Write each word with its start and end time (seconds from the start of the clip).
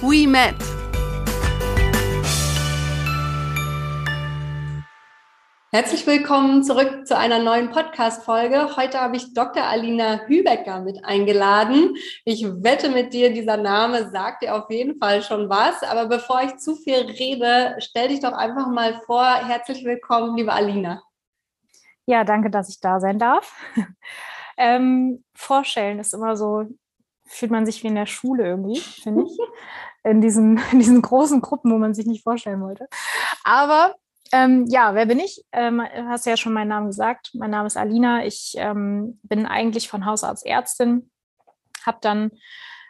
we 0.00 0.26
met. 0.26 0.54
Herzlich 5.72 6.06
willkommen 6.06 6.62
zurück 6.62 7.06
zu 7.06 7.16
einer 7.16 7.38
neuen 7.38 7.70
Podcast-Folge. 7.70 8.76
Heute 8.76 9.00
habe 9.00 9.16
ich 9.16 9.34
Dr. 9.34 9.62
Alina 9.62 10.20
Hübecker 10.26 10.80
mit 10.80 11.04
eingeladen. 11.04 11.96
Ich 12.24 12.44
wette 12.44 12.88
mit 12.88 13.12
dir, 13.12 13.32
dieser 13.32 13.56
Name 13.56 14.10
sagt 14.10 14.42
dir 14.42 14.54
auf 14.54 14.70
jeden 14.70 14.98
Fall 14.98 15.22
schon 15.22 15.48
was. 15.48 15.82
Aber 15.82 16.06
bevor 16.06 16.42
ich 16.42 16.56
zu 16.56 16.76
viel 16.76 17.00
rede, 17.00 17.76
stell 17.78 18.08
dich 18.08 18.20
doch 18.20 18.32
einfach 18.32 18.68
mal 18.68 19.00
vor. 19.04 19.24
Herzlich 19.24 19.84
willkommen, 19.84 20.36
liebe 20.36 20.52
Alina. 20.52 21.02
Ja, 22.06 22.24
danke, 22.24 22.50
dass 22.50 22.68
ich 22.68 22.80
da 22.80 23.00
sein 23.00 23.18
darf. 23.18 23.54
ähm, 24.56 25.24
vorstellen 25.34 25.98
ist 25.98 26.14
immer 26.14 26.36
so, 26.36 26.66
fühlt 27.26 27.50
man 27.50 27.66
sich 27.66 27.82
wie 27.82 27.88
in 27.88 27.94
der 27.94 28.06
Schule 28.06 28.46
irgendwie, 28.46 28.80
finde 28.80 29.24
ich. 29.24 29.38
In 30.04 30.20
diesen, 30.20 30.60
in 30.72 30.78
diesen 30.78 31.02
großen 31.02 31.40
Gruppen, 31.40 31.72
wo 31.72 31.78
man 31.78 31.94
sich 31.94 32.06
nicht 32.06 32.22
vorstellen 32.22 32.62
wollte. 32.62 32.88
Aber 33.44 33.94
ähm, 34.32 34.66
ja, 34.68 34.94
wer 34.94 35.06
bin 35.06 35.20
ich? 35.20 35.44
Ähm, 35.52 35.82
hast 36.08 36.26
ja 36.26 36.36
schon 36.36 36.52
meinen 36.52 36.68
Namen 36.68 36.88
gesagt. 36.88 37.30
Mein 37.34 37.50
Name 37.50 37.66
ist 37.66 37.76
Alina. 37.76 38.24
Ich 38.24 38.54
ähm, 38.56 39.20
bin 39.22 39.46
eigentlich 39.46 39.88
von 39.88 40.06
Hausarzt 40.06 40.44
Ärztin. 40.44 41.10
Habe 41.84 41.98
dann 42.00 42.30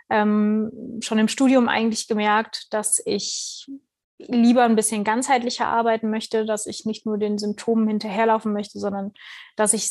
ähm, 0.08 0.98
schon 1.00 1.18
im 1.18 1.28
Studium 1.28 1.68
eigentlich 1.68 2.08
gemerkt, 2.08 2.72
dass 2.72 3.02
ich 3.04 3.66
lieber 4.18 4.62
ein 4.62 4.76
bisschen 4.76 5.04
ganzheitlicher 5.04 5.66
arbeiten 5.66 6.08
möchte, 6.08 6.46
dass 6.46 6.66
ich 6.66 6.86
nicht 6.86 7.04
nur 7.04 7.18
den 7.18 7.36
Symptomen 7.36 7.86
hinterherlaufen 7.86 8.52
möchte, 8.52 8.78
sondern 8.78 9.12
dass 9.56 9.74
ich 9.74 9.90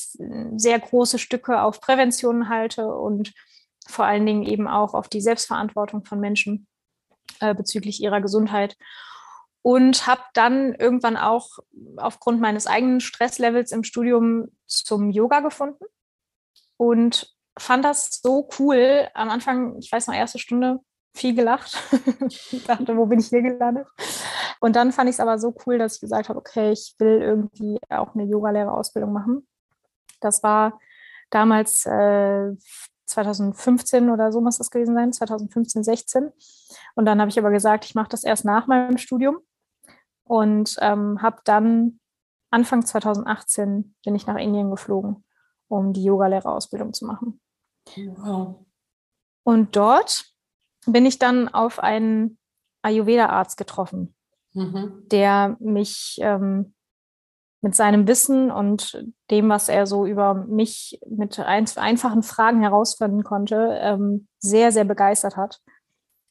sehr 0.55 0.80
große 0.80 1.19
Stücke 1.19 1.61
auf 1.61 1.80
Prävention 1.80 2.49
halte 2.49 2.87
und 2.87 3.33
vor 3.88 4.05
allen 4.05 4.25
Dingen 4.25 4.44
eben 4.44 4.67
auch 4.67 4.94
auf 4.94 5.08
die 5.08 5.22
Selbstverantwortung 5.22 6.03
von 6.05 6.19
Menschen 6.19 6.67
äh, 7.39 7.53
bezüglich 7.53 8.02
ihrer 8.02 8.22
Gesundheit 8.22 8.77
und 9.61 10.05
habe 10.05 10.22
dann 10.33 10.73
irgendwann 10.75 11.17
auch 11.17 11.59
aufgrund 11.97 12.39
meines 12.39 12.67
eigenen 12.67 13.00
Stresslevels 13.00 13.72
im 13.72 13.83
Studium 13.83 14.50
zum 14.67 15.09
Yoga 15.09 15.39
gefunden 15.39 15.86
und 16.77 17.36
fand 17.58 17.86
das 17.86 18.22
so 18.22 18.47
cool. 18.59 19.08
Am 19.14 19.30
Anfang, 19.30 19.77
ich 19.80 19.92
weiß 19.92 20.08
noch, 20.08 20.16
erste 20.16 20.39
Stunde 20.39 20.80
viel 21.16 21.33
gelacht. 21.33 21.77
ich 22.27 22.64
dachte, 22.66 22.95
wo 22.97 23.05
bin 23.05 23.20
ich 23.20 23.27
hier 23.30 23.42
gelandet? 23.42 23.88
Und 24.59 24.75
dann 24.75 24.92
fand 24.92 25.09
ich 25.09 25.16
es 25.16 25.20
aber 25.20 25.39
so 25.39 25.55
cool, 25.66 25.77
dass 25.77 25.95
ich 25.95 26.02
gesagt 26.02 26.30
habe, 26.30 26.39
okay, 26.39 26.72
ich 26.72 26.95
will 26.99 27.22
irgendwie 27.22 27.80
auch 27.89 28.14
eine 28.14 28.25
Yogalehrerausbildung 28.25 29.11
machen. 29.11 29.47
Das 30.20 30.44
war 30.44 30.80
damals 31.30 31.86
äh, 31.86 32.52
2015 33.06 34.09
oder 34.09 34.31
so 34.31 34.42
muss 34.42 34.58
das 34.58 34.72
gewesen 34.72 34.95
sein, 34.95 35.14
2015, 35.14 35.84
16. 35.84 36.31
Und 36.95 37.06
dann 37.06 37.20
habe 37.20 37.30
ich 37.30 37.39
aber 37.39 37.52
gesagt, 37.52 37.86
ich 37.86 37.95
mache 37.95 38.09
das 38.09 38.23
erst 38.23 38.45
nach 38.45 38.67
meinem 38.67 38.98
Studium 38.98 39.38
und 40.23 40.76
ähm, 40.82 41.21
habe 41.21 41.42
dann 41.44 41.99
Anfang 42.52 42.86
2018 42.86 43.95
bin 44.04 44.15
ich 44.15 44.27
nach 44.27 44.38
Indien 44.38 44.71
geflogen, 44.71 45.23
um 45.67 45.94
die 45.94 46.04
Yogalehrerausbildung 46.04 46.94
zu 46.94 47.05
machen. 47.05 47.39
Wow. 47.95 48.65
Und 49.44 49.76
dort 49.76 50.26
bin 50.86 51.05
ich 51.05 51.20
dann 51.20 51.49
auf 51.49 51.80
einen 51.80 52.38
Ayurveda-Arzt 52.82 53.58
getroffen, 53.58 54.15
mhm. 54.54 55.04
der 55.11 55.58
mich 55.60 56.17
ähm, 56.21 56.73
mit 57.65 57.73
seinem 57.73 58.08
Wissen 58.08 58.52
und 58.52 59.03
dem, 59.31 59.49
was 59.49 59.70
er 59.70 59.87
so 59.87 60.05
über 60.05 60.36
mich 60.36 60.99
mit 61.09 61.39
ein, 61.39 61.65
einfachen 61.77 62.21
Fragen 62.21 62.61
herausfinden 62.61 63.23
konnte, 63.23 63.80
ähm, 63.81 64.27
sehr, 64.37 64.71
sehr 64.71 64.83
begeistert 64.83 65.36
hat. 65.36 65.61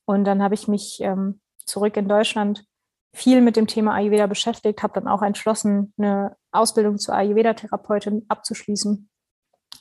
Und 0.07 0.27
dann 0.27 0.45
habe 0.45 0.55
ich 0.55 0.69
mich 0.69 1.01
ähm, 1.01 1.41
zurück 1.67 1.97
in 1.97 2.07
Deutschland 2.07 2.65
viel 3.13 3.41
mit 3.41 3.57
dem 3.57 3.67
Thema 3.67 3.95
Ayurveda 3.95 4.29
beschäftigt, 4.29 4.85
habe 4.85 4.95
dann 4.95 5.09
auch 5.09 5.23
entschlossen, 5.23 5.93
eine 5.99 6.37
Ausbildung 6.53 6.99
zur 6.99 7.17
Ayurveda-Therapeutin 7.17 8.27
abzuschließen. 8.29 9.11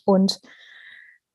Und 0.06 0.42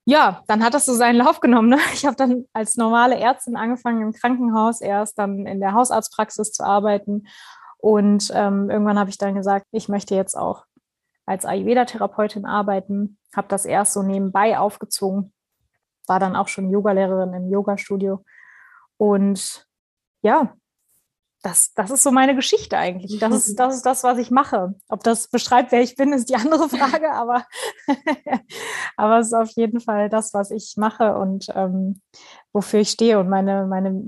ja, 0.05 0.43
dann 0.49 0.65
hat 0.65 0.75
das 0.75 0.87
so 0.87 0.95
seinen 0.95 1.19
Lauf 1.19 1.39
genommen. 1.39 1.69
Ne? 1.69 1.79
Ich 1.95 2.05
habe 2.05 2.17
dann 2.17 2.45
als 2.53 2.75
normale 2.75 3.17
Ärztin 3.17 3.55
angefangen 3.55 4.03
im 4.03 4.13
Krankenhaus, 4.13 4.81
erst 4.81 5.17
dann 5.17 5.47
in 5.47 5.61
der 5.61 5.75
Hausarztpraxis 5.75 6.51
zu 6.51 6.65
arbeiten. 6.65 7.29
Und 7.79 8.31
ähm, 8.35 8.71
irgendwann 8.71 8.99
habe 8.99 9.11
ich 9.11 9.19
dann 9.19 9.35
gesagt, 9.35 9.67
ich 9.71 9.89
möchte 9.89 10.15
jetzt 10.15 10.37
auch 10.37 10.65
als 11.27 11.45
Ayurveda-Therapeutin 11.45 12.45
arbeiten, 12.45 13.19
habe 13.35 13.49
das 13.49 13.65
erst 13.65 13.93
so 13.93 14.03
nebenbei 14.03 14.59
aufgezogen, 14.59 15.33
war 16.07 16.19
dann 16.19 16.37
auch 16.37 16.49
schon 16.49 16.71
Yogalehrerin 16.71 17.35
im 17.35 17.51
Yoga-Studio. 17.51 18.25
Und 18.97 19.67
ja, 20.23 20.55
das, 21.43 21.73
das 21.75 21.91
ist 21.91 22.03
so 22.03 22.11
meine 22.11 22.35
Geschichte 22.35 22.77
eigentlich. 22.77 23.19
Das 23.21 23.35
ist, 23.35 23.55
das 23.59 23.77
ist 23.77 23.87
das, 23.87 24.03
was 24.03 24.19
ich 24.19 24.31
mache. 24.31 24.75
Ob 24.89 25.05
das 25.05 25.29
beschreibt, 25.29 25.71
wer 25.71 25.83
ich 25.83 25.95
bin, 25.95 26.13
ist 26.13 26.29
die 26.29 26.37
andere 26.37 26.69
Frage, 26.69 27.13
aber, 27.13 27.45
aber 28.97 29.19
es 29.19 29.29
ist 29.29 29.35
auf 29.35 29.51
jeden 29.51 29.81
Fall 29.81 30.09
das, 30.09 30.35
was 30.35 30.51
ich 30.51 30.75
mache 30.77 31.17
und 31.17 31.47
ähm, 31.55 32.01
wofür 32.53 32.81
ich 32.81 32.91
stehe 32.91 33.19
und 33.21 33.29
meine, 33.29 33.67
meine, 33.67 34.03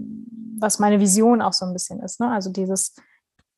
was 0.58 0.78
meine 0.78 1.00
Vision 1.00 1.42
auch 1.42 1.52
so 1.52 1.66
ein 1.66 1.72
bisschen 1.72 2.00
ist. 2.02 2.20
Ne? 2.20 2.30
Also 2.30 2.50
dieses 2.50 2.94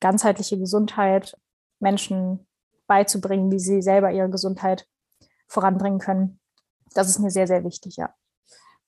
ganzheitliche 0.02 0.58
Gesundheit 0.58 1.34
Menschen 1.80 2.46
beizubringen, 2.86 3.50
wie 3.50 3.58
sie 3.58 3.80
selber 3.80 4.10
ihre 4.12 4.28
Gesundheit 4.28 4.86
voranbringen 5.48 5.98
können. 5.98 6.40
Das 6.94 7.08
ist 7.08 7.20
mir 7.20 7.30
sehr, 7.30 7.46
sehr 7.46 7.64
wichtig, 7.64 7.96
ja. 7.96 8.14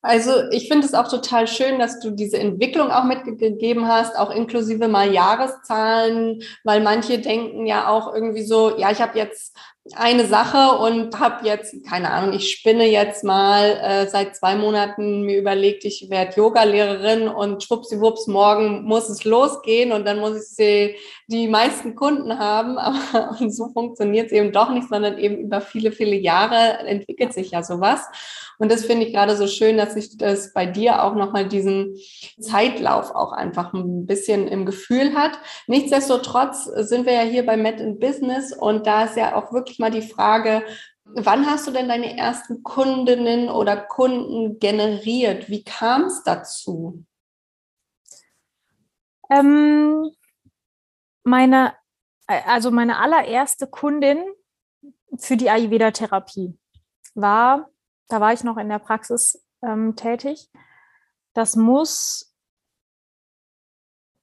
Also 0.02 0.50
ich 0.50 0.68
finde 0.68 0.86
es 0.86 0.92
auch 0.92 1.08
total 1.08 1.46
schön, 1.46 1.78
dass 1.78 1.98
du 2.00 2.10
diese 2.10 2.38
Entwicklung 2.38 2.90
auch 2.90 3.04
mitgegeben 3.04 3.88
hast, 3.88 4.18
auch 4.18 4.30
inklusive 4.30 4.86
mal 4.86 5.10
Jahreszahlen, 5.10 6.42
weil 6.62 6.82
manche 6.82 7.20
denken 7.20 7.64
ja 7.64 7.88
auch 7.88 8.12
irgendwie 8.12 8.44
so, 8.44 8.76
ja, 8.76 8.90
ich 8.90 9.00
habe 9.00 9.16
jetzt 9.16 9.56
eine 9.92 10.26
Sache 10.26 10.78
und 10.78 11.18
habe 11.20 11.46
jetzt, 11.46 11.84
keine 11.86 12.10
Ahnung, 12.10 12.34
ich 12.34 12.50
spinne 12.50 12.86
jetzt 12.86 13.22
mal 13.22 13.78
äh, 13.82 14.08
seit 14.08 14.34
zwei 14.34 14.56
Monaten 14.56 15.22
mir 15.22 15.38
überlegt, 15.38 15.84
ich 15.84 16.08
werde 16.08 16.36
Yoga-Lehrerin 16.36 17.28
und 17.28 17.62
schwuppsiwupps, 17.62 18.26
morgen 18.26 18.84
muss 18.84 19.10
es 19.10 19.24
losgehen 19.24 19.92
und 19.92 20.06
dann 20.06 20.20
muss 20.20 20.36
ich 20.36 20.48
sie, 20.48 20.96
die 21.26 21.48
meisten 21.48 21.94
Kunden 21.94 22.38
haben. 22.38 22.78
Aber 22.78 23.36
so 23.48 23.68
funktioniert 23.68 24.26
es 24.26 24.32
eben 24.32 24.52
doch 24.52 24.70
nicht, 24.70 24.88
sondern 24.88 25.18
eben 25.18 25.36
über 25.36 25.60
viele, 25.60 25.92
viele 25.92 26.16
Jahre 26.16 26.78
entwickelt 26.86 27.34
sich 27.34 27.50
ja 27.50 27.62
sowas. 27.62 28.06
Und 28.58 28.70
das 28.70 28.84
finde 28.84 29.06
ich 29.06 29.12
gerade 29.12 29.36
so 29.36 29.46
schön, 29.46 29.76
dass 29.76 29.94
sich 29.94 30.16
das 30.16 30.52
bei 30.52 30.64
dir 30.66 31.02
auch 31.02 31.14
nochmal 31.14 31.48
diesen 31.48 31.96
Zeitlauf 32.40 33.14
auch 33.14 33.32
einfach 33.32 33.72
ein 33.72 34.06
bisschen 34.06 34.46
im 34.48 34.64
Gefühl 34.64 35.14
hat. 35.14 35.32
Nichtsdestotrotz 35.66 36.64
sind 36.64 37.06
wir 37.06 37.14
ja 37.14 37.22
hier 37.22 37.44
bei 37.44 37.56
Met 37.56 37.80
in 37.80 37.98
Business 37.98 38.52
und 38.52 38.86
da 38.86 39.04
ist 39.04 39.16
ja 39.16 39.34
auch 39.34 39.52
wirklich 39.52 39.73
mal 39.78 39.90
die 39.90 40.02
Frage, 40.02 40.64
Wann 41.06 41.44
hast 41.44 41.66
du 41.66 41.70
denn 41.70 41.86
deine 41.86 42.16
ersten 42.16 42.62
Kundinnen 42.62 43.50
oder 43.50 43.76
Kunden 43.76 44.58
generiert? 44.58 45.50
Wie 45.50 45.62
kam 45.62 46.04
es 46.04 46.22
dazu? 46.22 47.04
Ähm, 49.28 50.10
meine, 51.22 51.74
also 52.26 52.70
meine 52.70 53.00
allererste 53.00 53.66
Kundin 53.66 54.24
für 55.18 55.36
die 55.36 55.50
Ayurveda-Therapie 55.50 56.58
war 57.14 57.68
da 58.08 58.20
war 58.20 58.32
ich 58.32 58.44
noch 58.44 58.56
in 58.56 58.68
der 58.68 58.78
Praxis 58.78 59.44
ähm, 59.62 59.96
tätig. 59.96 60.50
Das 61.32 61.56
muss 61.56 62.34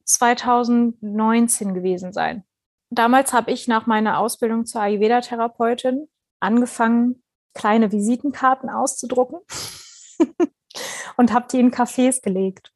2019 0.06 1.74
gewesen 1.74 2.14
sein. 2.14 2.44
Damals 2.92 3.32
habe 3.32 3.52
ich 3.52 3.70
nach 3.70 3.88
meiner 3.88 4.20
Ausbildung 4.20 4.66
zur 4.66 4.82
Ayurveda-Therapeutin 4.82 6.10
angefangen, 6.42 7.24
kleine 7.54 7.92
Visitenkarten 7.92 8.70
auszudrucken 8.70 9.40
und 11.18 11.34
habe 11.34 11.48
die 11.50 11.62
in 11.62 11.72
Cafés 11.72 12.22
gelegt. 12.22 12.74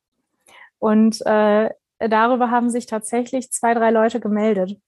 Und 0.79 1.21
äh, 1.25 1.69
darüber 1.99 2.49
haben 2.49 2.69
sich 2.69 2.85
tatsächlich 2.85 3.51
zwei, 3.51 3.73
drei 3.73 3.91
Leute 3.91 4.21
gemeldet. 4.21 4.79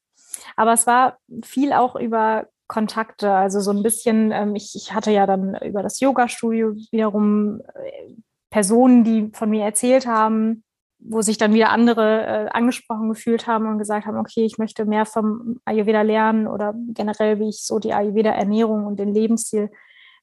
Aber 0.56 0.72
es 0.72 0.88
war 0.88 1.18
viel 1.44 1.74
auch 1.74 1.98
über 1.98 2.48
Kontakte. 2.68 3.34
Also 3.34 3.60
so 3.60 3.72
ein 3.72 3.84
bisschen, 3.84 4.32
ähm, 4.32 4.56
ich, 4.56 4.76
ich 4.76 4.94
hatte 4.94 5.12
ja 5.12 5.26
dann 5.26 5.56
über 5.62 5.84
das 5.84 6.00
Yoga-Studio 6.00 6.74
wiederum 6.92 7.62
äh, 7.74 8.14
Personen, 8.50 9.04
die 9.04 9.30
von 9.34 9.50
mir 9.50 9.66
erzählt 9.66 10.08
haben, 10.08 10.64
wo 11.00 11.22
sich 11.22 11.38
dann 11.38 11.54
wieder 11.54 11.70
andere 11.70 12.26
äh, 12.26 12.50
angesprochen 12.50 13.10
gefühlt 13.10 13.48
haben 13.48 13.68
und 13.68 13.78
gesagt 13.78 14.06
haben, 14.06 14.18
okay, 14.18 14.46
ich 14.46 14.58
möchte 14.58 14.86
mehr 14.86 15.06
vom 15.06 15.60
Ayurveda 15.66 16.02
lernen 16.02 16.48
oder 16.48 16.74
generell, 16.94 17.40
wie 17.40 17.50
ich 17.50 17.64
so 17.64 17.80
die 17.80 17.94
Ayurveda-Ernährung 17.94 18.86
und 18.86 19.00
den 19.00 19.14
Lebensstil 19.14 19.72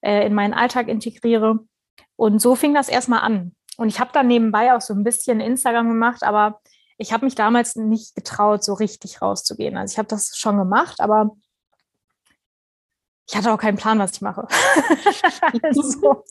äh, 0.02 0.26
in 0.26 0.34
meinen 0.34 0.54
Alltag 0.54 0.88
integriere. 0.88 1.60
Und 2.16 2.40
so 2.40 2.54
fing 2.54 2.74
das 2.74 2.88
erstmal 2.88 3.20
an. 3.20 3.54
Und 3.76 3.88
ich 3.88 4.00
habe 4.00 4.10
dann 4.12 4.26
nebenbei 4.26 4.74
auch 4.74 4.80
so 4.80 4.94
ein 4.94 5.04
bisschen 5.04 5.40
Instagram 5.40 5.88
gemacht, 5.88 6.22
aber 6.22 6.60
ich 6.96 7.12
habe 7.12 7.24
mich 7.24 7.34
damals 7.34 7.76
nicht 7.76 8.14
getraut, 8.14 8.62
so 8.62 8.74
richtig 8.74 9.20
rauszugehen. 9.20 9.76
Also 9.76 9.92
ich 9.92 9.98
habe 9.98 10.08
das 10.08 10.36
schon 10.36 10.56
gemacht, 10.56 11.00
aber 11.00 11.36
ich 13.28 13.36
hatte 13.36 13.52
auch 13.52 13.58
keinen 13.58 13.78
Plan, 13.78 13.98
was 13.98 14.12
ich 14.12 14.20
mache. 14.20 14.46
also, 15.62 16.24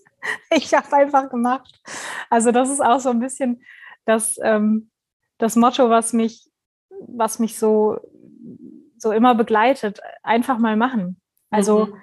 ich 0.51 0.73
habe 0.73 0.93
einfach 0.93 1.29
gemacht. 1.29 1.81
Also 2.29 2.51
das 2.51 2.69
ist 2.69 2.81
auch 2.81 2.99
so 2.99 3.09
ein 3.09 3.19
bisschen 3.19 3.63
das, 4.05 4.37
ähm, 4.43 4.89
das 5.37 5.55
Motto, 5.55 5.89
was 5.89 6.13
mich, 6.13 6.49
was 7.07 7.39
mich 7.39 7.57
so, 7.57 7.99
so 8.97 9.11
immer 9.11 9.35
begleitet. 9.35 9.99
Einfach 10.23 10.57
mal 10.57 10.75
machen. 10.75 11.19
Also 11.49 11.87
mhm. 11.87 11.93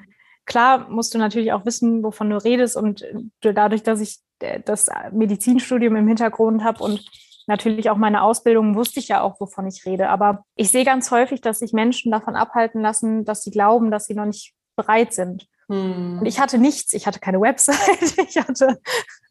klar 0.44 0.88
musst 0.88 1.14
du 1.14 1.18
natürlich 1.18 1.52
auch 1.52 1.64
wissen, 1.64 2.02
wovon 2.02 2.30
du 2.30 2.36
redest 2.36 2.76
und 2.76 3.04
dadurch, 3.40 3.82
dass 3.82 4.00
ich 4.00 4.18
äh, 4.40 4.60
das 4.64 4.90
Medizinstudium 5.12 5.96
im 5.96 6.08
Hintergrund 6.08 6.64
habe 6.64 6.82
und 6.84 7.04
natürlich 7.46 7.90
auch 7.90 7.96
meine 7.96 8.22
Ausbildung, 8.22 8.76
wusste 8.76 9.00
ich 9.00 9.08
ja 9.08 9.22
auch, 9.22 9.40
wovon 9.40 9.66
ich 9.66 9.84
rede. 9.84 10.08
Aber 10.08 10.44
ich 10.54 10.70
sehe 10.70 10.84
ganz 10.84 11.10
häufig, 11.10 11.40
dass 11.40 11.58
sich 11.58 11.72
Menschen 11.72 12.12
davon 12.12 12.36
abhalten 12.36 12.80
lassen, 12.80 13.24
dass 13.24 13.42
sie 13.42 13.50
glauben, 13.50 13.90
dass 13.90 14.06
sie 14.06 14.14
noch 14.14 14.24
nicht 14.24 14.54
bereit 14.76 15.12
sind. 15.12 15.46
Hm. 15.68 16.18
Und 16.20 16.26
ich 16.26 16.40
hatte 16.40 16.58
nichts. 16.58 16.92
Ich 16.92 17.06
hatte 17.06 17.20
keine 17.20 17.40
Website, 17.40 18.18
ich 18.28 18.36
hatte, 18.36 18.80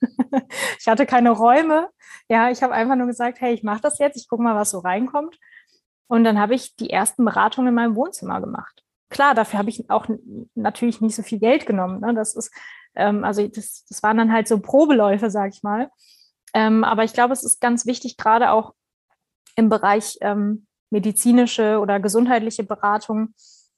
ich 0.79 0.87
hatte 0.87 1.05
keine 1.05 1.31
Räume. 1.31 1.89
Ja, 2.29 2.51
ich 2.51 2.61
habe 2.61 2.73
einfach 2.73 2.95
nur 2.95 3.07
gesagt, 3.07 3.41
hey, 3.41 3.53
ich 3.53 3.63
mache 3.63 3.81
das 3.81 3.97
jetzt, 3.97 4.15
ich 4.15 4.29
gucke 4.29 4.43
mal, 4.43 4.55
was 4.55 4.69
so 4.69 4.79
reinkommt. 4.79 5.37
Und 6.07 6.23
dann 6.23 6.39
habe 6.39 6.55
ich 6.55 6.75
die 6.75 6.89
ersten 6.89 7.25
Beratungen 7.25 7.69
in 7.69 7.75
meinem 7.75 7.95
Wohnzimmer 7.95 8.39
gemacht. 8.39 8.83
Klar, 9.09 9.33
dafür 9.33 9.59
habe 9.59 9.69
ich 9.69 9.89
auch 9.89 10.07
natürlich 10.55 11.01
nicht 11.01 11.15
so 11.15 11.23
viel 11.23 11.39
Geld 11.39 11.65
genommen. 11.65 11.99
Ne? 12.01 12.13
Das 12.13 12.35
ist, 12.35 12.51
ähm, 12.95 13.23
also 13.23 13.47
das, 13.47 13.85
das 13.89 14.03
waren 14.03 14.17
dann 14.17 14.31
halt 14.31 14.47
so 14.47 14.59
Probeläufe, 14.59 15.29
sage 15.31 15.51
ich 15.53 15.63
mal. 15.63 15.89
Ähm, 16.53 16.83
aber 16.83 17.03
ich 17.03 17.13
glaube, 17.13 17.33
es 17.33 17.43
ist 17.43 17.59
ganz 17.59 17.85
wichtig, 17.85 18.17
gerade 18.17 18.51
auch 18.51 18.73
im 19.55 19.69
Bereich 19.69 20.17
ähm, 20.21 20.67
medizinische 20.91 21.79
oder 21.79 21.99
gesundheitliche 21.99 22.63
Beratung, 22.63 23.33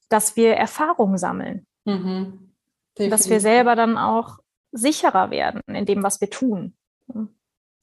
dass 0.10 0.36
wir 0.36 0.56
Erfahrung 0.56 1.18
sammeln. 1.18 1.66
Mhm. 1.86 2.54
Dass 2.98 3.30
wir 3.30 3.40
selber 3.40 3.76
dann 3.76 3.98
auch 3.98 4.40
sicherer 4.72 5.32
werden 5.32 5.62
in 5.68 5.86
dem, 5.86 6.04
was 6.04 6.22
wir 6.22 6.30
tun. 6.30 6.76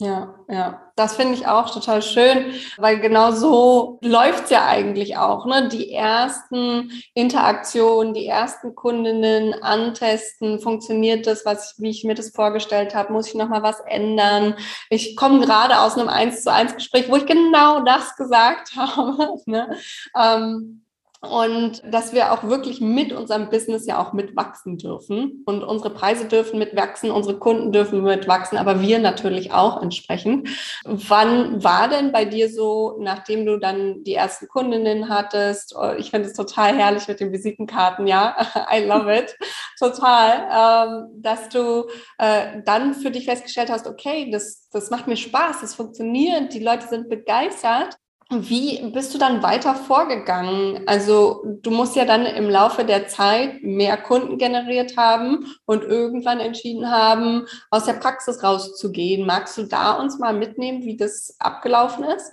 Ja, 0.00 0.32
ja, 0.48 0.92
das 0.94 1.16
finde 1.16 1.34
ich 1.34 1.48
auch 1.48 1.70
total 1.70 2.02
schön, 2.02 2.52
weil 2.76 3.00
genau 3.00 3.32
so 3.32 3.98
läuft's 4.00 4.48
ja 4.48 4.64
eigentlich 4.64 5.16
auch. 5.16 5.44
Ne? 5.44 5.68
Die 5.68 5.92
ersten 5.92 6.92
Interaktionen, 7.14 8.14
die 8.14 8.26
ersten 8.26 8.76
Kundinnen 8.76 9.54
antesten, 9.60 10.60
funktioniert 10.60 11.26
das, 11.26 11.44
was 11.44 11.72
ich, 11.72 11.82
wie 11.82 11.90
ich 11.90 12.04
mir 12.04 12.14
das 12.14 12.30
vorgestellt 12.30 12.94
habe, 12.94 13.12
muss 13.12 13.26
ich 13.26 13.34
nochmal 13.34 13.64
was 13.64 13.80
ändern? 13.80 14.54
Ich 14.88 15.16
komme 15.16 15.40
gerade 15.44 15.80
aus 15.80 15.98
einem 15.98 16.08
Eins 16.08 16.44
zu 16.44 16.52
eins 16.52 16.76
Gespräch, 16.76 17.10
wo 17.10 17.16
ich 17.16 17.26
genau 17.26 17.80
das 17.80 18.14
gesagt 18.14 18.70
habe. 18.76 19.34
Ne? 19.46 19.76
Ähm, 20.16 20.84
und 21.20 21.82
dass 21.84 22.12
wir 22.12 22.32
auch 22.32 22.44
wirklich 22.44 22.80
mit 22.80 23.12
unserem 23.12 23.50
Business 23.50 23.86
ja 23.86 24.00
auch 24.00 24.12
mitwachsen 24.12 24.78
dürfen. 24.78 25.42
Und 25.46 25.64
unsere 25.64 25.90
Preise 25.90 26.26
dürfen 26.26 26.60
mitwachsen, 26.60 27.10
unsere 27.10 27.38
Kunden 27.38 27.72
dürfen 27.72 28.04
mitwachsen, 28.04 28.56
aber 28.56 28.80
wir 28.80 29.00
natürlich 29.00 29.52
auch 29.52 29.82
entsprechend. 29.82 30.48
Wann 30.84 31.64
war 31.64 31.88
denn 31.88 32.12
bei 32.12 32.24
dir 32.24 32.48
so, 32.48 32.98
nachdem 33.00 33.46
du 33.46 33.58
dann 33.58 34.04
die 34.04 34.14
ersten 34.14 34.46
Kundinnen 34.46 35.08
hattest, 35.08 35.74
oh, 35.76 35.92
ich 35.98 36.10
finde 36.10 36.28
es 36.28 36.34
total 36.34 36.76
herrlich 36.76 37.08
mit 37.08 37.18
den 37.18 37.32
Visitenkarten, 37.32 38.06
ja, 38.06 38.36
I 38.72 38.84
love 38.84 39.12
it, 39.12 39.36
total, 39.76 40.46
ähm, 40.52 41.22
dass 41.22 41.48
du 41.48 41.88
äh, 42.18 42.62
dann 42.64 42.94
für 42.94 43.10
dich 43.10 43.24
festgestellt 43.24 43.70
hast, 43.70 43.88
okay, 43.88 44.30
das, 44.30 44.68
das 44.70 44.90
macht 44.90 45.08
mir 45.08 45.16
Spaß, 45.16 45.62
das 45.62 45.74
funktioniert, 45.74 46.54
die 46.54 46.62
Leute 46.62 46.86
sind 46.86 47.08
begeistert 47.08 47.98
wie 48.30 48.90
bist 48.90 49.14
du 49.14 49.19
dann 49.19 49.42
weiter 49.42 49.75
vorgegangen? 49.75 50.86
Also 50.86 51.42
du 51.62 51.70
musst 51.70 51.96
ja 51.96 52.04
dann 52.04 52.26
im 52.26 52.50
Laufe 52.50 52.84
der 52.84 53.08
Zeit 53.08 53.62
mehr 53.62 53.96
Kunden 53.96 54.36
generiert 54.36 54.98
haben 54.98 55.46
und 55.64 55.82
irgendwann 55.82 56.38
entschieden 56.38 56.90
haben, 56.90 57.46
aus 57.70 57.86
der 57.86 57.94
Praxis 57.94 58.42
rauszugehen. 58.42 59.26
Magst 59.26 59.56
du 59.56 59.64
da 59.64 59.92
uns 59.92 60.19
mal 60.19 60.34
mitnehmen, 60.34 60.82
wie 60.82 60.96
das 60.96 61.36
abgelaufen 61.38 62.04
ist? 62.04 62.32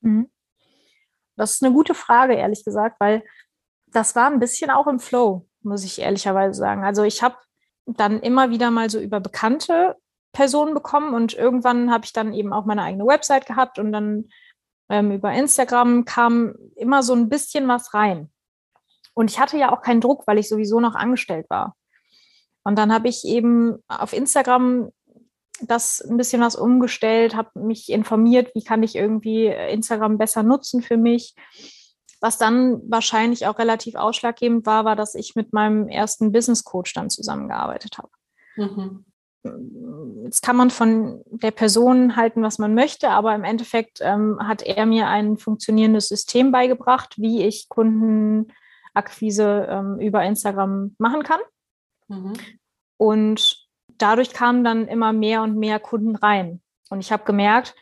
Mhm. 0.00 0.28
Das 1.36 1.54
ist 1.54 1.64
eine 1.64 1.72
gute 1.72 1.94
Frage, 1.94 2.34
ehrlich 2.34 2.62
gesagt, 2.62 3.00
weil 3.00 3.24
das 3.86 4.14
war 4.14 4.26
ein 4.26 4.38
bisschen 4.38 4.70
auch 4.70 4.86
im 4.86 4.98
Flow, 4.98 5.46
muss 5.62 5.82
ich 5.82 6.00
ehrlicherweise 6.00 6.58
sagen. 6.58 6.84
Also 6.84 7.04
ich 7.04 7.22
habe 7.22 7.36
dann 7.86 8.20
immer 8.20 8.50
wieder 8.50 8.70
mal 8.70 8.90
so 8.90 9.00
über 9.00 9.18
bekannte 9.18 9.96
Personen 10.32 10.74
bekommen 10.74 11.14
und 11.14 11.32
irgendwann 11.32 11.90
habe 11.90 12.04
ich 12.04 12.12
dann 12.12 12.34
eben 12.34 12.52
auch 12.52 12.66
meine 12.66 12.82
eigene 12.82 13.06
Website 13.06 13.46
gehabt 13.46 13.78
und 13.78 13.92
dann 13.92 14.28
ähm, 14.92 15.10
über 15.10 15.32
Instagram 15.32 16.04
kam 16.04 16.54
immer 16.76 17.02
so 17.02 17.14
ein 17.14 17.30
bisschen 17.30 17.66
was 17.66 17.94
rein. 17.94 18.30
Und 19.14 19.30
ich 19.30 19.40
hatte 19.40 19.56
ja 19.56 19.72
auch 19.72 19.80
keinen 19.80 20.02
Druck, 20.02 20.26
weil 20.26 20.38
ich 20.38 20.50
sowieso 20.50 20.80
noch 20.80 20.94
angestellt 20.94 21.46
war. 21.48 21.74
Und 22.62 22.76
dann 22.76 22.92
habe 22.92 23.08
ich 23.08 23.24
eben 23.24 23.78
auf 23.88 24.12
Instagram 24.12 24.90
das 25.62 26.00
ein 26.02 26.16
bisschen 26.18 26.42
was 26.42 26.56
umgestellt, 26.56 27.34
habe 27.34 27.58
mich 27.58 27.88
informiert, 27.90 28.54
wie 28.54 28.64
kann 28.64 28.82
ich 28.82 28.94
irgendwie 28.94 29.46
Instagram 29.46 30.18
besser 30.18 30.42
nutzen 30.42 30.82
für 30.82 30.98
mich. 30.98 31.34
Was 32.20 32.36
dann 32.36 32.82
wahrscheinlich 32.88 33.46
auch 33.46 33.58
relativ 33.58 33.94
ausschlaggebend 33.94 34.66
war, 34.66 34.84
war, 34.84 34.94
dass 34.94 35.14
ich 35.14 35.34
mit 35.34 35.54
meinem 35.54 35.88
ersten 35.88 36.32
Business 36.32 36.64
Coach 36.64 36.92
dann 36.92 37.10
zusammengearbeitet 37.10 37.96
habe. 37.96 38.10
Mhm 38.56 39.06
jetzt 40.24 40.42
kann 40.42 40.56
man 40.56 40.70
von 40.70 41.22
der 41.26 41.50
Person 41.50 42.16
halten, 42.16 42.42
was 42.42 42.58
man 42.58 42.74
möchte, 42.74 43.10
aber 43.10 43.34
im 43.34 43.44
Endeffekt 43.44 44.00
ähm, 44.00 44.38
hat 44.40 44.62
er 44.62 44.86
mir 44.86 45.08
ein 45.08 45.36
funktionierendes 45.36 46.08
System 46.08 46.52
beigebracht, 46.52 47.14
wie 47.18 47.42
ich 47.42 47.68
Kundenakquise 47.68 49.66
ähm, 49.68 49.98
über 49.98 50.22
Instagram 50.24 50.94
machen 50.98 51.22
kann. 51.22 51.40
Mhm. 52.08 52.34
Und 52.96 53.66
dadurch 53.98 54.32
kamen 54.32 54.64
dann 54.64 54.86
immer 54.86 55.12
mehr 55.12 55.42
und 55.42 55.56
mehr 55.56 55.80
Kunden 55.80 56.16
rein. 56.16 56.60
Und 56.90 57.00
ich 57.00 57.10
habe 57.10 57.24
gemerkt, 57.24 57.74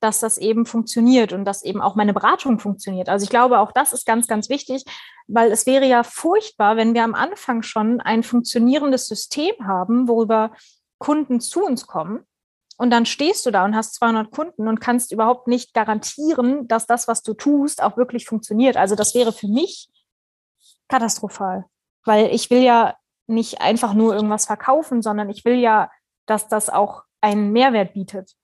dass 0.00 0.20
das 0.20 0.38
eben 0.38 0.64
funktioniert 0.64 1.32
und 1.32 1.44
dass 1.44 1.64
eben 1.64 1.80
auch 1.80 1.96
meine 1.96 2.14
Beratung 2.14 2.60
funktioniert. 2.60 3.08
Also 3.08 3.24
ich 3.24 3.30
glaube, 3.30 3.58
auch 3.58 3.72
das 3.72 3.92
ist 3.92 4.06
ganz, 4.06 4.28
ganz 4.28 4.48
wichtig, 4.48 4.84
weil 5.26 5.50
es 5.50 5.66
wäre 5.66 5.86
ja 5.86 6.04
furchtbar, 6.04 6.76
wenn 6.76 6.94
wir 6.94 7.02
am 7.02 7.14
Anfang 7.14 7.62
schon 7.62 8.00
ein 8.00 8.22
funktionierendes 8.22 9.08
System 9.08 9.54
haben, 9.66 10.06
worüber 10.06 10.52
Kunden 10.98 11.40
zu 11.40 11.64
uns 11.64 11.86
kommen 11.86 12.26
und 12.78 12.90
dann 12.90 13.06
stehst 13.06 13.44
du 13.44 13.50
da 13.50 13.64
und 13.64 13.74
hast 13.74 13.94
200 13.94 14.30
Kunden 14.30 14.68
und 14.68 14.80
kannst 14.80 15.10
überhaupt 15.10 15.48
nicht 15.48 15.74
garantieren, 15.74 16.68
dass 16.68 16.86
das, 16.86 17.08
was 17.08 17.22
du 17.22 17.34
tust, 17.34 17.82
auch 17.82 17.96
wirklich 17.96 18.24
funktioniert. 18.26 18.76
Also 18.76 18.94
das 18.94 19.14
wäre 19.16 19.32
für 19.32 19.48
mich 19.48 19.88
katastrophal, 20.88 21.64
weil 22.04 22.32
ich 22.32 22.50
will 22.50 22.62
ja 22.62 22.96
nicht 23.26 23.60
einfach 23.60 23.94
nur 23.94 24.14
irgendwas 24.14 24.46
verkaufen, 24.46 25.02
sondern 25.02 25.28
ich 25.28 25.44
will 25.44 25.56
ja, 25.56 25.90
dass 26.26 26.46
das 26.46 26.70
auch 26.70 27.02
einen 27.20 27.52
Mehrwert 27.52 27.94
bietet. 27.94 28.34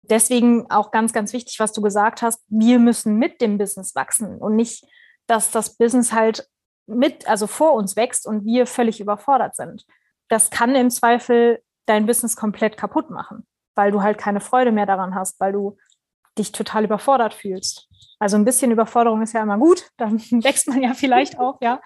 Deswegen 0.00 0.68
auch 0.70 0.90
ganz, 0.90 1.12
ganz 1.12 1.34
wichtig, 1.34 1.60
was 1.60 1.72
du 1.72 1.82
gesagt 1.82 2.22
hast, 2.22 2.42
wir 2.48 2.78
müssen 2.78 3.16
mit 3.16 3.40
dem 3.42 3.58
Business 3.58 3.94
wachsen 3.94 4.38
und 4.38 4.56
nicht, 4.56 4.86
dass 5.26 5.50
das 5.50 5.76
Business 5.76 6.12
halt 6.12 6.48
mit, 6.86 7.28
also 7.28 7.46
vor 7.46 7.74
uns 7.74 7.96
wächst 7.96 8.26
und 8.26 8.44
wir 8.44 8.66
völlig 8.66 8.98
überfordert 8.98 9.54
sind 9.54 9.84
das 10.32 10.48
kann 10.48 10.74
im 10.74 10.90
Zweifel 10.90 11.62
dein 11.84 12.06
Business 12.06 12.36
komplett 12.36 12.78
kaputt 12.78 13.10
machen, 13.10 13.46
weil 13.74 13.92
du 13.92 14.02
halt 14.02 14.16
keine 14.16 14.40
Freude 14.40 14.72
mehr 14.72 14.86
daran 14.86 15.14
hast, 15.14 15.38
weil 15.40 15.52
du 15.52 15.76
dich 16.38 16.52
total 16.52 16.84
überfordert 16.84 17.34
fühlst. 17.34 17.90
Also 18.18 18.36
ein 18.38 18.46
bisschen 18.46 18.70
Überforderung 18.70 19.20
ist 19.20 19.34
ja 19.34 19.42
immer 19.42 19.58
gut, 19.58 19.90
dann 19.98 20.18
wächst 20.42 20.68
man 20.68 20.82
ja 20.82 20.94
vielleicht 20.94 21.38
auch, 21.38 21.58
ja, 21.60 21.82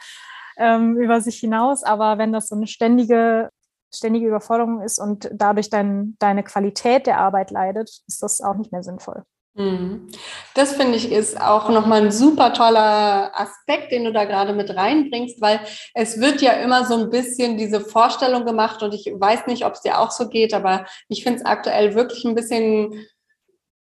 ähm, 0.58 0.96
über 0.96 1.20
sich 1.20 1.40
hinaus. 1.40 1.82
Aber 1.82 2.18
wenn 2.18 2.32
das 2.32 2.46
so 2.46 2.54
eine 2.54 2.68
ständige, 2.68 3.50
ständige 3.92 4.28
Überforderung 4.28 4.80
ist 4.80 5.00
und 5.00 5.28
dadurch 5.32 5.68
dein, 5.68 6.16
deine 6.20 6.44
Qualität 6.44 7.08
der 7.08 7.18
Arbeit 7.18 7.50
leidet, 7.50 7.90
ist 8.06 8.22
das 8.22 8.40
auch 8.40 8.54
nicht 8.54 8.70
mehr 8.70 8.84
sinnvoll. 8.84 9.24
Mhm. 9.58 10.08
Das 10.54 10.74
finde 10.74 10.96
ich 10.98 11.10
ist 11.10 11.40
auch 11.40 11.70
nochmal 11.70 12.02
ein 12.02 12.12
super 12.12 12.52
toller 12.52 13.32
Aspekt, 13.34 13.90
den 13.90 14.04
du 14.04 14.12
da 14.12 14.24
gerade 14.24 14.52
mit 14.52 14.74
reinbringst, 14.76 15.40
weil 15.40 15.60
es 15.94 16.20
wird 16.20 16.42
ja 16.42 16.52
immer 16.52 16.84
so 16.84 16.94
ein 16.94 17.08
bisschen 17.08 17.56
diese 17.56 17.80
Vorstellung 17.80 18.44
gemacht 18.44 18.82
und 18.82 18.92
ich 18.92 19.06
weiß 19.06 19.46
nicht, 19.46 19.64
ob 19.64 19.72
es 19.72 19.80
dir 19.80 19.98
auch 19.98 20.10
so 20.10 20.28
geht, 20.28 20.52
aber 20.52 20.84
ich 21.08 21.22
finde 21.22 21.38
es 21.38 21.46
aktuell 21.46 21.94
wirklich 21.94 22.24
ein 22.26 22.34
bisschen 22.34 23.06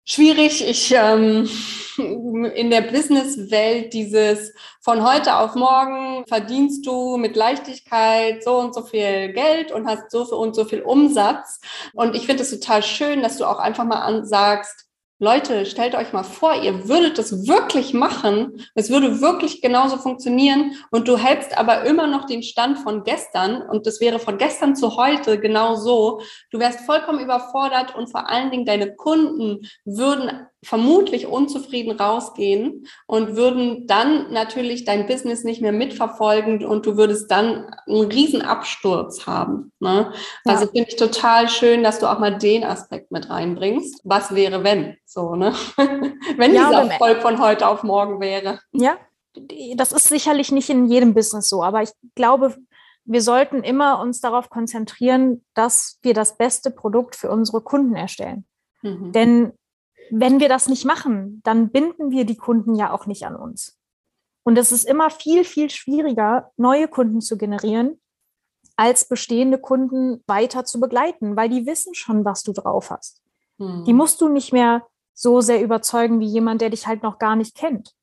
schwierig. 0.06 0.66
Ich 0.66 0.94
ähm, 0.96 1.50
in 1.98 2.70
der 2.70 2.80
Businesswelt 2.82 3.92
dieses 3.92 4.54
von 4.80 5.06
heute 5.06 5.36
auf 5.36 5.54
morgen 5.54 6.24
verdienst 6.26 6.86
du 6.86 7.18
mit 7.18 7.36
Leichtigkeit 7.36 8.42
so 8.42 8.56
und 8.58 8.74
so 8.74 8.84
viel 8.84 9.34
Geld 9.34 9.70
und 9.70 9.86
hast 9.86 10.10
so 10.10 10.24
und 10.34 10.56
so 10.56 10.64
viel 10.64 10.80
Umsatz. 10.80 11.60
Und 11.92 12.16
ich 12.16 12.24
finde 12.24 12.42
es 12.42 12.50
total 12.50 12.82
schön, 12.82 13.22
dass 13.22 13.36
du 13.36 13.44
auch 13.44 13.58
einfach 13.58 13.84
mal 13.84 14.00
ansagst, 14.00 14.87
Leute, 15.20 15.66
stellt 15.66 15.96
euch 15.96 16.12
mal 16.12 16.22
vor, 16.22 16.62
ihr 16.62 16.88
würdet 16.88 17.18
das 17.18 17.48
wirklich 17.48 17.92
machen. 17.92 18.64
Es 18.76 18.88
würde 18.88 19.20
wirklich 19.20 19.60
genauso 19.60 19.96
funktionieren 19.96 20.76
und 20.92 21.08
du 21.08 21.16
hältst 21.16 21.58
aber 21.58 21.82
immer 21.82 22.06
noch 22.06 22.26
den 22.26 22.44
Stand 22.44 22.78
von 22.78 23.02
gestern 23.02 23.62
und 23.62 23.88
das 23.88 24.00
wäre 24.00 24.20
von 24.20 24.38
gestern 24.38 24.76
zu 24.76 24.96
heute 24.96 25.40
genau 25.40 25.74
so. 25.74 26.20
Du 26.52 26.60
wärst 26.60 26.82
vollkommen 26.82 27.18
überfordert 27.18 27.96
und 27.96 28.08
vor 28.08 28.28
allen 28.28 28.52
Dingen 28.52 28.64
deine 28.64 28.94
Kunden 28.94 29.66
würden 29.84 30.46
vermutlich 30.64 31.26
unzufrieden 31.26 31.98
rausgehen 31.98 32.86
und 33.06 33.36
würden 33.36 33.86
dann 33.86 34.32
natürlich 34.32 34.84
dein 34.84 35.06
Business 35.06 35.44
nicht 35.44 35.62
mehr 35.62 35.72
mitverfolgen 35.72 36.64
und 36.64 36.84
du 36.84 36.96
würdest 36.96 37.30
dann 37.30 37.70
einen 37.86 38.10
riesen 38.10 38.42
Absturz 38.42 39.26
haben. 39.26 39.72
Ne? 39.78 40.12
Also 40.44 40.64
ja. 40.64 40.70
finde 40.70 40.88
ich 40.90 40.96
total 40.96 41.48
schön, 41.48 41.84
dass 41.84 42.00
du 42.00 42.06
auch 42.06 42.18
mal 42.18 42.36
den 42.36 42.64
Aspekt 42.64 43.12
mit 43.12 43.30
reinbringst. 43.30 44.00
Was 44.04 44.34
wäre, 44.34 44.64
wenn? 44.64 44.96
So, 45.06 45.36
ne? 45.36 45.54
wenn 46.36 46.54
ja, 46.54 46.68
dieser 46.68 46.90
Erfolg 46.90 47.22
von 47.22 47.40
heute 47.40 47.68
auf 47.68 47.84
morgen 47.84 48.20
wäre. 48.20 48.58
Ja, 48.72 48.96
das 49.76 49.92
ist 49.92 50.08
sicherlich 50.08 50.50
nicht 50.50 50.70
in 50.70 50.86
jedem 50.86 51.14
Business 51.14 51.48
so, 51.48 51.62
aber 51.62 51.82
ich 51.82 51.90
glaube, 52.16 52.56
wir 53.04 53.22
sollten 53.22 53.62
immer 53.62 54.00
uns 54.00 54.20
darauf 54.20 54.50
konzentrieren, 54.50 55.44
dass 55.54 55.98
wir 56.02 56.14
das 56.14 56.36
beste 56.36 56.70
Produkt 56.70 57.14
für 57.14 57.30
unsere 57.30 57.62
Kunden 57.62 57.94
erstellen. 57.94 58.44
Mhm. 58.82 59.12
Denn 59.12 59.52
wenn 60.10 60.40
wir 60.40 60.48
das 60.48 60.68
nicht 60.68 60.84
machen, 60.84 61.40
dann 61.44 61.70
binden 61.70 62.10
wir 62.10 62.24
die 62.24 62.36
Kunden 62.36 62.74
ja 62.74 62.92
auch 62.92 63.06
nicht 63.06 63.26
an 63.26 63.36
uns. 63.36 63.78
Und 64.42 64.56
es 64.56 64.72
ist 64.72 64.84
immer 64.84 65.10
viel, 65.10 65.44
viel 65.44 65.70
schwieriger, 65.70 66.52
neue 66.56 66.88
Kunden 66.88 67.20
zu 67.20 67.36
generieren, 67.36 68.00
als 68.76 69.08
bestehende 69.08 69.58
Kunden 69.58 70.22
weiter 70.26 70.64
zu 70.64 70.80
begleiten, 70.80 71.36
weil 71.36 71.48
die 71.48 71.66
wissen 71.66 71.94
schon, 71.94 72.24
was 72.24 72.44
du 72.44 72.52
drauf 72.52 72.90
hast. 72.90 73.22
Hm. 73.58 73.84
Die 73.84 73.92
musst 73.92 74.20
du 74.20 74.28
nicht 74.28 74.52
mehr 74.52 74.86
so 75.14 75.40
sehr 75.40 75.62
überzeugen 75.62 76.20
wie 76.20 76.26
jemand, 76.26 76.60
der 76.60 76.70
dich 76.70 76.86
halt 76.86 77.02
noch 77.02 77.18
gar 77.18 77.34
nicht 77.34 77.56
kennt. 77.56 77.94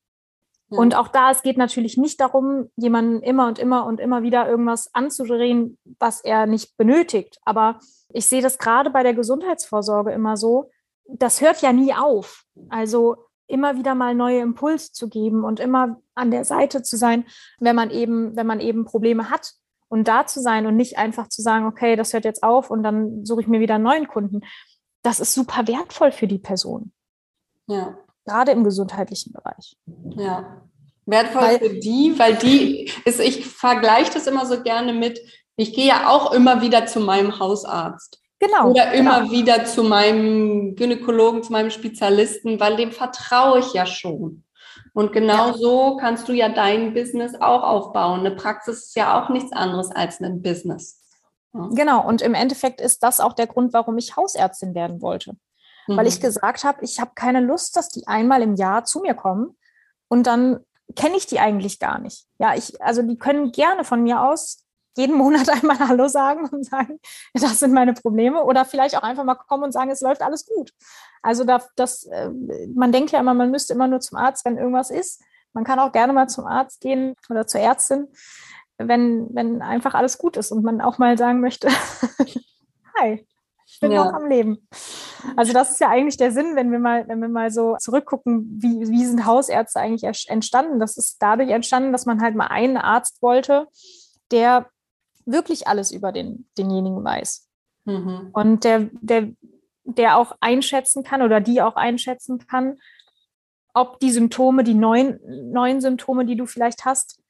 Ja. 0.70 0.80
Und 0.80 0.96
auch 0.96 1.08
da, 1.08 1.32
es 1.32 1.44
geht 1.44 1.58
natürlich 1.58 1.98
nicht 1.98 2.20
darum, 2.20 2.70
jemanden 2.76 3.22
immer 3.22 3.48
und 3.48 3.58
immer 3.58 3.86
und 3.86 4.00
immer 4.00 4.22
wieder 4.22 4.50
irgendwas 4.50 4.94
anzudrehen, 4.94 5.78
was 6.00 6.22
er 6.22 6.46
nicht 6.46 6.76
benötigt. 6.76 7.40
Aber 7.46 7.80
ich 8.10 8.26
sehe 8.26 8.42
das 8.42 8.58
gerade 8.58 8.90
bei 8.90 9.04
der 9.04 9.14
Gesundheitsvorsorge 9.14 10.12
immer 10.12 10.38
so, 10.38 10.70
das 11.08 11.42
hört 11.42 11.62
ja 11.62 11.74
nie 11.74 11.94
auf. 11.94 12.44
Also 12.70 13.16
immer 13.48 13.78
wieder 13.78 13.96
mal 13.96 14.16
neue 14.16 14.40
Impulse 14.40 14.92
zu 14.92 15.08
geben 15.08 15.44
und 15.44 15.60
immer 15.60 16.02
an 16.16 16.32
der 16.32 16.46
Seite 16.46 16.82
zu 16.82 16.98
sein, 16.98 17.26
wenn 17.60 17.76
man 17.76 17.92
eben, 17.92 18.36
wenn 18.36 18.48
man 18.48 18.60
eben 18.60 18.86
Probleme 18.86 19.30
hat 19.30 19.54
und 19.88 20.08
da 20.08 20.26
zu 20.26 20.42
sein 20.42 20.66
und 20.66 20.76
nicht 20.76 20.98
einfach 20.98 21.30
zu 21.30 21.42
sagen, 21.42 21.66
okay, 21.66 21.96
das 21.96 22.14
hört 22.14 22.26
jetzt 22.26 22.44
auf 22.44 22.72
und 22.72 22.84
dann 22.84 23.24
suche 23.26 23.42
ich 23.42 23.48
mir 23.48 23.60
wieder 23.60 23.76
einen 23.76 23.84
neuen 23.84 24.08
Kunden. 24.08 24.42
Das 25.04 25.20
ist 25.20 25.34
super 25.34 25.68
wertvoll 25.68 26.12
für 26.12 26.28
die 26.28 26.40
Person. 26.40 26.92
Ja. 27.68 27.98
Gerade 28.26 28.52
im 28.52 28.64
gesundheitlichen 28.64 29.34
Bereich. 29.34 29.78
Ja. 30.16 30.64
Wertvoll 31.06 31.42
weil, 31.42 31.60
für 31.60 31.80
die, 31.80 32.18
weil 32.18 32.36
die 32.36 32.92
ist, 33.06 33.20
ich 33.20 33.46
vergleiche 33.46 34.12
das 34.12 34.26
immer 34.26 34.48
so 34.48 34.64
gerne 34.64 34.94
mit, 34.94 35.20
ich 35.56 35.74
gehe 35.74 35.88
ja 35.88 36.10
auch 36.10 36.32
immer 36.32 36.62
wieder 36.62 36.88
zu 36.88 37.00
meinem 37.00 37.40
Hausarzt. 37.40 38.20
Genau. 38.40 38.72
Oder 38.72 38.92
immer 38.94 39.22
genau. 39.22 39.32
wieder 39.32 39.66
zu 39.66 39.84
meinem 39.84 40.76
Gynäkologen, 40.76 41.44
zu 41.44 41.52
meinem 41.52 41.70
Spezialisten, 41.70 42.60
weil 42.60 42.76
dem 42.76 42.92
vertraue 42.92 43.60
ich 43.60 43.74
ja 43.74 43.86
schon. 43.86 44.44
Und 44.94 45.12
genau 45.12 45.48
ja. 45.48 45.54
so 45.54 45.98
kannst 45.98 46.28
du 46.28 46.34
ja 46.34 46.50
dein 46.50 46.94
Business 46.94 47.36
auch 47.40 47.64
aufbauen. 47.64 48.22
Eine 48.22 48.32
Praxis 48.32 48.88
ist 48.88 48.96
ja 48.96 49.22
auch 49.22 49.30
nichts 49.30 49.52
anderes 49.52 49.92
als 49.92 50.22
ein 50.22 50.42
Business. 50.42 51.02
Ja. 51.54 51.70
Genau. 51.74 52.08
Und 52.08 52.22
im 52.22 52.34
Endeffekt 52.34 52.82
ist 52.82 53.04
das 53.04 53.20
auch 53.20 53.34
der 53.34 53.48
Grund, 53.48 53.74
warum 53.74 53.98
ich 53.98 54.16
Hausärztin 54.16 54.76
werden 54.76 55.02
wollte. 55.02 55.36
Mhm. 55.88 55.98
Weil 55.98 56.08
ich 56.08 56.20
mhm. 56.20 56.24
gesagt 56.24 56.64
habe, 56.64 56.84
ich 56.84 57.00
habe 57.00 57.12
keine 57.16 57.40
Lust, 57.40 57.76
dass 57.76 57.90
die 57.90 58.08
einmal 58.08 58.42
im 58.42 58.56
Jahr 58.56 58.84
zu 58.86 59.00
mir 59.00 59.14
kommen 59.14 59.58
und 60.08 60.28
dann 60.28 60.60
kenne 60.96 61.18
ich 61.18 61.26
die 61.26 61.40
eigentlich 61.40 61.80
gar 61.80 62.00
nicht. 62.00 62.26
Ja, 62.38 62.56
ich, 62.56 62.82
also 62.82 63.02
die 63.02 63.18
können 63.18 63.52
gerne 63.52 63.84
von 63.84 64.04
mir 64.04 64.22
aus 64.22 64.65
jeden 64.98 65.18
Monat 65.18 65.50
einmal 65.64 65.80
Hallo 65.80 66.08
sagen 66.08 66.48
und 66.50 66.66
sagen, 66.66 67.00
das 67.34 67.60
sind 67.60 67.74
meine 67.74 67.94
Probleme. 67.94 68.44
Oder 68.44 68.66
vielleicht 68.66 68.98
auch 68.98 69.04
einfach 69.04 69.24
mal 69.24 69.36
kommen 69.36 69.64
und 69.64 69.72
sagen, 69.72 69.92
es 69.92 70.02
läuft 70.02 70.22
alles 70.22 70.46
gut. 70.46 70.72
Also 71.22 71.44
da, 71.44 71.62
das, 71.76 72.06
äh, 72.06 72.30
man 72.74 72.92
denkt 72.92 73.12
ja 73.12 73.20
immer, 73.20 73.34
man 73.34 73.52
müsste 73.52 73.74
immer 73.74 73.88
nur 73.88 74.00
zum 74.00 74.18
Arzt, 74.18 74.46
wenn 74.46 74.58
irgendwas 74.58 74.90
ist. 74.90 75.22
Man 75.54 75.64
kann 75.64 75.80
auch 75.80 75.92
gerne 75.92 76.14
mal 76.14 76.28
zum 76.28 76.46
Arzt 76.46 76.82
gehen 76.82 77.16
oder 77.30 77.48
zur 77.48 77.62
Ärztin, 77.62 78.08
wenn, 78.78 79.34
wenn 79.34 79.62
einfach 79.62 79.94
alles 79.94 80.18
gut 80.18 80.38
ist 80.38 80.52
und 80.52 80.64
man 80.64 80.82
auch 80.82 80.98
mal 80.98 81.18
sagen 81.18 81.40
möchte, 81.40 81.70
hi, 83.00 83.26
ich 83.66 83.80
bin 83.80 83.92
ja. 83.92 84.06
noch 84.06 84.14
am 84.14 84.28
Leben. 84.28 84.68
Also 85.36 85.54
das 85.54 85.72
ist 85.72 85.80
ja 85.80 85.90
eigentlich 85.90 86.18
der 86.18 86.32
Sinn, 86.32 86.56
wenn 86.56 86.72
wir 86.72 86.80
mal, 86.80 87.08
wenn 87.08 87.20
wir 87.20 87.30
mal 87.30 87.52
so 87.52 87.76
zurückgucken, 87.80 88.60
wie, 88.62 88.90
wie 88.90 89.06
sind 89.06 89.26
Hausärzte 89.26 89.80
eigentlich 89.80 90.30
entstanden? 90.30 90.80
Das 90.80 90.98
ist 90.98 91.18
dadurch 91.20 91.50
entstanden, 91.50 91.92
dass 91.92 92.06
man 92.06 92.22
halt 92.22 92.36
mal 92.36 92.48
einen 92.48 92.78
Arzt 92.78 93.22
wollte, 93.22 93.68
der 94.32 94.70
wirklich 95.26 95.68
alles 95.68 95.92
über 95.92 96.12
den, 96.12 96.48
denjenigen 96.58 97.04
weiß. 97.04 97.50
Mhm. 97.86 98.30
Und 98.34 98.64
der, 98.64 98.90
der, 99.02 99.32
der 99.84 100.18
auch 100.18 100.36
einschätzen 100.40 101.04
kann 101.04 101.22
oder 101.22 101.42
die 101.42 101.62
auch 101.62 101.76
einschätzen 101.76 102.40
kann, 102.40 102.78
ob 103.74 104.00
die 104.00 104.12
Symptome, 104.12 104.64
die 104.64 104.74
neuen, 104.74 105.20
neuen 105.52 105.82
Symptome, 105.82 106.26
die 106.26 106.38
du 106.38 106.46
vielleicht 106.46 106.86
hast, 106.86 107.22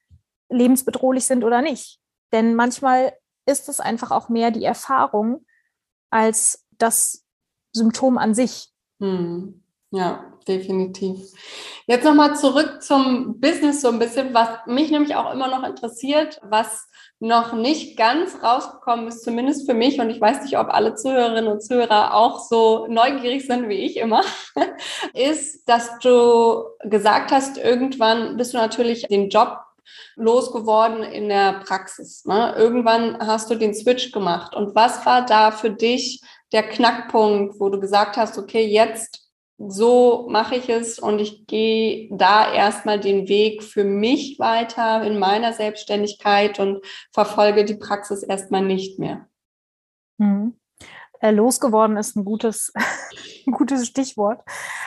lebensbedrohlich 0.49 1.25
sind 1.25 1.43
oder 1.43 1.61
nicht. 1.61 1.99
Denn 2.31 2.55
manchmal 2.55 3.13
ist 3.45 3.69
es 3.69 3.79
einfach 3.79 4.11
auch 4.11 4.29
mehr 4.29 4.51
die 4.51 4.63
Erfahrung 4.63 5.45
als 6.11 6.65
das 6.77 7.25
Symptom 7.73 8.17
an 8.17 8.35
sich. 8.35 8.71
Mhm. 8.99 9.63
Ja, 9.91 10.31
definitiv. 10.47 11.19
Jetzt 11.87 12.03
nochmal 12.03 12.35
zurück 12.35 12.81
zum 12.81 13.39
Business 13.39 13.81
so 13.81 13.89
ein 13.89 13.99
bisschen, 13.99 14.33
was 14.33 14.49
mich 14.65 14.91
nämlich 14.91 15.15
auch 15.15 15.31
immer 15.31 15.47
noch 15.47 15.63
interessiert, 15.63 16.39
was 16.43 16.87
noch 17.19 17.53
nicht 17.53 17.97
ganz 17.97 18.41
rausgekommen 18.41 19.07
ist, 19.07 19.23
zumindest 19.23 19.69
für 19.69 19.73
mich, 19.75 19.99
und 19.99 20.09
ich 20.09 20.19
weiß 20.19 20.41
nicht, 20.41 20.57
ob 20.57 20.69
alle 20.69 20.95
Zuhörerinnen 20.95 21.51
und 21.51 21.61
Zuhörer 21.63 22.13
auch 22.13 22.39
so 22.39 22.87
neugierig 22.87 23.45
sind 23.45 23.69
wie 23.69 23.85
ich 23.85 23.97
immer, 23.97 24.21
ist, 25.13 25.69
dass 25.69 25.99
du 25.99 26.63
gesagt 26.83 27.31
hast, 27.31 27.57
irgendwann 27.57 28.37
bist 28.37 28.53
du 28.53 28.57
natürlich 28.57 29.03
den 29.03 29.29
Job 29.29 29.59
losgeworden 30.15 31.03
in 31.03 31.29
der 31.29 31.61
Praxis. 31.65 32.25
Ne? 32.25 32.55
Irgendwann 32.57 33.17
hast 33.19 33.49
du 33.49 33.55
den 33.55 33.75
Switch 33.75 34.11
gemacht. 34.11 34.55
Und 34.55 34.75
was 34.75 35.05
war 35.05 35.25
da 35.25 35.51
für 35.51 35.69
dich 35.69 36.21
der 36.51 36.63
Knackpunkt, 36.63 37.59
wo 37.59 37.69
du 37.69 37.79
gesagt 37.79 38.17
hast, 38.17 38.37
okay, 38.37 38.65
jetzt 38.65 39.24
so 39.57 40.27
mache 40.29 40.55
ich 40.55 40.69
es 40.69 40.99
und 40.99 41.19
ich 41.19 41.47
gehe 41.47 42.09
da 42.11 42.53
erstmal 42.53 42.99
den 42.99 43.27
Weg 43.27 43.63
für 43.63 43.85
mich 43.85 44.37
weiter 44.37 45.03
in 45.03 45.17
meiner 45.17 45.53
Selbstständigkeit 45.53 46.59
und 46.59 46.85
verfolge 47.13 47.63
die 47.63 47.75
Praxis 47.75 48.23
erstmal 48.23 48.63
nicht 48.63 48.99
mehr. 48.99 49.27
Mhm. 50.17 50.57
Losgeworden 51.21 51.97
ist 51.97 52.15
ein 52.15 52.25
gutes, 52.25 52.73
ein 53.47 53.53
gutes 53.53 53.87
Stichwort. 53.87 54.41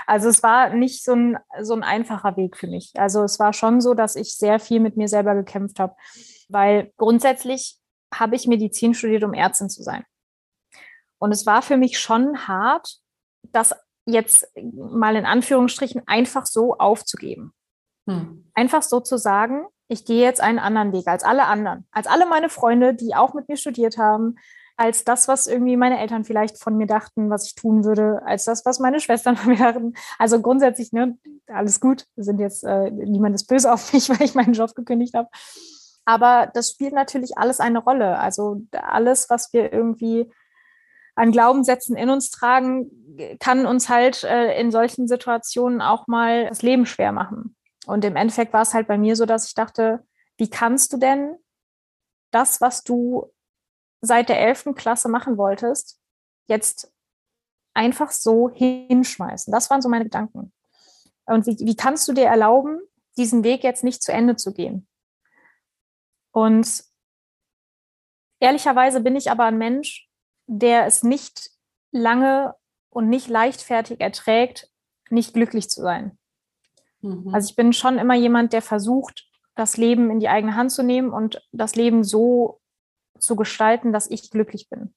Also 0.07 0.29
es 0.29 0.43
war 0.43 0.71
nicht 0.71 1.03
so 1.03 1.13
ein, 1.13 1.39
so 1.61 1.75
ein 1.75 1.83
einfacher 1.83 2.37
Weg 2.37 2.57
für 2.57 2.67
mich. 2.67 2.93
Also 2.97 3.23
es 3.23 3.39
war 3.39 3.53
schon 3.53 3.81
so, 3.81 3.95
dass 3.95 4.17
ich 4.17 4.35
sehr 4.35 4.61
viel 4.61 4.81
mit 4.81 4.97
mir 4.97 5.09
selber 5.09 5.35
gekämpft 5.35 5.81
habe, 5.81 5.97
weil 6.49 6.93
grundsätzlich 6.97 7.79
habe 8.15 8.37
ich 8.37 8.47
Medizin 8.47 8.95
studiert, 8.95 9.25
um 9.25 9.35
Ärztin 9.35 9.69
zu 9.69 9.83
sein. 9.83 10.05
Und 11.19 11.33
es 11.33 11.47
war 11.47 11.63
für 11.63 11.77
mich 11.77 11.99
schon 11.99 12.47
hart, 12.47 12.99
das 13.43 13.75
jetzt 14.09 14.47
mal 14.57 15.17
in 15.17 15.27
Anführungsstrichen 15.27 16.03
einfach 16.07 16.47
so 16.47 16.77
aufzugeben. 16.77 17.53
Hm. 18.09 18.51
Einfach 18.55 18.83
so 18.83 19.01
zu 19.01 19.19
sagen, 19.19 19.67
ich 19.89 20.05
gehe 20.05 20.23
jetzt 20.23 20.41
einen 20.41 20.59
anderen 20.59 20.93
Weg 20.93 21.07
als 21.07 21.25
alle 21.25 21.45
anderen, 21.45 21.87
als 21.93 22.07
alle 22.07 22.27
meine 22.27 22.49
Freunde, 22.49 22.95
die 22.95 23.15
auch 23.15 23.35
mit 23.35 23.49
mir 23.49 23.57
studiert 23.57 23.99
haben, 23.99 24.37
als 24.77 25.05
das, 25.05 25.29
was 25.29 25.47
irgendwie 25.47 25.77
meine 25.77 25.99
Eltern 25.99 26.25
vielleicht 26.25 26.59
von 26.59 26.77
mir 26.77 26.87
dachten, 26.87 27.31
was 27.31 27.47
ich 27.47 27.55
tun 27.55 27.85
würde, 27.85 28.23
als 28.25 28.45
das, 28.45 28.65
was 28.65 28.79
meine 28.79 29.01
Schwestern 29.01 29.37
von 29.37 29.53
mir 29.53 29.59
dachten. 29.59 29.95
Also 30.19 30.41
grundsätzlich, 30.41 30.93
ne, 30.93 31.19
alles 31.47 31.81
gut. 31.81 32.05
Sind 32.17 32.39
jetzt, 32.39 32.65
äh, 32.65 32.91
niemand 32.91 33.35
ist 33.35 33.47
böse 33.47 33.73
auf 33.73 33.93
mich, 33.93 34.09
weil 34.11 34.23
ich 34.23 34.35
meinen 34.35 34.55
Job 34.55 34.75
gekündigt 34.75 35.15
habe. 35.15 35.29
Aber 36.05 36.51
das 36.55 36.71
spielt 36.71 36.95
natürlich 36.95 37.37
alles 37.37 37.61
eine 37.61 37.81
Rolle. 37.81 38.19
Also 38.19 38.63
alles, 38.73 39.29
was 39.29 39.53
wir 39.53 39.73
irgendwie 39.73 40.33
an 41.19 41.33
Glaubenssätzen 41.33 41.97
in 41.97 42.11
uns 42.11 42.31
tragen, 42.31 43.37
kann 43.41 43.67
uns 43.67 43.89
halt 43.89 44.23
äh, 44.23 44.59
in 44.61 44.71
solchen 44.71 45.09
Situationen 45.09 45.83
auch 45.83 46.07
mal 46.07 46.47
das 46.47 46.63
Leben 46.63 46.87
schwer 46.87 47.11
machen. 47.11 47.57
Und 47.87 48.05
im 48.05 48.15
Endeffekt 48.15 48.53
war 48.53 48.63
es 48.63 48.73
halt 48.73 48.87
bei 48.87 48.97
mir 48.97 49.17
so, 49.17 49.27
dass 49.27 49.49
ich 49.49 49.55
dachte, 49.55 50.07
wie 50.37 50.49
kannst 50.49 50.93
du 50.93 50.97
denn 50.97 51.37
das, 52.31 52.61
was 52.61 52.85
du 52.85 53.33
seit 54.01 54.29
der 54.29 54.41
11. 54.41 54.77
Klasse 54.77 55.09
machen 55.09 55.39
wolltest, 55.39 56.01
jetzt 56.47 56.93
einfach 57.75 58.13
so 58.13 58.49
hinschmeißen? 58.51 59.53
Das 59.53 59.71
waren 59.71 59.83
so 59.83 59.89
meine 59.89 60.05
Gedanken. 60.05 60.53
Und 61.25 61.47
wie, 61.47 61.59
wie 61.59 61.75
kannst 61.75 62.07
du 62.07 62.13
dir 62.13 62.27
erlauben, 62.27 62.79
diesen 63.17 63.43
Weg 63.43 63.65
jetzt 63.65 63.83
nicht 63.83 64.05
zu 64.05 64.13
Ende 64.13 64.37
zu 64.37 64.53
gehen? 64.53 64.87
Und 66.31 66.85
ehrlicherweise 68.39 69.01
bin 69.01 69.17
ich 69.17 69.33
aber 69.33 69.47
ein 69.47 69.59
Mensch, 69.59 70.08
der 70.49 70.87
es 70.87 71.05
nicht 71.05 71.51
lange 71.93 72.55
und 72.91 73.09
nicht 73.09 73.29
leichtfertig 73.29 74.01
erträgt, 74.01 74.69
nicht 75.11 75.35
glücklich 75.35 75.71
zu 75.71 75.83
sein. 75.83 76.19
Mhm. 77.01 77.33
Also 77.33 77.51
ich 77.51 77.57
bin 77.57 77.73
schon 77.73 77.99
immer 77.99 78.15
jemand, 78.15 78.53
der 78.53 78.63
versucht, 78.63 79.29
das 79.55 79.77
Leben 79.77 80.11
in 80.11 80.21
die 80.21 80.29
eigene 80.29 80.57
Hand 80.57 80.73
zu 80.73 80.83
nehmen 80.83 81.11
und 81.11 81.47
das 81.53 81.77
Leben 81.77 82.03
so 82.03 82.61
zu 83.19 83.37
gestalten, 83.37 83.93
dass 83.93 84.11
ich 84.11 84.31
glücklich 84.31 84.69
bin. 84.69 84.95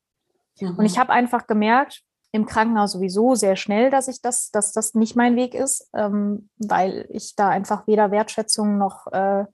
Mhm. 0.59 0.77
Und 0.77 0.85
ich 0.85 0.97
habe 0.97 1.11
einfach 1.11 1.47
gemerkt, 1.47 2.01
im 2.31 2.45
Krankenhaus 2.45 2.93
sowieso 2.93 3.35
sehr 3.35 3.57
schnell, 3.57 3.89
dass 3.89 4.07
ich 4.07 4.21
das, 4.21 4.51
dass 4.51 4.71
das 4.71 4.93
nicht 4.93 5.17
mein 5.17 5.35
Weg 5.35 5.53
ist, 5.53 5.89
ähm, 5.93 6.49
weil 6.57 7.05
ich 7.09 7.35
da 7.35 7.49
einfach 7.49 7.87
weder 7.87 8.11
Wertschätzung 8.11 8.77
noch 8.77 9.07
äh, 9.07 9.45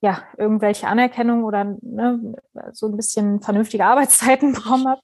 ja, 0.00 0.22
irgendwelche 0.36 0.88
Anerkennung 0.88 1.44
oder 1.44 1.76
ne, 1.80 2.34
so 2.72 2.86
ein 2.86 2.96
bisschen 2.96 3.40
vernünftige 3.40 3.84
Arbeitszeiten 3.84 4.52
bekommen 4.54 4.88
habe. 4.88 5.00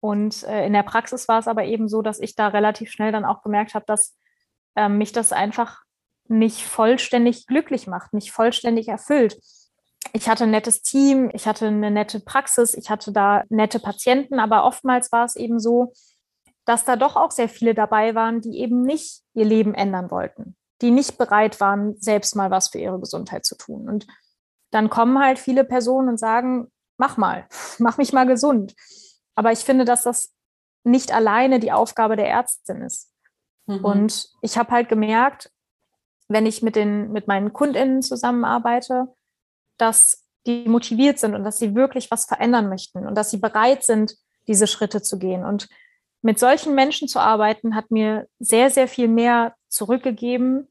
Und 0.00 0.44
äh, 0.44 0.66
in 0.66 0.72
der 0.72 0.82
Praxis 0.82 1.28
war 1.28 1.38
es 1.38 1.48
aber 1.48 1.64
eben 1.64 1.88
so, 1.88 2.02
dass 2.02 2.20
ich 2.20 2.34
da 2.34 2.48
relativ 2.48 2.90
schnell 2.90 3.12
dann 3.12 3.24
auch 3.24 3.42
gemerkt 3.42 3.74
habe, 3.74 3.84
dass 3.86 4.16
äh, 4.76 4.88
mich 4.88 5.12
das 5.12 5.32
einfach 5.32 5.82
nicht 6.28 6.64
vollständig 6.64 7.46
glücklich 7.46 7.86
macht, 7.86 8.12
nicht 8.14 8.32
vollständig 8.32 8.88
erfüllt. 8.88 9.38
Ich 10.12 10.28
hatte 10.28 10.44
ein 10.44 10.50
nettes 10.50 10.82
Team, 10.82 11.30
ich 11.34 11.46
hatte 11.46 11.66
eine 11.66 11.90
nette 11.90 12.20
Praxis, 12.20 12.74
ich 12.74 12.88
hatte 12.88 13.12
da 13.12 13.44
nette 13.48 13.80
Patienten, 13.80 14.38
aber 14.38 14.64
oftmals 14.64 15.12
war 15.12 15.24
es 15.24 15.36
eben 15.36 15.58
so, 15.58 15.92
dass 16.64 16.84
da 16.84 16.96
doch 16.96 17.16
auch 17.16 17.30
sehr 17.30 17.48
viele 17.48 17.74
dabei 17.74 18.14
waren, 18.14 18.40
die 18.40 18.58
eben 18.60 18.82
nicht 18.82 19.22
ihr 19.34 19.44
Leben 19.44 19.74
ändern 19.74 20.10
wollten, 20.10 20.56
die 20.80 20.90
nicht 20.90 21.18
bereit 21.18 21.60
waren, 21.60 21.96
selbst 22.00 22.36
mal 22.36 22.50
was 22.50 22.68
für 22.68 22.78
ihre 22.78 23.00
Gesundheit 23.00 23.44
zu 23.44 23.56
tun. 23.56 23.88
Und 23.88 24.06
dann 24.70 24.88
kommen 24.90 25.18
halt 25.18 25.38
viele 25.38 25.64
Personen 25.64 26.08
und 26.08 26.18
sagen, 26.18 26.70
mach 26.96 27.16
mal, 27.16 27.46
mach 27.78 27.98
mich 27.98 28.12
mal 28.12 28.26
gesund. 28.26 28.74
Aber 29.34 29.52
ich 29.52 29.60
finde, 29.60 29.84
dass 29.84 30.02
das 30.02 30.32
nicht 30.84 31.12
alleine 31.12 31.60
die 31.60 31.72
Aufgabe 31.72 32.16
der 32.16 32.28
Ärztin 32.28 32.82
ist. 32.82 33.12
Mhm. 33.66 33.84
Und 33.84 34.28
ich 34.40 34.56
habe 34.56 34.70
halt 34.70 34.88
gemerkt, 34.88 35.50
wenn 36.28 36.46
ich 36.46 36.62
mit, 36.62 36.76
den, 36.76 37.12
mit 37.12 37.26
meinen 37.26 37.52
KundInnen 37.52 38.02
zusammenarbeite, 38.02 39.08
dass 39.78 40.24
die 40.46 40.68
motiviert 40.68 41.18
sind 41.18 41.34
und 41.34 41.44
dass 41.44 41.58
sie 41.58 41.74
wirklich 41.74 42.10
was 42.10 42.24
verändern 42.24 42.68
möchten 42.68 43.06
und 43.06 43.14
dass 43.14 43.30
sie 43.30 43.38
bereit 43.38 43.84
sind, 43.84 44.14
diese 44.46 44.66
Schritte 44.66 45.02
zu 45.02 45.18
gehen. 45.18 45.44
Und 45.44 45.68
mit 46.22 46.38
solchen 46.38 46.74
Menschen 46.74 47.08
zu 47.08 47.18
arbeiten, 47.18 47.74
hat 47.74 47.90
mir 47.90 48.26
sehr, 48.38 48.70
sehr 48.70 48.88
viel 48.88 49.08
mehr 49.08 49.54
zurückgegeben 49.70 50.68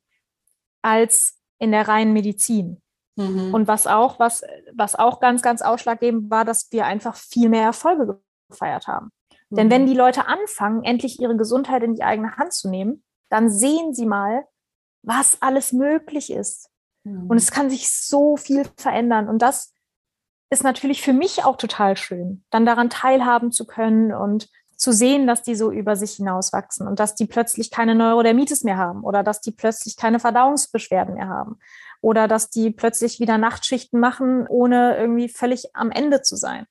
als 0.81 1.39
in 1.57 1.71
der 1.71 1.87
reinen 1.87 2.13
Medizin. 2.13 2.81
Mhm. 3.15 3.53
Und 3.53 3.67
was 3.67 3.87
auch, 3.87 4.19
was, 4.19 4.43
was 4.73 4.95
auch 4.95 5.19
ganz, 5.19 5.41
ganz 5.41 5.61
ausschlaggebend 5.61 6.29
war, 6.29 6.45
dass 6.45 6.71
wir 6.71 6.85
einfach 6.85 7.15
viel 7.15 7.49
mehr 7.49 7.63
Erfolge 7.63 8.21
gefeiert 8.49 8.87
haben. 8.87 9.11
Mhm. 9.49 9.55
Denn 9.55 9.69
wenn 9.71 9.85
die 9.85 9.95
Leute 9.95 10.27
anfangen, 10.27 10.83
endlich 10.83 11.19
ihre 11.19 11.35
Gesundheit 11.35 11.83
in 11.83 11.95
die 11.95 12.03
eigene 12.03 12.37
Hand 12.37 12.53
zu 12.53 12.69
nehmen, 12.69 13.03
dann 13.29 13.49
sehen 13.49 13.93
sie 13.93 14.05
mal, 14.05 14.45
was 15.01 15.41
alles 15.41 15.73
möglich 15.73 16.31
ist. 16.31 16.69
Mhm. 17.03 17.29
Und 17.29 17.37
es 17.37 17.51
kann 17.51 17.69
sich 17.69 17.91
so 17.91 18.37
viel 18.37 18.65
verändern. 18.77 19.27
Und 19.27 19.41
das 19.41 19.73
ist 20.49 20.63
natürlich 20.63 21.01
für 21.01 21.13
mich 21.13 21.43
auch 21.43 21.57
total 21.57 21.95
schön, 21.95 22.43
dann 22.49 22.65
daran 22.65 22.89
teilhaben 22.89 23.51
zu 23.51 23.67
können 23.67 24.13
und 24.13 24.49
zu 24.79 24.93
sehen, 24.93 25.27
dass 25.27 25.43
die 25.43 25.55
so 25.55 25.71
über 25.71 25.97
sich 25.97 26.13
hinauswachsen 26.13 26.87
und 26.87 27.01
dass 27.01 27.13
die 27.13 27.25
plötzlich 27.25 27.69
keine 27.69 27.95
Neurodermitis 27.95 28.63
mehr 28.63 28.77
haben 28.77 29.03
oder 29.03 29.23
dass 29.23 29.41
die 29.41 29.51
plötzlich 29.51 29.97
keine 29.97 30.19
Verdauungsbeschwerden 30.19 31.15
mehr 31.15 31.27
haben 31.27 31.59
oder 32.01 32.29
dass 32.29 32.49
die 32.49 32.71
plötzlich 32.71 33.19
wieder 33.19 33.37
Nachtschichten 33.37 33.99
machen, 33.99 34.47
ohne 34.47 34.95
irgendwie 34.97 35.27
völlig 35.27 35.75
am 35.75 35.91
Ende 35.91 36.21
zu 36.21 36.37
sein. 36.37 36.65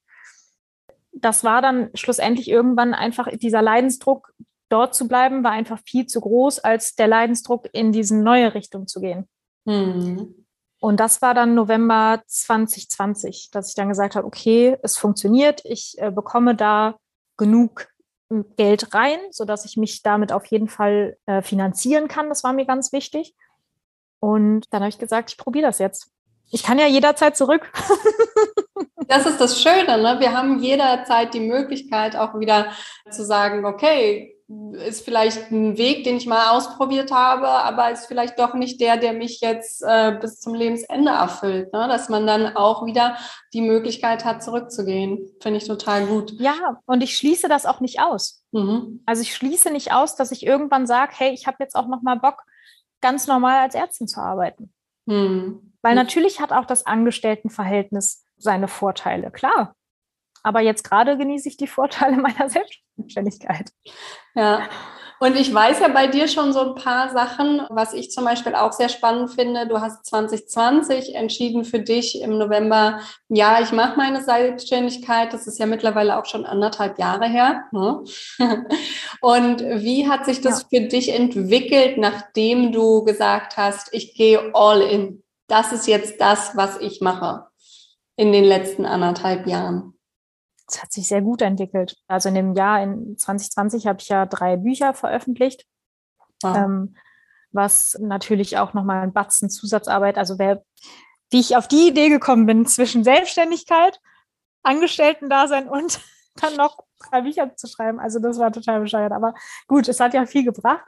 Das 1.13 1.45
war 1.45 1.61
dann 1.61 1.91
schlussendlich 1.93 2.49
irgendwann 2.49 2.95
einfach 2.95 3.29
dieser 3.37 3.61
Leidensdruck, 3.61 4.33
dort 4.71 4.95
zu 4.95 5.07
bleiben, 5.07 5.45
war 5.45 5.51
einfach 5.51 5.81
viel 5.85 6.07
zu 6.07 6.23
groß, 6.23 6.61
als 6.61 6.95
der 6.95 7.09
Leidensdruck 7.09 7.69
in 7.73 7.93
diese 7.93 8.17
neue 8.17 8.55
Richtung 8.55 8.87
zu 8.87 9.01
gehen. 9.01 9.29
Mhm. 9.67 10.47
Und 10.81 11.01
das 11.01 11.21
war 11.21 11.35
dann 11.35 11.55
November 11.55 12.23
2020, 12.27 13.51
dass 13.51 13.69
ich 13.69 13.75
dann 13.75 13.89
gesagt 13.89 14.15
habe, 14.17 14.27
okay, 14.27 14.79
es 14.83 14.97
funktioniert, 14.97 15.61
ich 15.65 15.97
äh, 15.99 16.11
bekomme 16.11 16.55
da 16.55 16.97
genug 17.37 17.89
Geld 18.57 18.95
rein, 18.95 19.19
sodass 19.31 19.65
ich 19.65 19.77
mich 19.77 20.03
damit 20.03 20.33
auf 20.33 20.47
jeden 20.47 20.69
Fall 20.69 21.17
äh, 21.27 21.43
finanzieren 21.43 22.09
kann. 22.09 22.29
Das 22.29 22.45
war 22.45 22.53
mir 22.53 22.67
ganz 22.67 22.93
wichtig. 22.93 23.35
Und 24.21 24.73
dann 24.73 24.83
habe 24.83 24.91
ich 24.91 24.99
gesagt, 24.99 25.31
ich 25.31 25.39
probiere 25.39 25.67
das 25.67 25.79
jetzt. 25.79 26.11
Ich 26.51 26.63
kann 26.63 26.79
ja 26.79 26.87
jederzeit 26.87 27.37
zurück. 27.37 27.71
das 29.09 29.27
ist 29.27 29.41
das 29.41 29.61
Schöne. 29.61 29.99
Ne? 29.99 30.17
Wir 30.19 30.37
haben 30.37 30.59
jederzeit 30.61 31.33
die 31.35 31.41
Möglichkeit, 31.41 32.17
auch 32.17 32.39
wieder 32.39 32.73
zu 33.11 33.25
sagen, 33.25 33.65
okay, 33.65 34.38
ist 34.73 35.05
vielleicht 35.05 35.51
ein 35.51 35.77
Weg, 35.77 36.05
den 36.05 36.17
ich 36.17 36.27
mal 36.27 36.57
ausprobiert 36.57 37.13
habe, 37.13 37.49
aber 37.49 37.91
ist 37.91 38.07
vielleicht 38.07 38.39
doch 38.39 38.55
nicht 38.55 38.81
der, 38.81 38.97
der 38.97 39.13
mich 39.13 39.41
jetzt 39.41 39.83
äh, 39.83 40.17
bis 40.19 40.41
zum 40.41 40.55
Lebensende 40.55 41.11
erfüllt. 41.11 41.71
Ne? 41.75 41.87
Dass 41.87 42.09
man 42.09 42.27
dann 42.27 42.57
auch 42.57 42.87
wieder 42.87 43.19
die 43.53 43.61
Möglichkeit 43.61 44.25
hat, 44.25 44.43
zurückzugehen. 44.43 45.29
Finde 45.43 45.59
ich 45.59 45.67
total 45.67 46.07
gut. 46.07 46.33
Ja, 46.39 46.81
und 46.87 47.03
ich 47.03 47.17
schließe 47.17 47.49
das 47.49 47.67
auch 47.67 47.81
nicht 47.81 48.01
aus. 48.01 48.43
Mhm. 48.53 49.03
Also 49.05 49.21
ich 49.21 49.35
schließe 49.35 49.71
nicht 49.71 49.93
aus, 49.93 50.17
dass 50.17 50.33
ich 50.33 50.47
irgendwann 50.47 50.87
sage, 50.87 51.13
hey, 51.15 51.33
ich 51.33 51.47
habe 51.47 51.59
jetzt 51.61 51.75
auch 51.75 51.87
noch 51.87 52.01
mal 52.01 52.17
Bock, 52.17 52.43
ganz 53.03 53.27
normal 53.27 53.61
als 53.61 53.75
Ärztin 53.75 54.09
zu 54.09 54.21
arbeiten. 54.21 54.73
Mhm. 55.05 55.75
Weil 55.83 55.95
natürlich 55.95 56.41
hat 56.41 56.53
auch 56.53 56.65
das 56.65 56.87
Angestelltenverhältnis 56.87 58.25
seine 58.39 58.69
Vorteile, 58.69 59.31
klar. 59.31 59.75
Aber 60.43 60.61
jetzt 60.61 60.85
gerade 60.85 61.17
genieße 61.17 61.49
ich 61.49 61.57
die 61.57 61.67
Vorteile 61.67 62.17
meiner 62.21 62.49
Selbstständigkeit. 62.49 63.71
Ja. 64.35 64.63
Und 65.21 65.37
ich 65.37 65.53
weiß 65.53 65.81
ja 65.81 65.89
bei 65.89 66.07
dir 66.07 66.29
schon 66.29 66.53
so 66.53 66.61
ein 66.61 66.75
paar 66.77 67.11
Sachen, 67.11 67.63
was 67.71 67.93
ich 67.93 68.13
zum 68.13 68.25
Beispiel 68.25 68.55
auch 68.55 68.73
sehr 68.73 68.89
spannend 68.89 69.33
finde. 69.33 69.67
Du 69.67 69.81
hast 69.81 70.07
2020 70.07 71.17
entschieden 71.17 71.65
für 71.65 71.81
dich 71.81 72.21
im 72.23 72.39
November, 72.39 73.01
ja, 73.29 73.61
ich 73.61 73.73
mache 73.73 73.97
meine 73.97 74.23
Selbstständigkeit. 74.23 75.33
Das 75.33 75.49
ist 75.49 75.59
ja 75.59 75.67
mittlerweile 75.67 76.19
auch 76.19 76.25
schon 76.25 76.47
anderthalb 76.47 77.01
Jahre 77.01 77.27
her. 77.27 77.65
Ne? 77.73 78.05
Und 79.21 79.61
wie 79.61 80.09
hat 80.09 80.25
sich 80.25 80.41
das 80.41 80.67
ja. 80.71 80.79
für 80.79 80.87
dich 80.87 81.13
entwickelt, 81.13 81.99
nachdem 81.99 82.71
du 82.71 83.03
gesagt 83.03 83.57
hast, 83.57 83.93
ich 83.93 84.15
gehe 84.15 84.55
all 84.55 84.83
in? 84.83 85.25
Das 85.49 85.73
ist 85.73 85.89
jetzt 85.89 86.21
das, 86.21 86.57
was 86.57 86.79
ich 86.81 87.01
mache 87.01 87.47
in 88.17 88.31
den 88.31 88.45
letzten 88.45 88.85
anderthalb 88.85 89.49
Jahren 89.49 89.98
es 90.69 90.83
hat 90.83 90.93
sich 90.93 91.09
sehr 91.09 91.23
gut 91.23 91.43
entwickelt. 91.43 91.97
Also 92.07 92.29
in 92.29 92.35
dem 92.35 92.55
Jahr 92.55 92.83
in 92.83 93.17
2020 93.17 93.87
habe 93.87 94.01
ich 94.01 94.09
ja 94.09 94.27
drei 94.27 94.57
Bücher 94.57 94.95
veröffentlicht, 94.95 95.67
ah. 96.43 96.65
ähm, 96.65 96.95
was 97.53 97.97
natürlich 98.01 98.59
auch 98.59 98.75
nochmal 98.75 99.03
ein 99.03 99.13
Batzen 99.13 99.51
Zusatzarbeit, 99.51 100.19
also 100.19 100.39
wer, 100.39 100.63
wie 101.31 101.41
ich 101.41 101.57
auf 101.57 101.69
die 101.69 101.89
Idee 101.89 102.11
gekommen 102.11 102.47
bin, 102.47 102.67
zwischen 102.67 103.05
Selbstständigkeit, 103.05 103.99
Angestellten-Dasein 104.63 105.69
und 105.69 106.01
dann 106.37 106.57
noch 106.57 106.85
drei 107.11 107.23
Bücher 107.23 107.55
zu 107.57 107.67
schreiben. 107.67 107.99
Also 107.99 108.19
das 108.19 108.39
war 108.39 108.53
total 108.53 108.81
bescheuert. 108.81 109.13
Aber 109.13 109.35
gut, 109.67 109.89
es 109.89 110.01
hat 110.01 110.15
ja 110.15 110.27
viel 110.27 110.45
gebracht. 110.45 110.85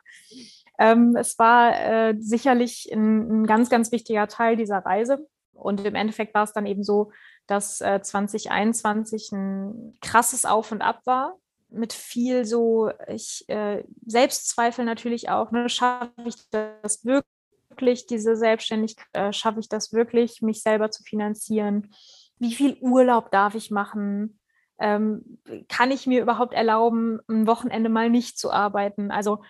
Ähm, 0.78 1.16
es 1.16 1.38
war 1.38 1.78
äh, 1.78 2.14
sicherlich 2.18 2.90
ein, 2.92 3.42
ein 3.42 3.46
ganz, 3.46 3.70
ganz 3.70 3.92
wichtiger 3.92 4.28
Teil 4.28 4.56
dieser 4.56 4.78
Reise. 4.78 5.26
Und 5.52 5.84
im 5.84 5.94
Endeffekt 5.94 6.34
war 6.34 6.44
es 6.44 6.52
dann 6.52 6.66
eben 6.66 6.82
so, 6.82 7.12
dass 7.50 7.80
äh, 7.80 8.00
2021 8.00 9.32
ein 9.32 9.98
krasses 10.00 10.44
Auf 10.44 10.72
und 10.72 10.82
Ab 10.82 11.00
war 11.04 11.36
mit 11.70 11.92
viel 11.92 12.44
so 12.44 12.90
ich 13.08 13.48
äh, 13.48 13.84
Selbstzweifel 14.06 14.84
natürlich 14.84 15.28
auch. 15.28 15.50
Ne? 15.50 15.68
Schaffe 15.68 16.10
ich 16.24 16.36
das 16.50 17.04
wirklich, 17.04 18.06
diese 18.06 18.36
Selbstständigkeit? 18.36 19.06
Äh, 19.12 19.32
schaffe 19.32 19.60
ich 19.60 19.68
das 19.68 19.92
wirklich, 19.92 20.42
mich 20.42 20.62
selber 20.62 20.90
zu 20.90 21.02
finanzieren? 21.02 21.94
Wie 22.38 22.54
viel 22.54 22.76
Urlaub 22.80 23.30
darf 23.30 23.54
ich 23.54 23.70
machen? 23.70 24.38
Ähm, 24.78 25.38
kann 25.68 25.90
ich 25.90 26.06
mir 26.06 26.22
überhaupt 26.22 26.54
erlauben, 26.54 27.20
ein 27.28 27.46
Wochenende 27.46 27.90
mal 27.90 28.10
nicht 28.10 28.38
zu 28.38 28.50
arbeiten? 28.50 29.10
Also 29.10 29.42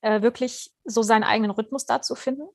äh, 0.00 0.22
wirklich 0.22 0.72
so 0.84 1.02
seinen 1.02 1.24
eigenen 1.24 1.50
Rhythmus 1.50 1.86
da 1.86 2.00
zu 2.02 2.14
finden. 2.14 2.48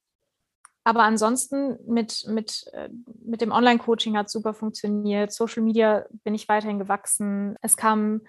Aber 0.84 1.04
ansonsten 1.04 1.78
mit, 1.86 2.26
mit, 2.28 2.66
äh, 2.74 2.90
mit 3.24 3.42
dem 3.42 3.52
Online-Coaching 3.52 4.18
hat 4.18 4.30
super 4.30 4.54
funktioniert. 4.54 5.32
Social 5.32 5.62
Media 5.62 6.06
bin 6.24 6.34
ich 6.34 6.50
weiterhin 6.50 6.80
gewachsen. 6.80 7.56
Es 7.62 7.78
kamen 7.78 8.22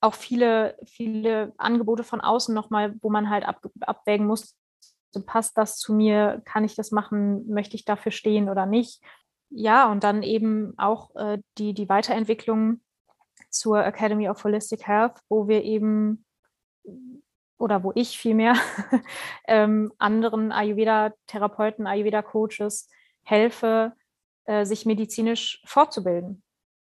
auch 0.00 0.14
viele, 0.14 0.76
viele 0.86 1.52
Angebote 1.56 2.04
von 2.04 2.20
außen 2.20 2.54
nochmal, 2.54 2.94
wo 3.02 3.10
man 3.10 3.30
halt 3.30 3.46
ab, 3.46 3.64
abwägen 3.80 4.26
muss, 4.26 4.56
passt 5.26 5.58
das 5.58 5.78
zu 5.78 5.92
mir, 5.92 6.42
kann 6.44 6.64
ich 6.64 6.74
das 6.74 6.90
machen, 6.90 7.46
möchte 7.48 7.76
ich 7.76 7.84
dafür 7.84 8.12
stehen 8.12 8.48
oder 8.48 8.66
nicht. 8.66 9.02
Ja, 9.50 9.90
und 9.90 10.04
dann 10.04 10.22
eben 10.22 10.74
auch 10.78 11.14
äh, 11.16 11.38
die, 11.58 11.74
die 11.74 11.88
Weiterentwicklung 11.88 12.80
zur 13.50 13.84
Academy 13.84 14.28
of 14.28 14.42
Holistic 14.44 14.86
Health, 14.86 15.20
wo 15.28 15.48
wir 15.48 15.64
eben 15.64 16.24
oder 17.60 17.84
wo 17.84 17.92
ich 17.94 18.18
vielmehr 18.18 18.54
ähm, 19.46 19.92
anderen 19.98 20.50
Ayurveda-Therapeuten, 20.52 21.86
Ayurveda-Coaches 21.86 22.88
helfe, 23.22 23.92
äh, 24.44 24.64
sich 24.64 24.86
medizinisch 24.86 25.62
fortzubilden. 25.66 26.42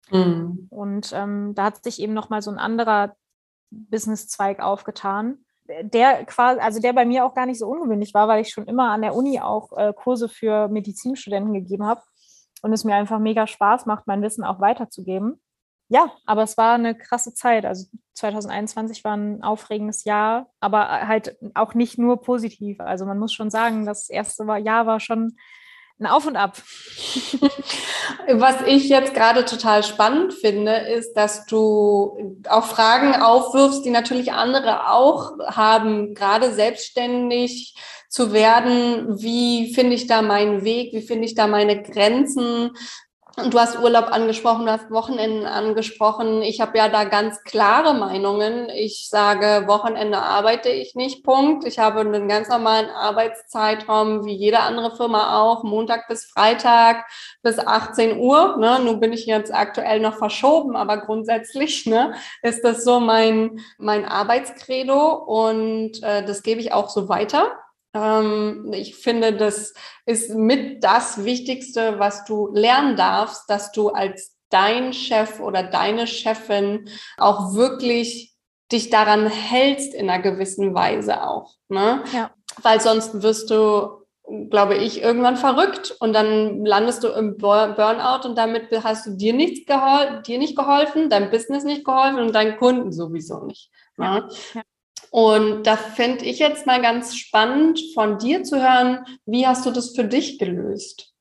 Mhm. 0.09 0.67
Und 0.69 1.13
ähm, 1.13 1.53
da 1.55 1.65
hat 1.65 1.83
sich 1.83 2.01
eben 2.01 2.13
nochmal 2.13 2.41
so 2.41 2.51
ein 2.51 2.57
anderer 2.57 3.15
Businesszweig 3.69 4.59
aufgetan, 4.59 5.45
der 5.81 6.25
quasi, 6.25 6.59
also 6.59 6.81
der 6.81 6.93
bei 6.93 7.05
mir 7.05 7.25
auch 7.25 7.35
gar 7.35 7.45
nicht 7.45 7.59
so 7.59 7.67
ungewöhnlich 7.67 8.13
war, 8.13 8.27
weil 8.27 8.41
ich 8.41 8.49
schon 8.49 8.67
immer 8.67 8.91
an 8.91 9.01
der 9.01 9.15
Uni 9.15 9.39
auch 9.39 9.71
äh, 9.77 9.93
Kurse 9.93 10.27
für 10.27 10.67
Medizinstudenten 10.67 11.53
gegeben 11.53 11.85
habe 11.85 12.01
und 12.61 12.73
es 12.73 12.83
mir 12.83 12.95
einfach 12.95 13.19
mega 13.19 13.47
Spaß 13.47 13.85
macht, 13.85 14.07
mein 14.07 14.21
Wissen 14.21 14.43
auch 14.43 14.59
weiterzugeben. 14.59 15.41
Ja, 15.89 16.11
aber 16.25 16.43
es 16.43 16.57
war 16.57 16.73
eine 16.73 16.97
krasse 16.97 17.33
Zeit. 17.33 17.65
Also 17.65 17.87
2021 18.13 19.03
war 19.03 19.17
ein 19.17 19.43
aufregendes 19.43 20.03
Jahr, 20.03 20.49
aber 20.59 21.07
halt 21.07 21.37
auch 21.53 21.73
nicht 21.73 21.97
nur 21.97 22.21
positiv. 22.21 22.79
Also 22.79 23.05
man 23.05 23.19
muss 23.19 23.33
schon 23.33 23.49
sagen, 23.49 23.85
das 23.85 24.09
erste 24.09 24.45
Jahr 24.57 24.85
war 24.85 24.99
schon 24.99 25.35
ein 25.99 26.07
Auf 26.07 26.25
und 26.27 26.35
Ab. 26.35 26.57
Was 28.27 28.61
ich 28.65 28.89
jetzt 28.89 29.13
gerade 29.13 29.45
total 29.45 29.83
spannend 29.83 30.33
finde, 30.33 30.75
ist, 30.75 31.13
dass 31.13 31.45
du 31.45 32.41
auch 32.49 32.65
Fragen 32.65 33.15
aufwirfst, 33.21 33.85
die 33.85 33.89
natürlich 33.89 34.33
andere 34.33 34.89
auch 34.91 35.37
haben, 35.47 36.13
gerade 36.13 36.53
selbstständig 36.53 37.75
zu 38.09 38.33
werden. 38.33 39.21
Wie 39.21 39.73
finde 39.73 39.95
ich 39.95 40.07
da 40.07 40.21
meinen 40.21 40.63
Weg? 40.63 40.93
Wie 40.93 41.01
finde 41.01 41.25
ich 41.25 41.35
da 41.35 41.47
meine 41.47 41.81
Grenzen? 41.81 42.71
Und 43.35 43.51
du 43.51 43.59
hast 43.59 43.79
Urlaub 43.79 44.11
angesprochen, 44.11 44.67
du 44.67 44.71
hast 44.71 44.91
Wochenenden 44.91 45.47
angesprochen. 45.47 46.43
Ich 46.43 46.61
habe 46.61 46.77
ja 46.77 46.87
da 46.87 47.03
ganz 47.03 47.43
klare 47.43 47.95
Meinungen. 47.95 48.69
Ich 48.69 49.09
sage, 49.09 49.63
Wochenende 49.65 50.19
arbeite 50.19 50.69
ich 50.69 50.93
nicht, 50.93 51.23
Punkt. 51.23 51.65
Ich 51.65 51.79
habe 51.79 52.01
einen 52.01 52.27
ganz 52.27 52.47
normalen 52.49 52.91
Arbeitszeitraum, 52.91 54.23
wie 54.25 54.35
jede 54.35 54.59
andere 54.59 54.95
Firma 54.95 55.41
auch, 55.41 55.63
Montag 55.63 56.07
bis 56.07 56.25
Freitag 56.25 57.07
bis 57.41 57.57
18 57.57 58.19
Uhr. 58.19 58.57
Ne? 58.57 58.79
Nun 58.83 58.99
bin 58.99 59.13
ich 59.13 59.25
jetzt 59.25 59.51
aktuell 59.51 59.99
noch 59.99 60.17
verschoben, 60.17 60.75
aber 60.75 60.97
grundsätzlich 60.97 61.87
ne, 61.87 62.13
ist 62.43 62.63
das 62.63 62.83
so 62.83 62.99
mein, 62.99 63.59
mein 63.79 64.05
Arbeitskredo 64.05 65.11
und 65.11 66.03
äh, 66.03 66.23
das 66.23 66.43
gebe 66.43 66.61
ich 66.61 66.71
auch 66.71 66.89
so 66.89 67.09
weiter. 67.09 67.62
Ähm, 67.93 68.71
ich 68.73 68.95
finde, 68.95 69.33
das 69.33 69.73
ist 70.05 70.33
mit 70.33 70.83
das 70.83 71.23
Wichtigste, 71.23 71.99
was 71.99 72.25
du 72.25 72.49
lernen 72.53 72.95
darfst, 72.95 73.49
dass 73.49 73.71
du 73.71 73.89
als 73.89 74.35
dein 74.49 74.93
Chef 74.93 75.39
oder 75.39 75.63
deine 75.63 76.07
Chefin 76.07 76.89
auch 77.17 77.53
wirklich 77.55 78.33
dich 78.71 78.89
daran 78.89 79.27
hältst 79.27 79.93
in 79.93 80.09
einer 80.09 80.21
gewissen 80.21 80.73
Weise 80.73 81.23
auch. 81.27 81.55
Ne? 81.69 82.03
Ja. 82.13 82.31
Weil 82.61 82.79
sonst 82.81 83.21
wirst 83.21 83.49
du 83.49 84.03
glaube 84.49 84.75
ich, 84.75 85.01
irgendwann 85.01 85.35
verrückt 85.37 85.95
und 85.99 86.13
dann 86.13 86.65
landest 86.65 87.03
du 87.03 87.09
im 87.09 87.37
Burnout 87.37 88.25
und 88.27 88.37
damit 88.37 88.69
hast 88.83 89.05
du 89.05 89.11
dir 89.11 89.33
nichts 89.33 89.65
dir 89.65 90.39
nicht 90.39 90.55
geholfen, 90.55 91.09
deinem 91.09 91.29
Business 91.29 91.63
nicht 91.63 91.83
geholfen 91.83 92.19
und 92.19 92.33
deinen 92.33 92.57
Kunden 92.57 92.91
sowieso 92.91 93.43
nicht. 93.45 93.69
Ne? 93.97 94.05
Ja. 94.05 94.29
Ja. 94.53 94.61
Und 95.13 95.67
da 95.67 95.77
fände 95.77 96.25
ich 96.25 96.39
jetzt 96.39 96.65
mal 96.65 96.81
ganz 96.81 97.15
spannend 97.15 97.79
von 97.93 98.17
dir 98.17 98.43
zu 98.43 98.59
hören, 98.59 99.05
wie 99.27 99.45
hast 99.45 99.63
du 99.63 99.69
das 99.69 99.95
für 99.95 100.05
dich 100.05 100.39
gelöst? 100.39 101.13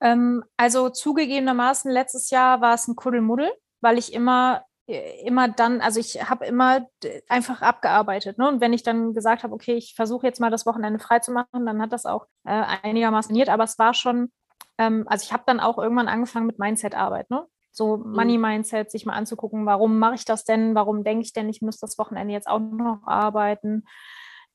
Ähm, 0.00 0.42
also 0.56 0.88
zugegebenermaßen, 0.88 1.88
letztes 1.88 2.30
Jahr 2.30 2.60
war 2.60 2.74
es 2.74 2.88
ein 2.88 2.96
Kuddelmuddel, 2.96 3.48
weil 3.80 3.96
ich 3.96 4.12
immer 4.12 4.64
äh, 4.88 5.24
immer 5.24 5.46
dann, 5.46 5.80
also 5.80 6.00
ich 6.00 6.28
habe 6.28 6.46
immer 6.46 6.88
einfach 7.28 7.62
abgearbeitet. 7.62 8.38
Ne? 8.38 8.48
Und 8.48 8.60
wenn 8.60 8.72
ich 8.72 8.82
dann 8.82 9.14
gesagt 9.14 9.44
habe, 9.44 9.54
okay, 9.54 9.74
ich 9.74 9.94
versuche 9.94 10.26
jetzt 10.26 10.40
mal 10.40 10.50
das 10.50 10.66
Wochenende 10.66 10.98
frei 10.98 11.20
zu 11.20 11.30
machen, 11.30 11.64
dann 11.64 11.80
hat 11.80 11.92
das 11.92 12.06
auch 12.06 12.26
äh, 12.44 12.64
einigermaßen 12.82 13.32
niert. 13.32 13.50
Aber 13.50 13.62
es 13.62 13.78
war 13.78 13.94
schon, 13.94 14.32
ähm, 14.78 15.04
also 15.06 15.22
ich 15.22 15.32
habe 15.32 15.44
dann 15.46 15.60
auch 15.60 15.78
irgendwann 15.78 16.08
angefangen 16.08 16.46
mit 16.46 16.58
Mindset-Arbeit. 16.58 17.30
Ne? 17.30 17.46
So 17.78 17.96
mhm. 17.96 18.12
Money-Mindset 18.12 18.90
sich 18.90 19.06
mal 19.06 19.14
anzugucken, 19.14 19.64
warum 19.64 19.98
mache 19.98 20.16
ich 20.16 20.26
das 20.26 20.44
denn, 20.44 20.74
warum 20.74 21.02
denke 21.04 21.22
ich 21.22 21.32
denn, 21.32 21.48
ich 21.48 21.62
muss 21.62 21.78
das 21.78 21.96
Wochenende 21.96 22.34
jetzt 22.34 22.48
auch 22.48 22.58
noch 22.58 23.06
arbeiten. 23.06 23.84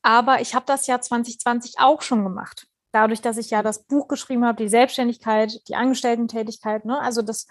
Aber 0.03 0.41
ich 0.41 0.53
habe 0.53 0.65
das 0.67 0.85
Jahr 0.85 1.01
2020 1.01 1.75
auch 1.79 2.03
schon 2.03 2.23
gemacht. 2.23 2.67
Dadurch, 2.91 3.21
dass 3.21 3.37
ich 3.37 3.49
ja 3.49 3.63
das 3.63 3.85
Buch 3.85 4.07
geschrieben 4.07 4.45
habe, 4.45 4.61
die 4.61 4.69
Selbstständigkeit, 4.69 5.67
die 5.67 5.75
Angestellten-Tätigkeit, 5.75 6.85
ne? 6.85 6.99
also 6.99 7.23
das, 7.23 7.47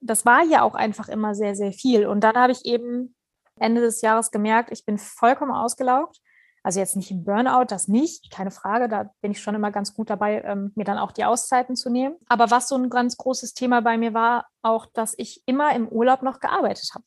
das 0.00 0.24
war 0.24 0.44
ja 0.44 0.62
auch 0.62 0.74
einfach 0.74 1.08
immer 1.08 1.34
sehr, 1.34 1.56
sehr 1.56 1.72
viel. 1.72 2.06
Und 2.06 2.20
dann 2.22 2.36
habe 2.36 2.52
ich 2.52 2.64
eben 2.64 3.16
Ende 3.58 3.80
des 3.80 4.02
Jahres 4.02 4.30
gemerkt, 4.30 4.70
ich 4.70 4.84
bin 4.84 4.98
vollkommen 4.98 5.50
ausgelaugt. 5.50 6.20
Also 6.68 6.80
jetzt 6.80 6.96
nicht 6.96 7.10
im 7.10 7.24
Burnout, 7.24 7.64
das 7.70 7.88
nicht, 7.88 8.30
keine 8.30 8.50
Frage, 8.50 8.90
da 8.90 9.10
bin 9.22 9.30
ich 9.30 9.40
schon 9.40 9.54
immer 9.54 9.70
ganz 9.70 9.94
gut 9.94 10.10
dabei, 10.10 10.42
ähm, 10.42 10.70
mir 10.74 10.84
dann 10.84 10.98
auch 10.98 11.12
die 11.12 11.24
Auszeiten 11.24 11.76
zu 11.76 11.88
nehmen. 11.88 12.16
Aber 12.28 12.50
was 12.50 12.68
so 12.68 12.74
ein 12.74 12.90
ganz 12.90 13.16
großes 13.16 13.54
Thema 13.54 13.80
bei 13.80 13.96
mir 13.96 14.12
war, 14.12 14.48
auch, 14.60 14.84
dass 14.84 15.14
ich 15.16 15.42
immer 15.46 15.74
im 15.74 15.88
Urlaub 15.88 16.20
noch 16.20 16.40
gearbeitet 16.40 16.90
habe. 16.94 17.06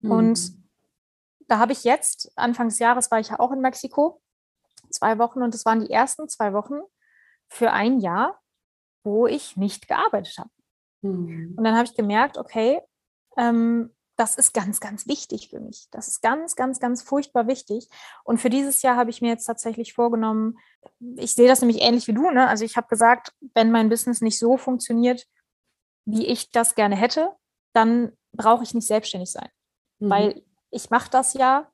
Mhm. 0.00 0.10
Und 0.10 0.52
da 1.46 1.60
habe 1.60 1.70
ich 1.70 1.84
jetzt, 1.84 2.32
Anfang 2.34 2.68
des 2.68 2.80
Jahres 2.80 3.12
war 3.12 3.20
ich 3.20 3.28
ja 3.28 3.38
auch 3.38 3.52
in 3.52 3.60
Mexiko, 3.60 4.20
zwei 4.90 5.18
Wochen, 5.20 5.40
und 5.40 5.54
es 5.54 5.64
waren 5.64 5.78
die 5.78 5.90
ersten 5.92 6.28
zwei 6.28 6.52
Wochen 6.52 6.80
für 7.46 7.70
ein 7.70 8.00
Jahr, 8.00 8.40
wo 9.04 9.28
ich 9.28 9.56
nicht 9.56 9.86
gearbeitet 9.86 10.36
habe. 10.36 10.50
Mhm. 11.02 11.54
Und 11.56 11.62
dann 11.62 11.76
habe 11.76 11.84
ich 11.84 11.94
gemerkt, 11.94 12.36
okay, 12.36 12.80
ähm, 13.36 13.94
das 14.18 14.34
ist 14.34 14.52
ganz, 14.52 14.80
ganz 14.80 15.06
wichtig 15.06 15.48
für 15.48 15.60
mich. 15.60 15.86
Das 15.92 16.08
ist 16.08 16.22
ganz, 16.22 16.56
ganz, 16.56 16.80
ganz 16.80 17.02
furchtbar 17.02 17.46
wichtig. 17.46 17.88
Und 18.24 18.38
für 18.38 18.50
dieses 18.50 18.82
Jahr 18.82 18.96
habe 18.96 19.10
ich 19.10 19.22
mir 19.22 19.28
jetzt 19.28 19.44
tatsächlich 19.44 19.94
vorgenommen, 19.94 20.58
ich 21.16 21.34
sehe 21.34 21.46
das 21.46 21.60
nämlich 21.60 21.80
ähnlich 21.80 22.08
wie 22.08 22.14
du. 22.14 22.28
Ne? 22.30 22.48
Also 22.48 22.64
ich 22.64 22.76
habe 22.76 22.88
gesagt, 22.88 23.32
wenn 23.54 23.70
mein 23.70 23.88
Business 23.88 24.20
nicht 24.20 24.38
so 24.38 24.56
funktioniert, 24.56 25.24
wie 26.04 26.26
ich 26.26 26.50
das 26.50 26.74
gerne 26.74 26.96
hätte, 26.96 27.30
dann 27.72 28.12
brauche 28.32 28.64
ich 28.64 28.74
nicht 28.74 28.88
selbstständig 28.88 29.30
sein. 29.30 29.48
Mhm. 30.00 30.10
Weil 30.10 30.42
ich 30.70 30.90
mache 30.90 31.10
das 31.10 31.34
ja 31.34 31.70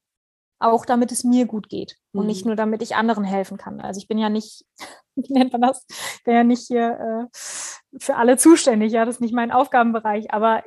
auch, 0.59 0.85
damit 0.85 1.13
es 1.13 1.25
mir 1.25 1.47
gut 1.47 1.71
geht 1.71 1.97
mhm. 2.13 2.21
und 2.21 2.27
nicht 2.27 2.45
mhm. 2.45 2.51
nur, 2.51 2.57
damit 2.57 2.83
ich 2.83 2.95
anderen 2.95 3.25
helfen 3.25 3.57
kann. 3.57 3.81
Also 3.81 3.99
ich 3.99 4.09
bin 4.09 4.19
ja 4.19 4.29
nicht, 4.29 4.67
wie 5.15 5.33
nennt 5.33 5.53
man 5.53 5.63
das? 5.63 5.87
Ich 5.89 6.25
bin 6.25 6.35
ja 6.35 6.45
nicht 6.45 6.67
hier 6.67 7.31
äh, 7.33 7.99
für 7.99 8.17
alle 8.17 8.37
zuständig. 8.37 8.93
Ja, 8.93 9.07
das 9.07 9.17
ist 9.17 9.21
nicht 9.21 9.35
mein 9.35 9.51
Aufgabenbereich. 9.51 10.31
Aber 10.31 10.63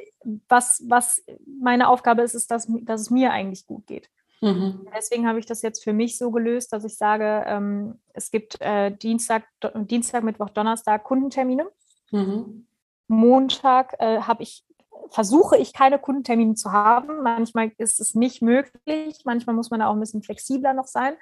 was, 0.47 0.83
was 0.87 1.23
meine 1.45 1.89
Aufgabe 1.89 2.21
ist, 2.21 2.33
ist, 2.33 2.51
dass, 2.51 2.67
dass 2.81 3.01
es 3.01 3.09
mir 3.09 3.31
eigentlich 3.31 3.65
gut 3.65 3.87
geht. 3.87 4.09
Mhm. 4.41 4.87
Deswegen 4.95 5.27
habe 5.27 5.39
ich 5.39 5.45
das 5.45 5.61
jetzt 5.61 5.83
für 5.83 5.93
mich 5.93 6.17
so 6.17 6.31
gelöst, 6.31 6.71
dass 6.71 6.83
ich 6.83 6.97
sage, 6.97 7.43
ähm, 7.47 7.99
es 8.13 8.29
gibt 8.29 8.61
äh, 8.61 8.91
Dienstag, 8.91 9.45
Dienstag, 9.75 10.23
Mittwoch, 10.23 10.49
Donnerstag 10.49 11.03
Kundentermine. 11.03 11.67
Mhm. 12.11 12.67
Montag 13.07 13.95
äh, 13.99 14.21
habe 14.21 14.43
ich 14.43 14.63
versuche 15.09 15.57
ich 15.57 15.73
keine 15.73 15.99
Kundentermine 15.99 16.55
zu 16.55 16.71
haben. 16.71 17.21
Manchmal 17.23 17.71
ist 17.77 17.99
es 17.99 18.15
nicht 18.15 18.41
möglich, 18.41 19.21
manchmal 19.25 19.55
muss 19.55 19.69
man 19.69 19.79
da 19.79 19.87
auch 19.87 19.93
ein 19.93 19.99
bisschen 19.99 20.23
flexibler 20.23 20.73
noch 20.73 20.87
sein. 20.87 21.15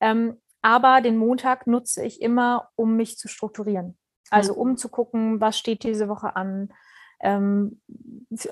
Ähm, 0.00 0.38
aber 0.62 1.00
den 1.00 1.16
Montag 1.16 1.66
nutze 1.66 2.04
ich 2.04 2.22
immer, 2.22 2.70
um 2.74 2.96
mich 2.96 3.16
zu 3.18 3.28
strukturieren. 3.28 3.96
Also 4.30 4.54
um 4.54 4.76
zu 4.76 4.88
gucken, 4.88 5.40
was 5.40 5.58
steht 5.58 5.84
diese 5.84 6.08
Woche 6.08 6.36
an, 6.36 6.72
ähm, 7.20 7.80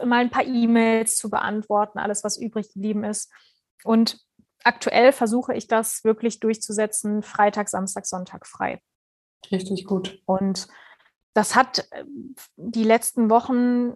mal 0.05 0.21
ein 0.21 0.31
paar 0.31 0.45
E-Mails 0.45 1.17
zu 1.17 1.31
beantworten, 1.31 1.99
alles, 1.99 2.25
was 2.25 2.39
übrig 2.39 2.73
geblieben 2.73 3.05
ist. 3.05 3.31
Und 3.85 4.19
aktuell 4.65 5.13
versuche 5.13 5.55
ich 5.55 5.69
das 5.69 6.05
wirklich 6.05 6.41
durchzusetzen, 6.41 7.23
Freitag, 7.23 7.69
Samstag, 7.69 8.07
Sonntag 8.07 8.47
frei. 8.47 8.81
Richtig 9.51 9.85
gut. 9.85 10.21
Und 10.27 10.67
das 11.35 11.55
hat 11.55 11.87
äh, 11.91 12.05
die 12.57 12.85
letzten 12.85 13.31
Wochen 13.31 13.95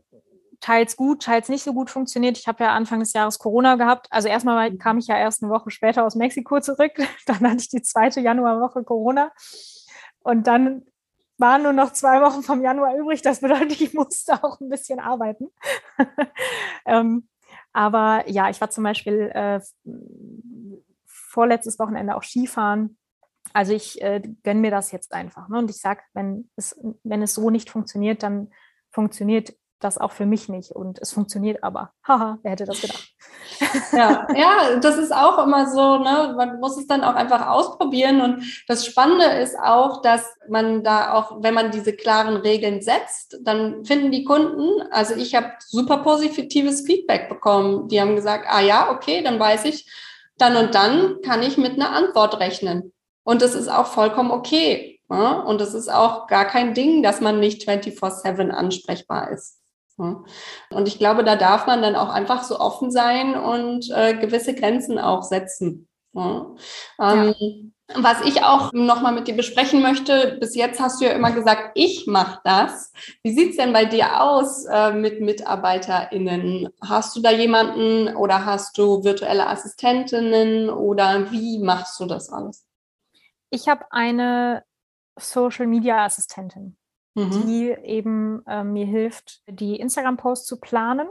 teils 0.61 0.97
gut, 0.97 1.23
teils 1.23 1.49
nicht 1.49 1.65
so 1.65 1.73
gut 1.73 1.91
funktioniert. 1.91 2.39
Ich 2.39 2.47
habe 2.47 2.65
ja 2.65 2.75
Anfang 2.75 3.01
des 3.01 3.15
Jahres 3.15 3.39
Corona 3.39 3.77
gehabt. 3.77 4.07
Also 4.11 4.29
erstmal 4.29 4.77
kam 4.77 4.99
ich 4.99 5.07
ja 5.07 5.17
erst 5.17 5.43
eine 5.43 5.51
Woche 5.51 5.71
später 5.71 6.05
aus 6.05 6.15
Mexiko 6.15 6.61
zurück. 6.61 6.93
Dann 7.27 7.41
hatte 7.41 7.63
ich 7.63 7.71
die 7.71 7.83
zweite 7.83 8.21
Januarwoche 8.21 8.85
Corona. 8.85 9.33
Und 10.23 10.47
dann 10.47 10.83
waren 11.40 11.62
nur 11.62 11.72
noch 11.72 11.92
zwei 11.92 12.20
Wochen 12.20 12.42
vom 12.42 12.62
Januar 12.62 12.96
übrig. 12.96 13.22
Das 13.22 13.40
bedeutet, 13.40 13.81
ich 13.81 13.94
musste 13.94 14.42
auch 14.44 14.61
ein 14.61 14.68
bisschen 14.68 15.00
arbeiten. 15.00 15.48
ähm, 16.87 17.29
aber 17.72 18.29
ja, 18.29 18.50
ich 18.50 18.61
war 18.61 18.70
zum 18.70 18.85
Beispiel 18.85 19.31
äh, 19.35 19.61
vorletztes 21.07 21.79
Wochenende 21.79 22.16
auch 22.16 22.22
Skifahren. 22.22 22.98
Also 23.53 23.72
ich 23.72 24.00
äh, 24.03 24.20
gönne 24.42 24.61
mir 24.61 24.70
das 24.70 24.92
jetzt 24.92 25.12
einfach. 25.12 25.48
Ne? 25.48 25.59
Und 25.59 25.70
ich 25.70 25.79
sage, 25.79 26.03
wenn 26.12 26.50
es, 26.57 26.79
wenn 27.03 27.22
es 27.22 27.35
so 27.35 27.50
nicht 27.50 27.70
funktioniert, 27.70 28.22
dann 28.22 28.53
funktioniert 28.90 29.55
das 29.81 29.99
auch 29.99 30.12
für 30.12 30.27
mich 30.27 30.49
nicht. 30.49 30.71
Und 30.71 30.99
es 31.01 31.12
funktioniert 31.12 31.64
aber. 31.64 31.93
Haha, 32.07 32.38
wer 32.43 32.53
hätte 32.53 32.66
das 32.66 32.81
gedacht? 32.81 33.09
Ja, 33.93 34.27
ja, 34.35 34.77
das 34.81 34.97
ist 34.97 35.12
auch 35.12 35.45
immer 35.45 35.66
so, 35.69 35.99
ne? 35.99 36.35
Man 36.37 36.61
muss 36.61 36.79
es 36.79 36.87
dann 36.87 37.03
auch 37.03 37.14
einfach 37.14 37.49
ausprobieren. 37.49 38.21
Und 38.21 38.64
das 38.69 38.87
Spannende 38.87 39.27
ist 39.27 39.59
auch, 39.59 40.01
dass 40.03 40.25
man 40.49 40.83
da 40.83 41.12
auch, 41.14 41.43
wenn 41.43 41.55
man 41.55 41.71
diese 41.71 41.93
klaren 41.93 42.37
Regeln 42.37 42.81
setzt, 42.81 43.38
dann 43.43 43.85
finden 43.85 44.12
die 44.12 44.25
Kunden, 44.25 44.83
also 44.90 45.14
ich 45.14 45.35
habe 45.35 45.53
super 45.66 45.99
positives 45.99 46.83
Feedback 46.83 47.29
bekommen. 47.29 47.88
Die 47.88 48.01
haben 48.01 48.16
gesagt, 48.16 48.47
ah 48.49 48.61
ja, 48.61 48.90
okay, 48.90 49.23
dann 49.23 49.38
weiß 49.38 49.64
ich, 49.66 49.90
dann 50.38 50.57
und 50.57 50.75
dann 50.75 51.21
kann 51.23 51.43
ich 51.43 51.59
mit 51.59 51.75
einer 51.75 51.90
Antwort 51.90 52.40
rechnen. 52.40 52.93
Und 53.25 53.43
das 53.43 53.55
ist 53.55 53.69
auch 53.69 53.87
vollkommen 53.87 54.31
okay. 54.31 55.01
Ne? 55.11 55.45
Und 55.45 55.61
es 55.61 55.75
ist 55.75 55.93
auch 55.93 56.27
gar 56.29 56.47
kein 56.47 56.73
Ding, 56.73 57.03
dass 57.03 57.21
man 57.21 57.40
nicht 57.40 57.69
24-7 57.69 58.51
ansprechbar 58.51 59.31
ist. 59.31 59.60
Und 60.71 60.89
ich 60.89 60.99
glaube, 60.99 61.25
da 61.25 61.37
darf 61.37 61.67
man 61.67 61.83
dann 61.83 61.97
auch 61.97 62.09
einfach 62.09 62.43
so 62.43 62.59
offen 62.59 62.91
sein 62.91 63.35
und 63.35 63.91
äh, 63.91 64.15
gewisse 64.15 64.55
Grenzen 64.55 64.99
auch 64.99 65.23
setzen. 65.23 65.89
Ja. 66.13 66.55
Ähm, 67.01 67.35
ja. 67.39 67.47
Was 67.95 68.21
ich 68.23 68.45
auch 68.45 68.73
nochmal 68.73 69.13
mit 69.13 69.27
dir 69.27 69.35
besprechen 69.35 69.83
möchte, 69.83 70.37
bis 70.39 70.55
jetzt 70.55 70.81
hast 70.81 71.01
du 71.01 71.07
ja 71.07 71.13
immer 71.13 71.33
gesagt, 71.33 71.73
ich 71.75 72.07
mache 72.07 72.41
das. 72.45 72.93
Wie 73.25 73.35
sieht 73.35 73.51
es 73.51 73.57
denn 73.57 73.73
bei 73.73 73.85
dir 73.85 74.23
aus 74.23 74.65
äh, 74.67 74.93
mit 74.93 75.21
MitarbeiterInnen? 75.21 76.69
Hast 76.81 77.17
du 77.17 77.21
da 77.21 77.33
jemanden 77.33 78.15
oder 78.15 78.45
hast 78.45 78.79
du 78.79 79.03
virtuelle 79.03 79.49
Assistentinnen 79.49 80.71
oder 80.71 81.33
wie 81.33 81.59
machst 81.59 81.99
du 81.99 82.07
das 82.07 82.31
alles? 82.31 82.65
Ich 83.51 83.69
habe 83.69 83.85
eine 83.91 84.63
Social 85.19 85.67
Media 85.67 86.05
Assistentin, 86.05 86.77
mhm. 87.14 87.46
die 87.46 87.70
eben 87.83 88.42
äh, 88.46 88.64
mir 88.64 88.87
hilft, 88.87 89.42
die 89.49 89.77
Instagram-Posts 89.77 90.46
zu 90.46 90.61
planen. 90.61 91.09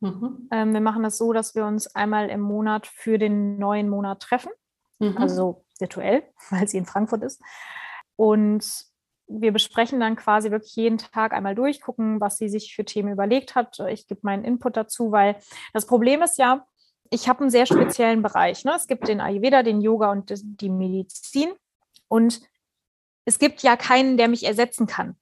Mhm. 0.00 0.48
Ähm, 0.50 0.72
wir 0.72 0.80
machen 0.80 1.02
das 1.02 1.18
so, 1.18 1.32
dass 1.32 1.54
wir 1.54 1.64
uns 1.64 1.94
einmal 1.94 2.30
im 2.30 2.40
Monat 2.40 2.86
für 2.86 3.18
den 3.18 3.58
neuen 3.58 3.88
Monat 3.88 4.20
treffen, 4.20 4.52
mhm. 4.98 5.16
also 5.16 5.64
virtuell, 5.78 6.22
weil 6.50 6.68
sie 6.68 6.78
in 6.78 6.86
Frankfurt 6.86 7.22
ist. 7.22 7.42
Und 8.16 8.64
wir 9.28 9.52
besprechen 9.52 10.00
dann 10.00 10.16
quasi 10.16 10.50
wirklich 10.50 10.74
jeden 10.74 10.98
Tag 10.98 11.32
einmal 11.32 11.54
durch, 11.54 11.80
gucken, 11.80 12.20
was 12.20 12.38
sie 12.38 12.48
sich 12.48 12.74
für 12.74 12.84
Themen 12.84 13.12
überlegt 13.12 13.54
hat. 13.54 13.78
Ich 13.90 14.06
gebe 14.06 14.20
meinen 14.22 14.44
Input 14.44 14.76
dazu, 14.76 15.12
weil 15.12 15.36
das 15.74 15.86
Problem 15.86 16.22
ist 16.22 16.38
ja, 16.38 16.66
ich 17.10 17.28
habe 17.28 17.40
einen 17.40 17.50
sehr 17.50 17.66
speziellen 17.66 18.22
Bereich. 18.22 18.64
Ne? 18.64 18.72
Es 18.74 18.86
gibt 18.86 19.08
den 19.08 19.20
Ayurveda, 19.20 19.62
den 19.62 19.80
Yoga 19.80 20.10
und 20.10 20.32
die 20.34 20.70
Medizin. 20.70 21.50
Und 22.08 22.40
es 23.24 23.38
gibt 23.38 23.62
ja 23.62 23.76
keinen, 23.76 24.16
der 24.16 24.28
mich 24.28 24.44
ersetzen 24.44 24.86
kann, 24.86 25.16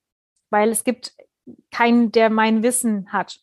weil 0.50 0.70
es 0.70 0.85
gibt 0.85 1.14
keinen, 1.70 2.12
der 2.12 2.30
mein 2.30 2.62
Wissen 2.62 3.12
hat. 3.12 3.40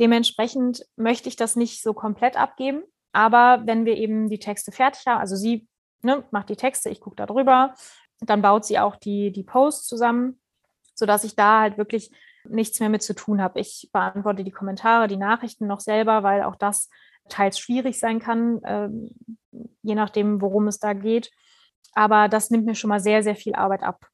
Dementsprechend 0.00 0.84
möchte 0.96 1.28
ich 1.28 1.36
das 1.36 1.56
nicht 1.56 1.82
so 1.82 1.94
komplett 1.94 2.36
abgeben. 2.36 2.82
Aber 3.12 3.62
wenn 3.64 3.84
wir 3.84 3.96
eben 3.96 4.28
die 4.28 4.40
Texte 4.40 4.72
fertig 4.72 5.06
haben, 5.06 5.20
also 5.20 5.36
sie 5.36 5.68
ne, 6.02 6.24
macht 6.32 6.48
die 6.48 6.56
Texte, 6.56 6.90
ich 6.90 7.00
gucke 7.00 7.16
da 7.16 7.26
drüber, 7.26 7.74
dann 8.20 8.42
baut 8.42 8.64
sie 8.64 8.78
auch 8.78 8.96
die, 8.96 9.30
die 9.30 9.44
Posts 9.44 9.86
zusammen, 9.86 10.40
sodass 10.94 11.24
ich 11.24 11.36
da 11.36 11.60
halt 11.60 11.78
wirklich 11.78 12.10
nichts 12.44 12.80
mehr 12.80 12.88
mit 12.88 13.02
zu 13.02 13.14
tun 13.14 13.40
habe. 13.40 13.60
Ich 13.60 13.88
beantworte 13.92 14.44
die 14.44 14.50
Kommentare, 14.50 15.08
die 15.08 15.16
Nachrichten 15.16 15.66
noch 15.66 15.80
selber, 15.80 16.22
weil 16.22 16.42
auch 16.42 16.56
das 16.56 16.90
teils 17.28 17.58
schwierig 17.58 17.98
sein 17.98 18.18
kann, 18.18 18.62
äh, 18.64 18.88
je 19.82 19.94
nachdem, 19.94 20.40
worum 20.40 20.66
es 20.68 20.78
da 20.78 20.92
geht. 20.92 21.30
Aber 21.94 22.28
das 22.28 22.50
nimmt 22.50 22.66
mir 22.66 22.74
schon 22.74 22.88
mal 22.88 23.00
sehr, 23.00 23.22
sehr 23.22 23.36
viel 23.36 23.54
Arbeit 23.54 23.82
ab. 23.82 24.06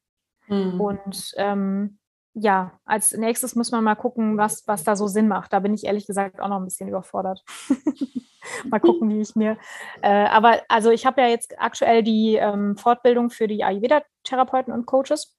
Mhm. 0.47 0.81
Und 0.81 1.33
ähm, 1.37 1.99
ja, 2.35 2.79
als 2.85 3.13
nächstes 3.13 3.57
muss 3.57 3.73
man 3.73 3.83
mal 3.83 3.97
gucken, 3.97 4.39
was, 4.39 4.67
was 4.67 4.85
da 4.85 4.95
so 4.95 5.09
Sinn 5.09 5.29
macht. 5.29 5.53
Da 5.53 5.59
bin 5.59 5.75
ich 5.75 5.85
ehrlich 5.85 6.07
gesagt 6.07 6.41
auch 6.41 6.49
noch 6.49 6.59
ein 6.59 6.65
bisschen 6.65 6.89
überfordert. 6.89 7.43
mal 8.69 8.79
gucken, 8.79 9.11
wie 9.11 9.21
ich 9.21 9.35
mir. 9.35 9.59
Äh, 10.03 10.27
aber 10.27 10.63
also 10.69 10.91
ich 10.91 11.07
habe 11.07 11.21
ja 11.23 11.29
jetzt 11.29 11.61
aktuell 11.61 12.03
die 12.03 12.37
ähm, 12.37 12.77
Fortbildung 12.77 13.31
für 13.31 13.49
die 13.49 13.65
Ayurveda-Therapeuten 13.65 14.73
und 14.73 14.87
Coaches. 14.87 15.37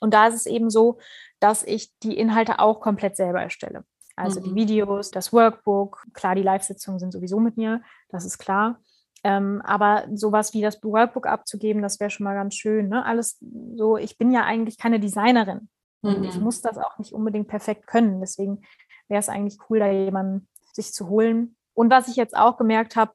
Und 0.00 0.14
da 0.14 0.26
ist 0.26 0.34
es 0.34 0.46
eben 0.46 0.68
so, 0.68 0.98
dass 1.38 1.62
ich 1.62 1.96
die 2.00 2.18
Inhalte 2.18 2.58
auch 2.58 2.80
komplett 2.80 3.16
selber 3.16 3.40
erstelle. 3.40 3.84
Also 4.16 4.40
mhm. 4.40 4.44
die 4.44 4.54
Videos, 4.54 5.10
das 5.10 5.32
Workbook, 5.32 6.04
klar, 6.12 6.34
die 6.34 6.42
Live-Sitzungen 6.42 6.98
sind 6.98 7.12
sowieso 7.12 7.38
mit 7.38 7.56
mir, 7.56 7.82
das 8.08 8.24
ist 8.24 8.38
klar. 8.38 8.80
Ähm, 9.22 9.62
aber 9.64 10.06
sowas 10.14 10.54
wie 10.54 10.62
das 10.62 10.82
Workbook 10.82 11.26
abzugeben, 11.26 11.82
das 11.82 12.00
wäre 12.00 12.10
schon 12.10 12.24
mal 12.24 12.34
ganz 12.34 12.54
schön. 12.54 12.88
Ne? 12.88 13.04
Alles 13.04 13.38
so, 13.76 13.96
ich 13.96 14.18
bin 14.18 14.30
ja 14.30 14.44
eigentlich 14.44 14.78
keine 14.78 15.00
Designerin. 15.00 15.68
Und 16.06 16.24
ich 16.24 16.36
mhm. 16.36 16.44
muss 16.44 16.60
das 16.60 16.78
auch 16.78 16.98
nicht 16.98 17.12
unbedingt 17.12 17.48
perfekt 17.48 17.86
können. 17.86 18.20
Deswegen 18.20 18.62
wäre 19.08 19.20
es 19.20 19.28
eigentlich 19.28 19.58
cool, 19.68 19.78
da 19.78 19.90
jemanden 19.90 20.48
sich 20.72 20.92
zu 20.92 21.08
holen. 21.08 21.56
Und 21.74 21.90
was 21.90 22.08
ich 22.08 22.16
jetzt 22.16 22.36
auch 22.36 22.56
gemerkt 22.56 22.96
habe, 22.96 23.12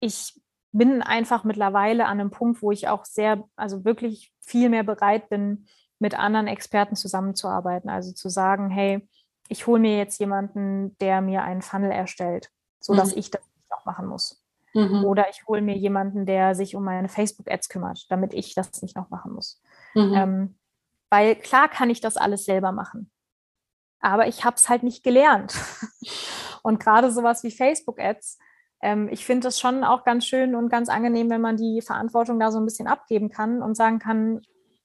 ich 0.00 0.40
bin 0.72 1.02
einfach 1.02 1.44
mittlerweile 1.44 2.06
an 2.06 2.20
einem 2.20 2.30
Punkt, 2.30 2.62
wo 2.62 2.72
ich 2.72 2.88
auch 2.88 3.04
sehr, 3.04 3.44
also 3.56 3.84
wirklich 3.84 4.32
viel 4.40 4.68
mehr 4.68 4.82
bereit 4.82 5.28
bin, 5.28 5.66
mit 5.98 6.18
anderen 6.18 6.46
Experten 6.46 6.96
zusammenzuarbeiten. 6.96 7.90
Also 7.90 8.12
zu 8.12 8.28
sagen, 8.28 8.70
hey, 8.70 9.06
ich 9.48 9.66
hole 9.66 9.80
mir 9.80 9.98
jetzt 9.98 10.18
jemanden, 10.18 10.96
der 10.98 11.20
mir 11.20 11.42
einen 11.42 11.62
Funnel 11.62 11.90
erstellt, 11.90 12.50
sodass 12.80 13.12
mhm. 13.12 13.18
ich 13.18 13.30
das 13.30 13.42
nicht 13.42 13.72
auch 13.72 13.84
machen 13.84 14.06
muss. 14.06 14.42
Mhm. 14.74 15.04
Oder 15.04 15.28
ich 15.30 15.46
hole 15.46 15.60
mir 15.60 15.76
jemanden, 15.76 16.24
der 16.24 16.54
sich 16.54 16.74
um 16.74 16.84
meine 16.84 17.08
Facebook-Ads 17.08 17.68
kümmert, 17.68 18.10
damit 18.10 18.32
ich 18.32 18.54
das 18.54 18.80
nicht 18.82 18.96
noch 18.96 19.10
machen 19.10 19.32
muss. 19.32 19.62
Mhm. 19.94 20.14
Ähm, 20.14 20.54
weil 21.12 21.36
klar 21.36 21.68
kann 21.68 21.90
ich 21.90 22.00
das 22.00 22.16
alles 22.16 22.46
selber 22.46 22.72
machen. 22.72 23.10
Aber 24.00 24.28
ich 24.28 24.46
habe 24.46 24.56
es 24.56 24.70
halt 24.70 24.82
nicht 24.82 25.04
gelernt. 25.04 25.54
und 26.62 26.80
gerade 26.80 27.10
sowas 27.10 27.42
wie 27.42 27.50
Facebook-Ads, 27.50 28.38
ähm, 28.80 29.10
ich 29.12 29.26
finde 29.26 29.48
es 29.48 29.60
schon 29.60 29.84
auch 29.84 30.04
ganz 30.04 30.24
schön 30.24 30.54
und 30.54 30.70
ganz 30.70 30.88
angenehm, 30.88 31.28
wenn 31.28 31.42
man 31.42 31.58
die 31.58 31.82
Verantwortung 31.82 32.40
da 32.40 32.50
so 32.50 32.58
ein 32.58 32.64
bisschen 32.64 32.86
abgeben 32.86 33.28
kann 33.28 33.60
und 33.60 33.76
sagen 33.76 33.98
kann, 33.98 34.40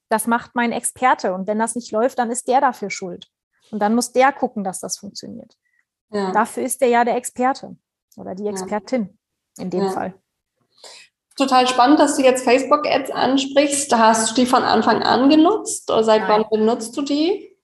das 0.10 0.28
macht 0.28 0.54
mein 0.54 0.74
Experte. 0.74 1.34
Und 1.34 1.48
wenn 1.48 1.60
das 1.60 1.76
nicht 1.76 1.94
läuft, 1.94 2.20
dann 2.20 2.30
ist 2.30 2.50
der 2.50 2.60
dafür 2.60 2.90
schuld. 2.90 3.30
Und 3.72 3.80
dann 3.80 3.96
muss 3.96 4.12
der 4.12 4.34
gucken, 4.34 4.66
dass 4.66 4.82
das 4.82 4.98
funktioniert. 4.98 5.56
Ja. 6.10 6.34
Dafür 6.34 6.64
ist 6.64 6.82
der 6.82 6.90
ja 6.90 7.06
der 7.06 7.16
Experte 7.16 7.78
oder 8.18 8.36
die 8.36 8.48
Expertin 8.48 9.18
in 9.58 9.70
dem 9.70 9.84
ja. 9.84 9.92
Fall. 9.92 10.14
Total 11.38 11.68
spannend, 11.68 12.00
dass 12.00 12.18
du 12.18 12.24
jetzt 12.24 12.44
Facebook-Ads 12.44 13.12
ansprichst. 13.12 13.96
Hast 13.96 14.32
du 14.32 14.42
die 14.42 14.48
von 14.48 14.64
Anfang 14.64 15.04
an 15.04 15.30
genutzt 15.30 15.90
oder 15.92 16.04
seit 16.04 16.22
Nein. 16.22 16.46
wann 16.50 16.50
benutzt 16.50 16.98
du 16.98 17.04
die? 17.04 17.56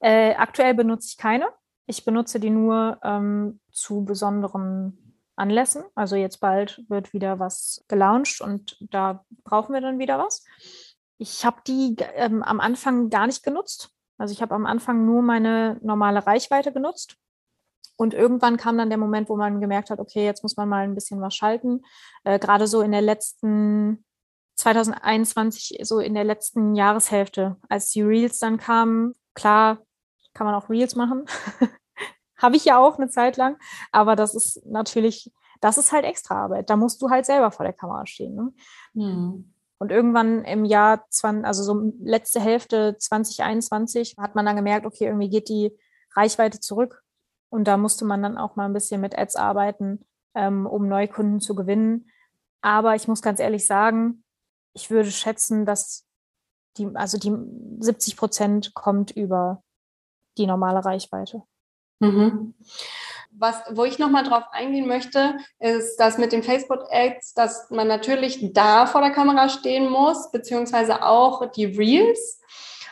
Äh, 0.00 0.34
aktuell 0.34 0.74
benutze 0.74 1.08
ich 1.10 1.16
keine. 1.16 1.48
Ich 1.86 2.04
benutze 2.04 2.38
die 2.38 2.50
nur 2.50 2.98
ähm, 3.02 3.60
zu 3.72 4.04
besonderen 4.04 5.16
Anlässen. 5.36 5.84
Also 5.94 6.16
jetzt 6.16 6.38
bald 6.40 6.84
wird 6.88 7.14
wieder 7.14 7.38
was 7.38 7.82
gelauncht 7.88 8.42
und 8.42 8.76
da 8.90 9.24
brauchen 9.42 9.72
wir 9.72 9.80
dann 9.80 9.98
wieder 9.98 10.18
was. 10.18 10.44
Ich 11.16 11.46
habe 11.46 11.62
die 11.66 11.96
ähm, 12.16 12.42
am 12.42 12.60
Anfang 12.60 13.08
gar 13.08 13.26
nicht 13.26 13.42
genutzt. 13.42 13.90
Also 14.18 14.32
ich 14.32 14.42
habe 14.42 14.54
am 14.54 14.66
Anfang 14.66 15.06
nur 15.06 15.22
meine 15.22 15.78
normale 15.82 16.26
Reichweite 16.26 16.72
genutzt 16.72 17.16
und 17.96 18.14
irgendwann 18.14 18.56
kam 18.56 18.76
dann 18.76 18.88
der 18.88 18.98
Moment, 18.98 19.28
wo 19.28 19.36
man 19.36 19.60
gemerkt 19.60 19.90
hat, 19.90 20.00
okay, 20.00 20.24
jetzt 20.24 20.42
muss 20.42 20.56
man 20.56 20.68
mal 20.68 20.84
ein 20.84 20.94
bisschen 20.94 21.20
was 21.20 21.34
schalten. 21.34 21.82
Äh, 22.24 22.38
Gerade 22.38 22.66
so 22.66 22.82
in 22.82 22.92
der 22.92 23.02
letzten 23.02 24.04
2021, 24.56 25.78
so 25.82 26.00
in 26.00 26.14
der 26.14 26.24
letzten 26.24 26.74
Jahreshälfte, 26.74 27.56
als 27.68 27.90
die 27.90 28.02
Reels 28.02 28.38
dann 28.38 28.58
kamen, 28.58 29.14
klar, 29.34 29.78
kann 30.32 30.46
man 30.46 30.54
auch 30.54 30.68
Reels 30.68 30.96
machen. 30.96 31.24
Habe 32.36 32.56
ich 32.56 32.64
ja 32.64 32.78
auch 32.78 32.98
eine 32.98 33.08
Zeit 33.08 33.36
lang. 33.36 33.56
Aber 33.92 34.16
das 34.16 34.34
ist 34.34 34.64
natürlich, 34.66 35.32
das 35.60 35.78
ist 35.78 35.92
halt 35.92 36.04
extra 36.04 36.44
Arbeit. 36.44 36.70
Da 36.70 36.76
musst 36.76 37.00
du 37.00 37.10
halt 37.10 37.26
selber 37.26 37.50
vor 37.50 37.64
der 37.64 37.72
Kamera 37.72 38.06
stehen. 38.06 38.34
Ne? 38.34 38.52
Mhm. 38.94 39.54
Und 39.78 39.90
irgendwann 39.90 40.44
im 40.44 40.64
Jahr, 40.64 41.04
20, 41.10 41.46
also 41.46 41.62
so 41.62 41.92
letzte 42.00 42.40
Hälfte 42.40 42.96
2021, 42.98 44.16
hat 44.18 44.34
man 44.34 44.46
dann 44.46 44.56
gemerkt, 44.56 44.86
okay, 44.86 45.06
irgendwie 45.06 45.30
geht 45.30 45.48
die 45.48 45.76
Reichweite 46.16 46.60
zurück. 46.60 47.03
Und 47.50 47.68
da 47.68 47.76
musste 47.76 48.04
man 48.04 48.22
dann 48.22 48.38
auch 48.38 48.56
mal 48.56 48.66
ein 48.66 48.72
bisschen 48.72 49.00
mit 49.00 49.16
Ads 49.16 49.36
arbeiten, 49.36 50.04
ähm, 50.34 50.66
um 50.66 50.88
Neukunden 50.88 51.40
zu 51.40 51.54
gewinnen. 51.54 52.10
Aber 52.60 52.94
ich 52.94 53.08
muss 53.08 53.22
ganz 53.22 53.40
ehrlich 53.40 53.66
sagen, 53.66 54.24
ich 54.72 54.90
würde 54.90 55.10
schätzen, 55.10 55.64
dass 55.66 56.06
die, 56.76 56.88
also 56.94 57.18
die 57.18 57.32
70 57.80 58.16
Prozent 58.16 58.74
kommt 58.74 59.12
über 59.12 59.62
die 60.36 60.46
normale 60.46 60.84
Reichweite. 60.84 61.42
Mhm. 62.00 62.54
Was, 63.36 63.56
wo 63.70 63.84
ich 63.84 63.98
nochmal 63.98 64.24
drauf 64.24 64.44
eingehen 64.52 64.86
möchte, 64.86 65.36
ist 65.58 65.96
das 65.96 66.18
mit 66.18 66.32
den 66.32 66.42
Facebook-Ads, 66.42 67.34
dass 67.34 67.70
man 67.70 67.88
natürlich 67.88 68.52
da 68.52 68.86
vor 68.86 69.00
der 69.00 69.10
Kamera 69.10 69.48
stehen 69.48 69.90
muss, 69.90 70.30
beziehungsweise 70.30 71.02
auch 71.02 71.50
die 71.52 71.64
Reels. 71.64 72.40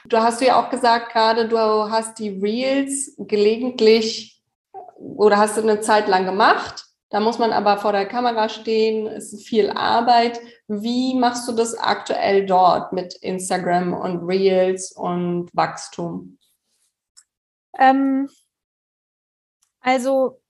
Du 0.05 0.19
hast 0.19 0.41
ja 0.41 0.61
auch 0.61 0.69
gesagt 0.71 1.12
gerade, 1.12 1.49
du 1.49 1.59
hast 1.59 2.19
die 2.19 2.31
Reels 2.31 3.15
gelegentlich 3.19 4.32
oder 5.03 5.38
hast 5.38 5.57
du 5.57 5.62
eine 5.62 5.81
Zeit 5.81 6.09
lang 6.09 6.25
gemacht. 6.25 6.87
Da 7.11 7.21
muss 7.21 7.38
man 7.38 7.53
aber 7.53 7.77
vor 7.77 7.93
der 7.93 8.07
Kamera 8.07 8.49
stehen, 8.49 9.07
es 9.07 9.33
ist 9.35 9.47
viel 9.47 9.71
Arbeit. 9.71 10.41
Wie 10.67 11.15
machst 11.15 11.47
du 11.47 11.53
das 11.53 11.75
aktuell 11.75 12.47
dort 12.47 12.95
mit 12.95 13.15
Instagram 13.15 13.93
und 13.93 14.27
Reels 14.27 14.93
und 14.93 15.51
Wachstum? 15.53 16.38
Ähm, 17.79 18.31
also 19.81 20.41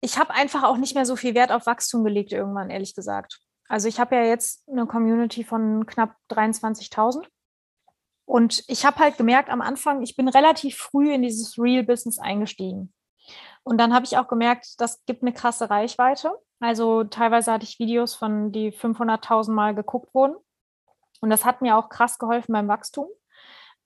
ich 0.00 0.18
habe 0.18 0.30
einfach 0.30 0.62
auch 0.62 0.78
nicht 0.78 0.94
mehr 0.94 1.04
so 1.04 1.14
viel 1.14 1.34
Wert 1.34 1.52
auf 1.52 1.66
Wachstum 1.66 2.04
gelegt 2.04 2.32
irgendwann, 2.32 2.70
ehrlich 2.70 2.94
gesagt. 2.94 3.40
Also 3.68 3.86
ich 3.88 4.00
habe 4.00 4.16
ja 4.16 4.24
jetzt 4.24 4.66
eine 4.68 4.86
Community 4.86 5.44
von 5.44 5.84
knapp 5.86 6.16
23.000. 6.30 7.26
Und 8.24 8.64
ich 8.68 8.86
habe 8.86 8.98
halt 8.98 9.18
gemerkt 9.18 9.50
am 9.50 9.60
Anfang, 9.60 10.02
ich 10.02 10.16
bin 10.16 10.28
relativ 10.28 10.76
früh 10.76 11.12
in 11.12 11.22
dieses 11.22 11.58
Real-Business 11.58 12.18
eingestiegen. 12.18 12.94
Und 13.64 13.78
dann 13.78 13.94
habe 13.94 14.04
ich 14.04 14.18
auch 14.18 14.28
gemerkt, 14.28 14.80
das 14.80 15.04
gibt 15.06 15.22
eine 15.22 15.32
krasse 15.32 15.70
Reichweite. 15.70 16.36
Also 16.60 17.04
teilweise 17.04 17.52
hatte 17.52 17.64
ich 17.64 17.78
Videos 17.78 18.14
von 18.14 18.52
die 18.52 18.72
500.000 18.72 19.52
Mal 19.52 19.74
geguckt 19.74 20.14
wurden. 20.14 20.36
Und 21.20 21.30
das 21.30 21.44
hat 21.44 21.62
mir 21.62 21.76
auch 21.76 21.88
krass 21.88 22.18
geholfen 22.18 22.52
beim 22.52 22.68
Wachstum. 22.68 23.06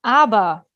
Aber 0.03 0.67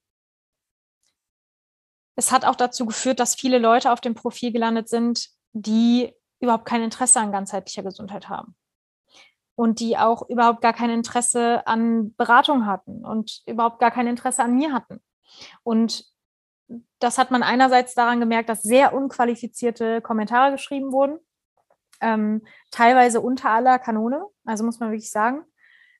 es 2.16 2.32
hat 2.32 2.44
auch 2.44 2.56
dazu 2.56 2.84
geführt, 2.86 3.20
dass 3.20 3.34
viele 3.34 3.58
Leute 3.58 3.92
auf 3.92 4.00
dem 4.00 4.14
Profil 4.14 4.52
gelandet 4.52 4.88
sind, 4.88 5.30
die 5.52 6.14
überhaupt 6.40 6.66
kein 6.66 6.82
Interesse 6.82 7.20
an 7.20 7.32
ganzheitlicher 7.32 7.82
Gesundheit 7.82 8.28
haben. 8.28 8.54
und 9.60 9.78
die 9.80 9.98
auch 9.98 10.26
überhaupt 10.30 10.62
gar 10.62 10.72
kein 10.72 10.88
Interesse 10.88 11.66
an 11.66 12.14
Beratung 12.14 12.64
hatten 12.64 13.04
und 13.04 13.42
überhaupt 13.46 13.78
gar 13.78 13.90
kein 13.90 14.06
Interesse 14.06 14.42
an 14.42 14.54
mir 14.54 14.72
hatten. 14.72 15.02
Und 15.62 16.04
das 16.98 17.18
hat 17.18 17.30
man 17.30 17.42
einerseits 17.42 17.94
daran 17.94 18.20
gemerkt, 18.20 18.48
dass 18.48 18.62
sehr 18.62 18.92
unqualifizierte 18.92 20.00
Kommentare 20.00 20.52
geschrieben 20.52 20.92
wurden, 20.92 21.18
ähm, 22.00 22.42
teilweise 22.70 23.20
unter 23.20 23.50
aller 23.50 23.78
Kanone, 23.78 24.24
also 24.44 24.64
muss 24.64 24.80
man 24.80 24.90
wirklich 24.90 25.10
sagen, 25.10 25.44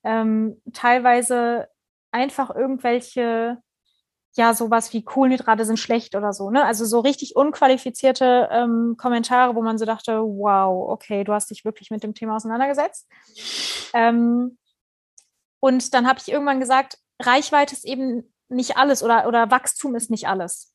ähm, 0.04 0.60
teilweise 0.72 1.68
einfach 2.10 2.54
irgendwelche 2.54 3.62
ja, 4.36 4.54
sowas 4.54 4.92
wie 4.92 5.02
Kohlenhydrate 5.02 5.64
sind 5.64 5.78
schlecht 5.78 6.14
oder 6.14 6.32
so, 6.32 6.50
ne? 6.50 6.64
Also 6.64 6.84
so 6.84 7.00
richtig 7.00 7.34
unqualifizierte 7.34 8.48
ähm, 8.52 8.94
Kommentare, 8.96 9.56
wo 9.56 9.62
man 9.62 9.76
so 9.76 9.84
dachte, 9.84 10.20
wow, 10.20 10.88
okay, 10.90 11.24
du 11.24 11.32
hast 11.32 11.50
dich 11.50 11.64
wirklich 11.64 11.90
mit 11.90 12.04
dem 12.04 12.14
Thema 12.14 12.36
auseinandergesetzt. 12.36 13.08
Ähm, 13.92 14.56
und 15.58 15.94
dann 15.94 16.06
habe 16.06 16.20
ich 16.20 16.30
irgendwann 16.30 16.60
gesagt, 16.60 16.98
Reichweite 17.20 17.74
ist 17.74 17.84
eben 17.84 18.32
nicht 18.50 18.76
alles 18.76 19.02
oder, 19.02 19.26
oder 19.26 19.50
Wachstum 19.50 19.94
ist 19.94 20.10
nicht 20.10 20.28
alles. 20.28 20.74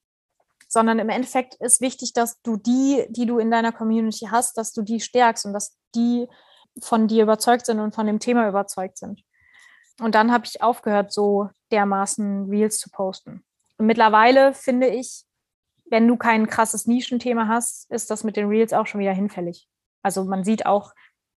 Sondern 0.68 1.00
im 1.00 1.10
Endeffekt 1.10 1.56
ist 1.56 1.82
wichtig, 1.82 2.14
dass 2.14 2.42
du 2.42 2.58
die, 2.58 3.06
die 3.10 3.26
du 3.26 3.38
in 3.38 3.52
deiner 3.52 3.72
Community 3.72 4.28
hast, 4.32 4.58
dass 4.58 4.74
du 4.74 4.82
die 4.82 5.00
stärkst 5.00 5.46
und 5.46 5.54
dass 5.54 5.78
die 5.94 6.28
von 6.82 7.08
dir 7.08 7.24
überzeugt 7.24 7.66
sind 7.66 7.80
und 7.80 7.94
von 7.94 8.08
dem 8.08 8.20
Thema 8.20 8.48
überzeugt 8.48 8.98
sind. 8.98 9.24
Und 10.00 10.16
dann 10.16 10.32
habe 10.32 10.46
ich 10.46 10.62
aufgehört, 10.62 11.14
so 11.14 11.50
dermaßen 11.72 12.50
Reels 12.50 12.80
zu 12.80 12.90
posten. 12.90 13.46
Und 13.78 13.86
mittlerweile 13.86 14.54
finde 14.54 14.88
ich, 14.88 15.24
wenn 15.86 16.08
du 16.08 16.18
kein 16.18 16.48
krasses 16.48 16.88
Nischenthema 16.88 17.48
hast, 17.48 17.90
ist 17.92 18.10
das 18.10 18.24
mit 18.24 18.36
den 18.36 18.48
Reels 18.48 18.74
auch 18.74 18.88
schon 18.88 19.02
wieder 19.02 19.14
hinfällig. 19.14 19.68
Also 20.02 20.24
man 20.26 20.44
sieht 20.44 20.66
auch, 20.66 20.94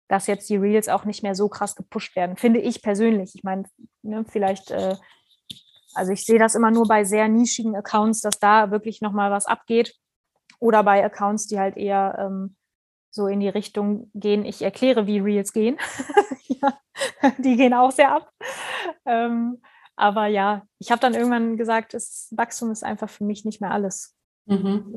dass 0.08 0.28
jetzt 0.28 0.50
die 0.50 0.58
Reels 0.58 0.88
auch 0.88 1.06
nicht 1.06 1.24
mehr 1.24 1.36
so 1.36 1.50
krass 1.50 1.76
gepusht 1.76 2.16
werden, 2.16 2.38
finde 2.38 2.60
ich 2.60 2.82
persönlich. 2.82 3.34
Ich 3.36 3.44
meine, 3.44 3.64
ne, 4.04 4.24
vielleicht, 4.30 4.72
äh, 4.72 4.96
also 5.96 6.12
ich 6.12 6.26
sehe 6.26 6.40
das 6.40 6.56
immer 6.56 6.72
nur 6.72 6.88
bei 6.88 7.04
sehr 7.04 7.28
nischigen 7.28 7.76
Accounts, 7.76 8.22
dass 8.22 8.40
da 8.40 8.72
wirklich 8.72 9.02
nochmal 9.02 9.32
was 9.32 9.46
abgeht. 9.46 9.96
Oder 10.60 10.84
bei 10.84 11.04
Accounts, 11.04 11.48
die 11.48 11.60
halt 11.60 11.78
eher 11.78 12.18
ähm, 12.20 12.56
so 13.12 13.28
in 13.28 13.40
die 13.40 13.50
Richtung 13.50 14.12
gehen, 14.14 14.46
ich 14.46 14.62
erkläre, 14.62 15.08
wie 15.08 15.20
Reels 15.20 15.54
gehen. 15.54 15.78
ja, 16.48 16.78
die 17.38 17.56
gehen 17.56 17.74
auch 17.74 17.92
sehr 17.92 18.12
ab. 18.12 18.32
Ähm, 19.06 19.62
aber 19.96 20.28
ja, 20.28 20.64
ich 20.80 20.92
habe 20.92 21.00
dann 21.00 21.14
irgendwann 21.14 21.58
gesagt, 21.58 21.94
das 21.94 22.28
Wachstum 22.32 22.72
ist 22.72 22.84
einfach 22.84 23.10
für 23.10 23.24
mich 23.24 23.46
nicht 23.46 23.62
mehr 23.62 23.72
alles. 23.72 24.16
Mhm. 24.46 24.94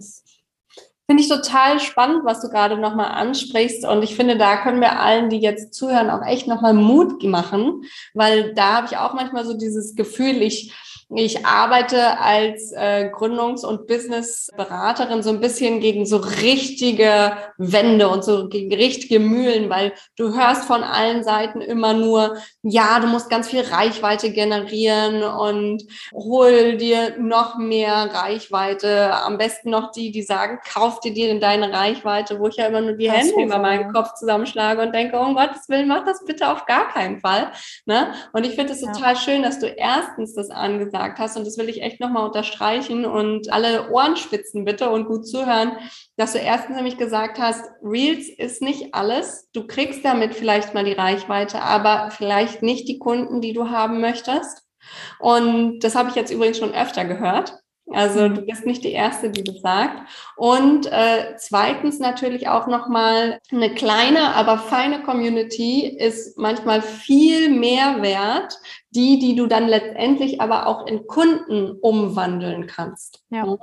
Finde 1.11 1.23
ich 1.23 1.29
total 1.29 1.81
spannend, 1.81 2.25
was 2.25 2.43
du 2.43 2.51
gerade 2.51 2.77
nochmal 2.77 3.13
ansprichst. 3.13 3.87
Und 3.87 4.03
ich 4.03 4.15
finde, 4.15 4.37
da 4.37 4.63
können 4.63 4.81
wir 4.81 5.01
allen, 5.01 5.31
die 5.31 5.39
jetzt 5.39 5.73
zuhören, 5.73 6.11
auch 6.11 6.27
echt 6.27 6.47
nochmal 6.49 6.75
Mut 6.75 7.23
machen, 7.23 7.85
weil 8.13 8.53
da 8.55 8.75
habe 8.75 8.87
ich 8.91 8.99
auch 8.99 9.15
manchmal 9.15 9.47
so 9.47 9.57
dieses 9.57 9.95
Gefühl, 9.95 10.43
ich 10.43 10.75
ich 11.15 11.47
arbeite 11.47 12.19
als 12.19 12.71
äh, 12.73 13.11
Gründungs- 13.11 13.65
und 13.65 13.87
Businessberaterin 13.87 15.23
so 15.23 15.31
ein 15.31 15.41
bisschen 15.41 15.81
gegen 15.81 16.05
so 16.05 16.19
richtige 16.19 17.33
Wände 17.57 18.09
und 18.09 18.25
so 18.25 18.49
gegen 18.49 18.75
richtige 18.75 19.19
Mühlen, 19.19 19.71
weil 19.71 19.95
du 20.17 20.35
hörst 20.35 20.67
von 20.67 20.83
allen 20.83 21.25
Seiten 21.25 21.63
immer 21.63 21.95
nur, 21.95 22.37
ja, 22.63 23.01
du 23.01 23.07
musst 23.07 23.31
ganz 23.31 23.49
viel 23.49 23.63
Reichweite 23.63 24.33
generieren 24.33 25.23
und 25.23 25.83
hol 26.13 26.77
dir 26.77 27.19
noch 27.19 27.57
mehr 27.57 28.11
Reichweite. 28.13 29.15
Am 29.15 29.39
besten 29.39 29.71
noch 29.71 29.93
die, 29.93 30.11
die 30.11 30.23
sagen, 30.23 30.59
kauf 30.71 31.01
dir 31.01 31.15
dir 31.15 31.41
deine 31.41 31.73
Reichweite, 31.73 32.39
wo 32.39 32.49
ich 32.49 32.57
ja 32.57 32.67
immer 32.67 32.83
nur 32.83 32.93
die 32.93 33.11
Hände 33.11 33.43
über 33.43 33.59
meinen 33.59 33.95
Kopf 33.95 34.13
zusammenschlage 34.15 34.83
und 34.83 34.95
denke, 34.95 35.17
oh 35.17 35.25
um 35.25 35.35
Gottes 35.35 35.71
Willen, 35.71 35.89
mach 35.89 36.05
das 36.05 36.23
bitte 36.27 36.51
auf 36.51 36.67
gar 36.67 36.89
keinen 36.89 37.21
Fall. 37.21 37.51
Ne? 37.87 38.13
Und 38.35 38.45
ich 38.45 38.57
finde 38.57 38.75
es 38.75 38.83
ja. 38.83 38.93
total 38.93 39.17
schön, 39.17 39.43
dass 39.43 39.59
du 39.59 39.67
erstens 39.67 40.35
das 40.35 40.51
angesagt 40.51 40.98
gesagt 40.99 41.19
hast, 41.21 41.37
und 41.37 41.47
das 41.47 41.57
will 41.59 41.69
ich 41.69 41.83
echt 41.83 42.01
nochmal 42.01 42.27
unterstreichen 42.27 43.05
und 43.07 43.53
alle 43.53 43.91
Ohrenspitzen 43.91 44.65
bitte 44.65 44.91
und 44.91 45.07
gut 45.07 45.27
zuhören, 45.27 45.73
dass 46.17 46.33
du 46.33 46.39
erstens 46.39 46.77
nämlich 46.77 46.99
gesagt 46.99 47.39
hast, 47.39 47.65
Reels 47.83 48.29
ist 48.29 48.63
nicht 48.63 48.95
alles. 48.95 49.49
Du 49.53 49.67
kriegst 49.67 50.05
damit 50.05 50.35
vielleicht 50.35 50.75
mal 50.75 50.85
die 50.85 50.93
Reichweite, 50.93 51.63
aber 51.63 52.11
vielleicht 52.11 52.63
nicht 52.63 52.89
die 52.89 52.99
Kunden, 52.99 53.41
die 53.41 53.53
du 53.53 53.71
haben 53.71 54.01
möchtest. 54.01 54.65
Und 55.21 55.81
das 55.81 55.95
habe 55.95 56.09
ich 56.09 56.17
jetzt 56.17 56.33
übrigens 56.33 56.59
schon 56.59 56.75
öfter 56.75 57.05
gehört. 57.05 57.55
Also 57.99 58.29
du 58.29 58.43
bist 58.43 58.65
nicht 58.65 58.85
die 58.85 58.93
Erste, 58.93 59.29
die 59.29 59.43
das 59.43 59.61
sagt. 59.61 60.09
Und 60.37 60.87
äh, 60.87 61.35
zweitens 61.37 61.99
natürlich 61.99 62.47
auch 62.47 62.69
nochmal 62.69 63.41
eine 63.51 63.75
kleine, 63.75 64.37
aber 64.37 64.59
feine 64.59 65.03
Community 65.03 65.89
ist 65.89 66.39
manchmal 66.39 66.81
viel 66.81 67.51
mehr 67.51 68.01
wert, 68.01 68.57
die, 68.91 69.19
die 69.19 69.35
du 69.35 69.49
dann 69.49 69.67
letztendlich 69.67 70.41
aber 70.41 70.69
auch 70.69 70.87
in 70.87 71.09
Kunden 71.09 71.73
umwandeln 71.81 72.69
kannst. 72.69 73.25
Ja. 73.31 73.59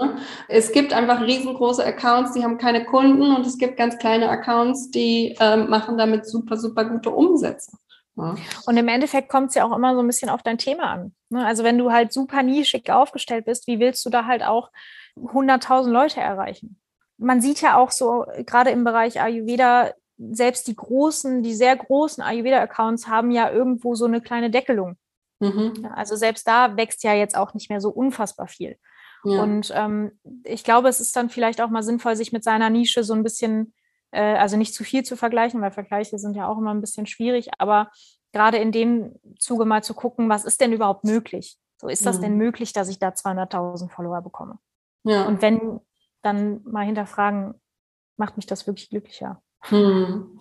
Es 0.50 0.74
gibt 0.74 0.92
einfach 0.92 1.22
riesengroße 1.22 1.86
Accounts, 1.86 2.34
die 2.34 2.44
haben 2.44 2.58
keine 2.58 2.84
Kunden 2.84 3.34
und 3.34 3.46
es 3.46 3.58
gibt 3.58 3.78
ganz 3.78 3.98
kleine 4.00 4.28
Accounts, 4.28 4.92
die 4.92 5.34
äh, 5.40 5.56
machen 5.56 5.98
damit 5.98 6.28
super, 6.28 6.58
super 6.58 6.84
gute 6.84 7.10
Umsätze. 7.10 7.72
Und 8.66 8.78
im 8.78 8.88
Endeffekt 8.88 9.30
kommt 9.30 9.50
es 9.50 9.56
ja 9.56 9.66
auch 9.66 9.76
immer 9.76 9.94
so 9.94 10.00
ein 10.02 10.08
bisschen 10.08 10.30
auf 10.30 10.42
dein 10.42 10.58
Thema 10.58 10.86
an. 10.86 11.16
Ne? 11.30 11.46
Also 11.46 11.64
wenn 11.64 11.78
du 11.78 11.92
halt 11.92 12.14
super 12.14 12.44
nischig 12.44 12.90
aufgestellt 12.90 13.46
bist, 13.46 13.68
wie 13.68 13.80
willst 13.80 14.06
du 14.06 14.10
da 14.10 14.26
halt 14.26 14.44
auch 14.44 14.72
100.000 15.18 15.90
Leute 15.90 16.22
erreichen? 16.22 16.80
Man 17.18 17.42
sieht 17.42 17.62
ja 17.62 17.78
auch 17.78 17.92
so, 17.92 18.26
gerade 18.46 18.72
im 18.72 18.84
Bereich 18.84 19.22
Ayurveda, 19.22 19.92
selbst 20.18 20.68
die 20.68 20.76
großen, 20.76 21.44
die 21.44 21.54
sehr 21.54 21.76
großen 21.76 22.24
Ayurveda-Accounts 22.24 23.08
haben 23.08 23.32
ja 23.32 23.52
irgendwo 23.52 23.96
so 23.96 24.06
eine 24.06 24.22
kleine 24.22 24.50
Deckelung. 24.50 24.98
Mhm. 25.40 25.90
Also 25.94 26.16
selbst 26.16 26.48
da 26.48 26.78
wächst 26.78 27.04
ja 27.04 27.14
jetzt 27.14 27.38
auch 27.38 27.54
nicht 27.54 27.70
mehr 27.70 27.82
so 27.82 27.90
unfassbar 27.90 28.48
viel. 28.48 28.78
Ja. 29.26 29.42
Und 29.42 29.74
ähm, 29.76 30.12
ich 30.44 30.64
glaube, 30.64 30.88
es 30.88 31.00
ist 31.02 31.16
dann 31.16 31.30
vielleicht 31.30 31.60
auch 31.60 31.70
mal 31.70 31.84
sinnvoll, 31.84 32.16
sich 32.16 32.32
mit 32.32 32.44
seiner 32.44 32.70
Nische 32.70 33.04
so 33.04 33.14
ein 33.14 33.24
bisschen 33.24 33.74
also 34.12 34.58
nicht 34.58 34.74
zu 34.74 34.84
viel 34.84 35.04
zu 35.04 35.18
vergleichen, 35.18 35.62
weil 35.62 35.72
Vergleiche 35.72 36.18
sind 36.18 36.36
ja 36.36 36.48
auch 36.48 36.58
immer 36.58 36.74
ein 36.74 36.82
bisschen 36.82 37.06
schwierig, 37.06 37.50
aber 37.58 37.92
gerade 38.32 38.58
in 38.58 38.72
dem 38.72 39.16
Zuge 39.40 39.66
mal 39.66 39.84
zu 39.84 39.94
gucken, 39.94 40.30
was 40.30 40.46
ist 40.46 40.62
denn 40.62 40.74
überhaupt 40.74 41.04
möglich? 41.04 41.58
So 41.78 41.88
ist 41.88 42.06
das 42.06 42.18
mhm. 42.18 42.22
denn 42.22 42.38
möglich, 42.38 42.74
dass 42.74 42.90
ich 42.90 43.00
da 43.00 43.10
200.000 43.10 43.90
Follower 43.90 44.22
bekomme? 44.22 44.60
Ja. 45.04 45.26
Und 45.26 45.42
wenn, 45.42 45.80
dann 46.22 46.62
mal 46.64 46.86
hinterfragen, 46.86 47.54
macht 48.18 48.38
mich 48.38 48.46
das 48.46 48.68
wirklich 48.68 48.90
glücklicher? 48.90 49.42
Mhm. 49.70 50.40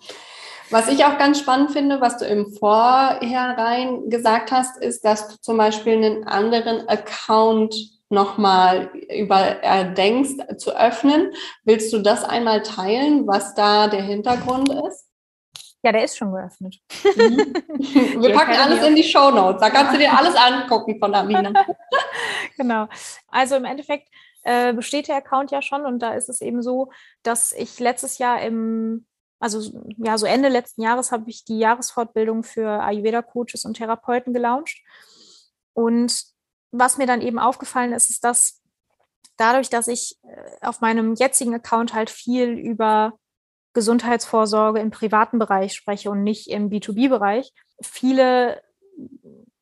Was 0.71 0.87
ich 0.87 1.05
auch 1.05 1.17
ganz 1.17 1.39
spannend 1.39 1.71
finde, 1.71 2.01
was 2.01 2.17
du 2.17 2.25
im 2.25 2.51
Vorhinein 2.53 4.09
gesagt 4.09 4.51
hast, 4.51 4.81
ist, 4.81 5.05
dass 5.05 5.27
du 5.27 5.35
zum 5.39 5.57
Beispiel 5.57 5.93
einen 5.93 6.23
anderen 6.25 6.87
Account 6.89 7.75
nochmal 8.09 8.91
überdenkst 9.09 10.39
äh, 10.47 10.57
zu 10.57 10.77
öffnen. 10.77 11.33
Willst 11.63 11.91
du 11.93 11.99
das 11.99 12.23
einmal 12.23 12.61
teilen, 12.61 13.27
was 13.27 13.55
da 13.55 13.87
der 13.87 14.03
Hintergrund 14.03 14.69
ist? 14.69 15.09
Ja, 15.83 15.91
der 15.91 16.03
ist 16.03 16.17
schon 16.17 16.31
geöffnet. 16.31 16.79
Mhm. 17.03 17.53
Wir 18.21 18.33
packen 18.33 18.53
alles 18.53 18.83
in 18.87 18.95
die 18.95 19.03
Show 19.03 19.29
Notes. 19.29 19.61
Da 19.61 19.69
kannst 19.69 19.93
du 19.93 19.99
dir 19.99 20.17
alles 20.17 20.35
angucken 20.35 20.97
von 20.99 21.13
Amina. 21.13 21.53
genau. 22.57 22.87
Also 23.27 23.55
im 23.55 23.65
Endeffekt 23.65 24.09
äh, 24.43 24.73
besteht 24.73 25.09
der 25.09 25.17
Account 25.17 25.51
ja 25.51 25.61
schon 25.61 25.85
und 25.85 25.99
da 25.99 26.13
ist 26.13 26.27
es 26.27 26.41
eben 26.41 26.63
so, 26.63 26.91
dass 27.21 27.53
ich 27.53 27.79
letztes 27.79 28.17
Jahr 28.17 28.41
im, 28.41 29.05
also 29.39 29.79
ja, 29.97 30.17
so 30.17 30.25
Ende 30.25 30.49
letzten 30.49 30.81
Jahres 30.81 31.11
habe 31.11 31.29
ich 31.29 31.45
die 31.45 31.59
Jahresfortbildung 31.59 32.43
für 32.43 32.81
Ayurveda-Coaches 32.81 33.65
und 33.65 33.77
Therapeuten 33.77 34.33
gelauncht. 34.33 34.81
Und 35.73 36.34
was 36.79 36.97
mir 36.97 37.07
dann 37.07 37.21
eben 37.21 37.39
aufgefallen 37.39 37.93
ist, 37.93 38.09
ist, 38.09 38.23
dass 38.23 38.61
dadurch, 39.37 39.69
dass 39.69 39.87
ich 39.87 40.17
äh, 40.23 40.65
auf 40.65 40.81
meinem 40.81 41.15
jetzigen 41.15 41.53
Account 41.53 41.93
halt 41.93 42.09
viel 42.09 42.49
über 42.49 43.13
Gesundheitsvorsorge 43.73 44.79
im 44.79 44.91
privaten 44.91 45.39
Bereich 45.39 45.73
spreche 45.73 46.09
und 46.09 46.23
nicht 46.23 46.49
im 46.49 46.69
B2B-Bereich, 46.69 47.51
viele, 47.81 48.61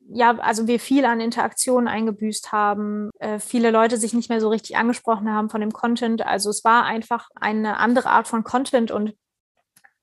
ja, 0.08 0.38
also 0.38 0.68
wir 0.68 0.80
viel 0.80 1.06
an 1.06 1.20
Interaktionen 1.20 1.88
eingebüßt 1.88 2.52
haben, 2.52 3.10
äh, 3.20 3.40
viele 3.40 3.72
Leute 3.72 3.98
sich 3.98 4.14
nicht 4.14 4.30
mehr 4.30 4.40
so 4.40 4.50
richtig 4.50 4.78
angesprochen 4.78 5.32
haben 5.32 5.50
von 5.50 5.62
dem 5.62 5.72
Content. 5.72 6.26
Also 6.26 6.52
es 6.52 6.64
war 6.64 6.86
einfach 6.86 7.30
eine 7.36 7.78
andere 7.78 8.10
Art 8.10 8.28
von 8.28 8.44
Content 8.44 8.92
und 8.92 9.16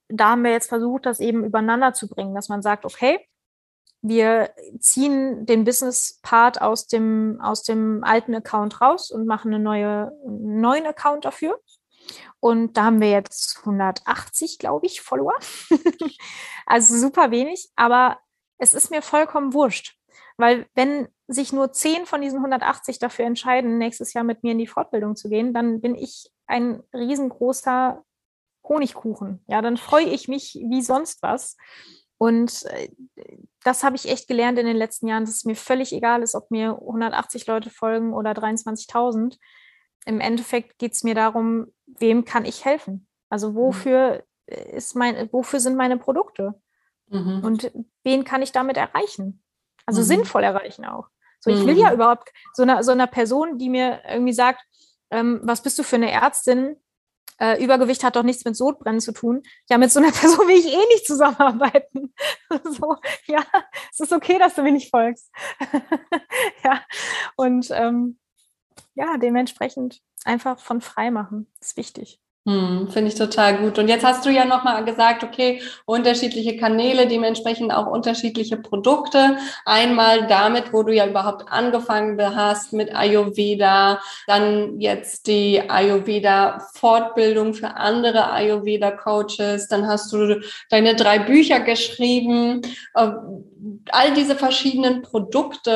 da 0.09 0.31
haben 0.31 0.43
wir 0.43 0.51
jetzt 0.51 0.69
versucht, 0.69 1.07
das 1.07 1.21
eben 1.21 1.45
übereinander 1.45 1.93
zu 1.93 2.09
bringen, 2.09 2.35
dass 2.35 2.49
man 2.49 2.63
sagt, 2.63 2.85
okay, 2.85 3.25
wir 4.03 4.51
ziehen 4.79 5.45
den 5.47 5.65
Business-Part 5.65 6.63
aus 6.63 6.87
dem, 6.87 7.39
aus 7.43 7.63
dem 7.63 8.03
alten 8.03 8.35
Account 8.35 8.81
raus 8.81 9.11
und 9.11 9.27
machen 9.27 9.53
eine 9.53 9.63
neue, 9.63 10.13
einen 10.27 10.61
neuen 10.61 10.87
Account 10.87 11.25
dafür. 11.25 11.61
Und 12.41 12.77
da 12.77 12.85
haben 12.85 13.01
wir 13.01 13.11
jetzt 13.11 13.59
180, 13.61 14.59
glaube 14.59 14.87
ich, 14.87 15.03
Follower. 15.03 15.35
also 16.67 16.97
super 16.97 17.31
wenig, 17.31 17.69
aber 17.77 18.19
es 18.59 18.75
ist 18.75 18.91
mir 18.91 19.03
vollkommen 19.03 19.53
wurscht. 19.53 19.97
Weil 20.39 20.67
wenn 20.75 21.09
sich 21.29 21.53
nur 21.53 21.71
10 21.71 22.07
von 22.07 22.23
diesen 22.23 22.39
180 22.39 22.99
dafür 22.99 23.27
entscheiden, 23.27 23.77
nächstes 23.77 24.15
Jahr 24.15 24.25
mit 24.25 24.43
mir 24.43 24.53
in 24.53 24.59
die 24.59 24.67
Fortbildung 24.67 25.15
zu 25.15 25.29
gehen, 25.29 25.53
dann 25.53 25.83
bin 25.83 25.95
ich 25.95 26.31
ein 26.47 26.83
riesengroßer 26.95 28.03
Honigkuchen. 28.65 29.45
Ja, 29.47 29.61
dann 29.61 29.77
freue 29.77 30.07
ich 30.07 30.29
mich 30.29 30.55
wie 30.69 30.81
sonst 30.81 31.23
was. 31.23 31.57
Und 32.21 32.67
äh, 32.67 32.91
das 33.65 33.83
habe 33.83 33.97
ich 33.97 34.07
echt 34.07 34.29
gelernt 34.29 34.59
in 34.59 34.67
den 34.67 34.77
letzten 34.77 35.09
Jahren, 35.09 35.25
dass 35.25 35.37
es 35.37 35.47
mir 35.47 35.57
völlig 35.57 35.91
egal 35.91 36.23
ist, 36.23 36.35
ob 36.35 36.51
mir 36.51 36.73
180 36.79 37.47
Leute 37.47 37.71
folgen 37.71 38.13
oder 38.13 38.33
23.000. 38.33 39.39
Im 40.05 40.21
Endeffekt 40.21 40.79
geht 40.79 40.93
es 40.93 41.03
mir 41.03 41.15
darum, 41.15 41.73
wem 41.87 42.27
kann 42.27 42.45
ich 42.45 42.67
helfen? 42.67 43.07
Also 43.31 43.53
mhm. 43.53 43.55
wofür 43.55 44.23
ist 44.47 44.97
mein, 44.97 45.33
wofür 45.33 45.61
sind 45.61 45.79
meine 45.79 45.97
Produkte? 45.97 46.61
Mhm. 47.09 47.41
Und 47.43 47.73
wen 48.05 48.25
kann 48.25 48.43
ich 48.43 48.53
damit 48.53 48.77
erreichen? 48.77 49.43
Also 49.87 50.03
mhm. 50.03 50.07
sinnvoll 50.07 50.45
erreichen 50.45 50.85
auch. 50.85 51.09
So, 51.39 51.51
ich 51.51 51.65
will 51.65 51.79
ja 51.79 51.89
mhm. 51.89 51.95
überhaupt 51.95 52.29
so 52.53 52.65
einer, 52.65 52.85
so 52.85 52.93
einer 52.93 53.07
Person, 53.07 53.57
die 53.57 53.71
mir 53.71 54.03
irgendwie 54.07 54.35
sagt, 54.35 54.61
ähm, 55.11 55.41
was 55.43 55.63
bist 55.63 55.79
du 55.79 55.85
für 55.85 55.97
eine 55.97 56.11
Ärztin? 56.11 56.77
Äh, 57.39 57.63
Übergewicht 57.63 58.05
hat 58.05 58.17
doch 58.17 58.23
nichts 58.23 58.45
mit 58.45 58.57
Sodbrennen 58.57 59.01
zu 59.01 59.13
tun. 59.13 59.43
Ja, 59.69 59.79
mit 59.79 59.91
so 59.91 60.01
einer 60.01 60.13
Person 60.13 60.49
will 60.49 60.59
ich 60.59 60.67
eh 60.67 60.87
nicht 60.95 61.07
zusammenarbeiten. 61.07 62.15
so, 62.65 62.97
ja, 63.27 63.45
es 63.93 64.01
ist 64.01 64.13
okay, 64.13 64.39
dass 64.39 64.55
du 64.55 64.63
mir 64.63 64.73
nicht 64.73 64.91
folgst. 64.91 65.31
ja, 66.65 66.83
und 67.37 67.69
ähm, 67.71 68.19
ja, 68.95 69.17
dementsprechend 69.17 70.01
einfach 70.25 70.59
von 70.59 70.81
frei 70.81 71.11
machen, 71.11 71.51
ist 71.61 71.77
wichtig. 71.77 72.21
Hm, 72.47 72.89
Finde 72.89 73.09
ich 73.09 73.17
total 73.17 73.59
gut. 73.59 73.79
Und 73.79 73.89
jetzt 73.89 74.03
hast 74.05 74.25
du 74.25 74.31
ja 74.31 74.47
nochmal 74.47 74.83
gesagt, 74.87 75.23
okay, 75.23 75.61
unterschiedliche 75.85 76.57
Kanäle, 76.57 77.07
dementsprechend 77.07 77.71
auch 77.71 77.87
unterschiedliche 77.87 78.57
Produkte. 78.57 79.37
Einmal 79.67 80.27
damit, 80.27 80.73
wo 80.73 80.83
du 80.83 80.95
ja 80.95 81.07
überhaupt 81.07 81.53
angefangen 81.53 82.19
hast 82.35 82.73
mit 82.73 82.97
Ayurveda, 82.97 84.01
dann 84.27 84.81
jetzt 84.81 85.27
die 85.27 85.69
Ayurveda-Fortbildung 85.69 87.53
für 87.53 87.77
andere 87.77 88.31
Ayurveda-Coaches, 88.33 89.69
dann 89.69 89.87
hast 89.87 90.11
du 90.11 90.41
deine 90.71 90.97
drei 90.97 91.19
Bücher 91.19 91.61
geschrieben. 91.61 92.63
Äh, 93.61 93.91
all 93.93 94.15
diese 94.15 94.37
verschiedenen 94.37 95.03
Produkte 95.03 95.71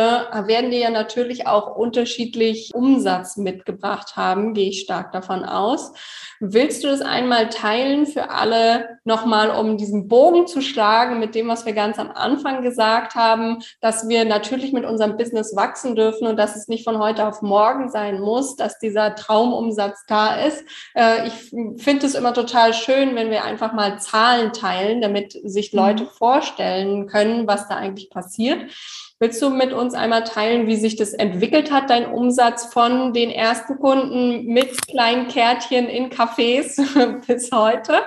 werden 0.46 0.70
dir 0.70 0.78
ja 0.78 0.90
natürlich 0.90 1.46
auch 1.46 1.76
unterschiedlich 1.76 2.70
Umsatz 2.74 3.36
mitgebracht 3.36 4.16
haben, 4.16 4.54
gehe 4.54 4.70
ich 4.70 4.80
stark 4.80 5.12
davon 5.12 5.44
aus. 5.44 5.92
Willst 6.40 6.84
du 6.84 6.88
das 6.88 7.00
einmal 7.00 7.48
teilen 7.48 8.06
für 8.06 8.30
alle 8.30 8.98
nochmal, 9.04 9.50
um 9.50 9.76
diesen 9.76 10.08
Bogen 10.08 10.46
zu 10.46 10.60
schlagen 10.60 11.18
mit 11.18 11.34
dem, 11.34 11.48
was 11.48 11.64
wir 11.66 11.72
ganz 11.72 11.98
am 11.98 12.10
Anfang 12.10 12.62
gesagt 12.62 13.14
haben, 13.14 13.62
dass 13.80 14.08
wir 14.08 14.24
natürlich 14.24 14.72
mit 14.72 14.84
unserem 14.84 15.16
Business 15.16 15.54
wachsen 15.56 15.94
dürfen 15.94 16.26
und 16.26 16.36
dass 16.36 16.56
es 16.56 16.68
nicht 16.68 16.84
von 16.84 16.98
heute 16.98 17.26
auf 17.26 17.42
morgen 17.42 17.88
sein 17.88 18.20
muss, 18.20 18.56
dass 18.56 18.78
dieser 18.78 19.14
Traumumsatz 19.14 20.04
da 20.06 20.36
ist. 20.36 20.64
Äh, 20.94 21.28
ich 21.28 21.32
finde 21.82 22.06
es 22.06 22.14
immer 22.14 22.34
total 22.34 22.74
schön, 22.74 23.14
wenn 23.14 23.30
wir 23.30 23.44
einfach 23.44 23.72
mal 23.72 23.98
Zahlen 23.98 24.52
teilen, 24.52 25.00
damit 25.00 25.32
sich 25.44 25.72
Leute 25.72 26.04
mhm. 26.04 26.08
vorstellen 26.08 27.06
können, 27.06 27.46
was 27.46 27.68
da 27.68 27.73
eigentlich 27.76 28.10
passiert. 28.10 28.72
Willst 29.20 29.40
du 29.40 29.50
mit 29.50 29.72
uns 29.72 29.94
einmal 29.94 30.24
teilen, 30.24 30.66
wie 30.66 30.76
sich 30.76 30.96
das 30.96 31.12
entwickelt 31.12 31.70
hat, 31.70 31.88
dein 31.88 32.12
Umsatz 32.12 32.72
von 32.72 33.12
den 33.12 33.30
ersten 33.30 33.78
Kunden 33.78 34.46
mit 34.46 34.86
kleinen 34.86 35.28
Kärtchen 35.28 35.88
in 35.88 36.10
Cafés 36.10 36.76
bis 37.26 37.52
heute? 37.52 38.02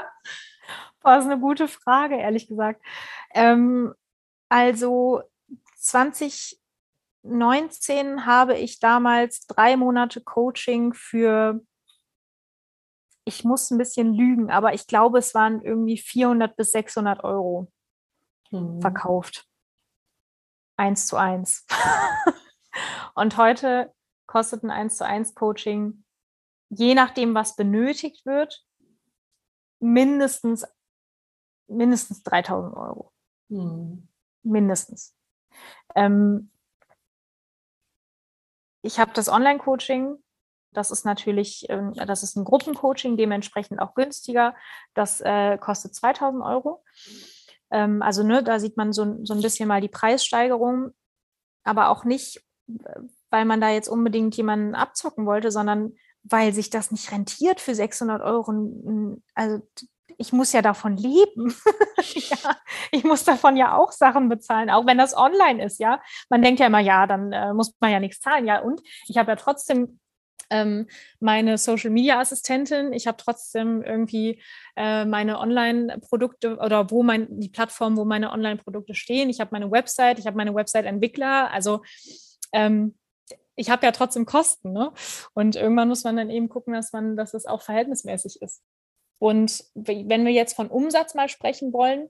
Das 1.02 1.24
ist 1.24 1.32
eine 1.32 1.40
gute 1.40 1.70
Frage, 1.70 2.18
ehrlich 2.18 2.48
gesagt. 2.48 2.82
Ähm, 3.34 3.94
also 4.50 5.22
2019 5.78 8.26
habe 8.26 8.58
ich 8.58 8.80
damals 8.80 9.48
drei 9.48 9.78
Monate 9.78 10.22
Coaching 10.22 10.94
für, 10.94 11.62
ich 13.24 13.46
muss 13.46 13.72
ein 13.72 13.78
bisschen 13.78 14.14
lügen, 14.14 14.52
aber 14.52 14.74
ich 14.74 14.88
glaube, 14.88 15.20
es 15.20 15.34
waren 15.34 15.62
irgendwie 15.62 15.98
400 15.98 16.58
bis 16.58 16.72
600 16.72 17.24
Euro 17.24 17.72
hm. 18.50 18.82
verkauft 18.82 19.48
eins 20.78 21.08
zu 21.08 21.18
eins. 21.18 21.66
und 23.16 23.38
heute 23.38 23.94
kostet 24.28 24.64
ein 24.64 24.72
eins 24.72 24.98
zu 24.98 25.06
eins 25.06 25.36
Coaching, 25.36 26.04
je 26.70 26.94
nachdem, 26.94 27.34
was 27.34 27.56
benötigt 27.56 28.26
wird, 28.26 28.66
mindestens, 29.80 30.66
mindestens 31.68 32.24
3000 32.24 32.76
Euro. 32.76 33.12
Hm. 33.50 34.08
Mindestens. 34.44 35.16
Ähm, 35.96 36.52
ich 38.82 39.00
habe 39.00 39.12
das 39.14 39.30
Online-Coaching. 39.30 40.16
Das 40.72 40.92
ist 40.92 41.06
natürlich, 41.06 41.66
ähm, 41.70 41.94
das 41.94 42.24
ist 42.24 42.36
ein 42.36 42.46
Gruppencoaching, 42.46 43.18
dementsprechend 43.18 43.80
auch 43.80 43.96
günstiger. 43.96 44.56
Das 44.94 45.22
äh, 45.22 45.58
kostet 45.58 45.96
2000 45.96 46.44
Euro. 46.44 46.84
Ähm, 47.72 48.02
also 48.02 48.24
ne, 48.24 48.44
da 48.44 48.60
sieht 48.60 48.78
man 48.78 48.94
so, 48.94 49.18
so 49.24 49.34
ein 49.34 49.42
bisschen 49.42 49.68
mal 49.68 49.82
die 49.82 49.90
Preissteigerung, 49.90 50.92
aber 51.64 51.90
auch 51.90 52.04
nicht, 52.04 52.44
weil 53.30 53.46
man 53.46 53.62
da 53.62 53.70
jetzt 53.70 53.90
unbedingt 53.90 54.36
jemanden 54.38 54.76
abzocken 54.76 55.26
wollte, 55.26 55.52
sondern 55.52 55.94
weil 56.24 56.54
sich 56.54 56.70
das 56.70 56.92
nicht 56.92 57.12
rentiert 57.12 57.62
für 57.62 57.76
600 57.76 58.22
Euro. 58.22 59.22
Also 59.34 59.62
ich 60.18 60.34
muss 60.34 60.52
ja 60.52 60.62
davon 60.62 60.98
leben. 60.98 61.56
ja, 62.14 62.58
ich 62.92 63.04
muss 63.04 63.24
davon 63.24 63.56
ja 63.56 63.78
auch 63.78 63.92
Sachen 63.92 64.30
bezahlen, 64.30 64.70
auch 64.70 64.86
wenn 64.86 64.98
das 64.98 65.16
online 65.16 65.64
ist, 65.64 65.80
ja. 65.80 66.02
Man 66.30 66.42
denkt 66.42 66.60
ja 66.60 66.68
immer, 66.68 66.80
ja, 66.80 67.08
dann 67.08 67.32
äh, 67.32 67.54
muss 67.54 67.76
man 67.80 67.92
ja 67.92 68.00
nichts 68.00 68.20
zahlen, 68.20 68.46
ja. 68.46 68.62
Und 68.62 68.82
ich 69.08 69.18
habe 69.18 69.32
ja 69.32 69.36
trotzdem 69.36 70.00
ähm, 70.50 70.88
meine 71.20 71.58
Social 71.58 71.90
Media 71.90 72.20
Assistentin. 72.20 72.94
Ich 72.94 73.08
habe 73.08 73.18
trotzdem 73.18 73.84
irgendwie 73.84 74.42
äh, 74.76 75.06
meine 75.06 75.40
Online-Produkte 75.40 76.58
oder 76.58 76.90
wo 76.92 77.04
mein, 77.04 77.28
die 77.40 77.50
Plattform, 77.50 77.98
wo 77.98 78.06
meine 78.06 78.32
Online-Produkte 78.32 78.96
stehen. 78.96 79.30
Ich 79.30 79.40
habe 79.40 79.52
meine 79.52 79.72
Website, 79.72 80.20
ich 80.20 80.28
habe 80.28 80.38
meine 80.38 80.56
Website-Entwickler. 80.56 81.52
Also 81.52 81.82
ähm, 82.54 82.96
ich 83.56 83.70
habe 83.70 83.86
ja 83.86 83.92
trotzdem 83.92 84.26
Kosten. 84.26 84.72
Ne? 84.72 84.92
Und 85.34 85.56
irgendwann 85.56 85.90
muss 85.90 86.04
man 86.04 86.16
dann 86.16 86.30
eben 86.30 86.50
gucken, 86.50 86.74
dass 86.74 86.94
man, 86.94 87.18
dass 87.18 87.34
es 87.34 87.46
auch 87.46 87.62
verhältnismäßig 87.62 88.42
ist. 88.42 88.64
Und 89.20 89.66
wenn 89.74 90.26
wir 90.26 90.32
jetzt 90.32 90.56
von 90.56 90.68
Umsatz 90.68 91.16
mal 91.16 91.28
sprechen 91.28 91.74
wollen, 91.74 92.08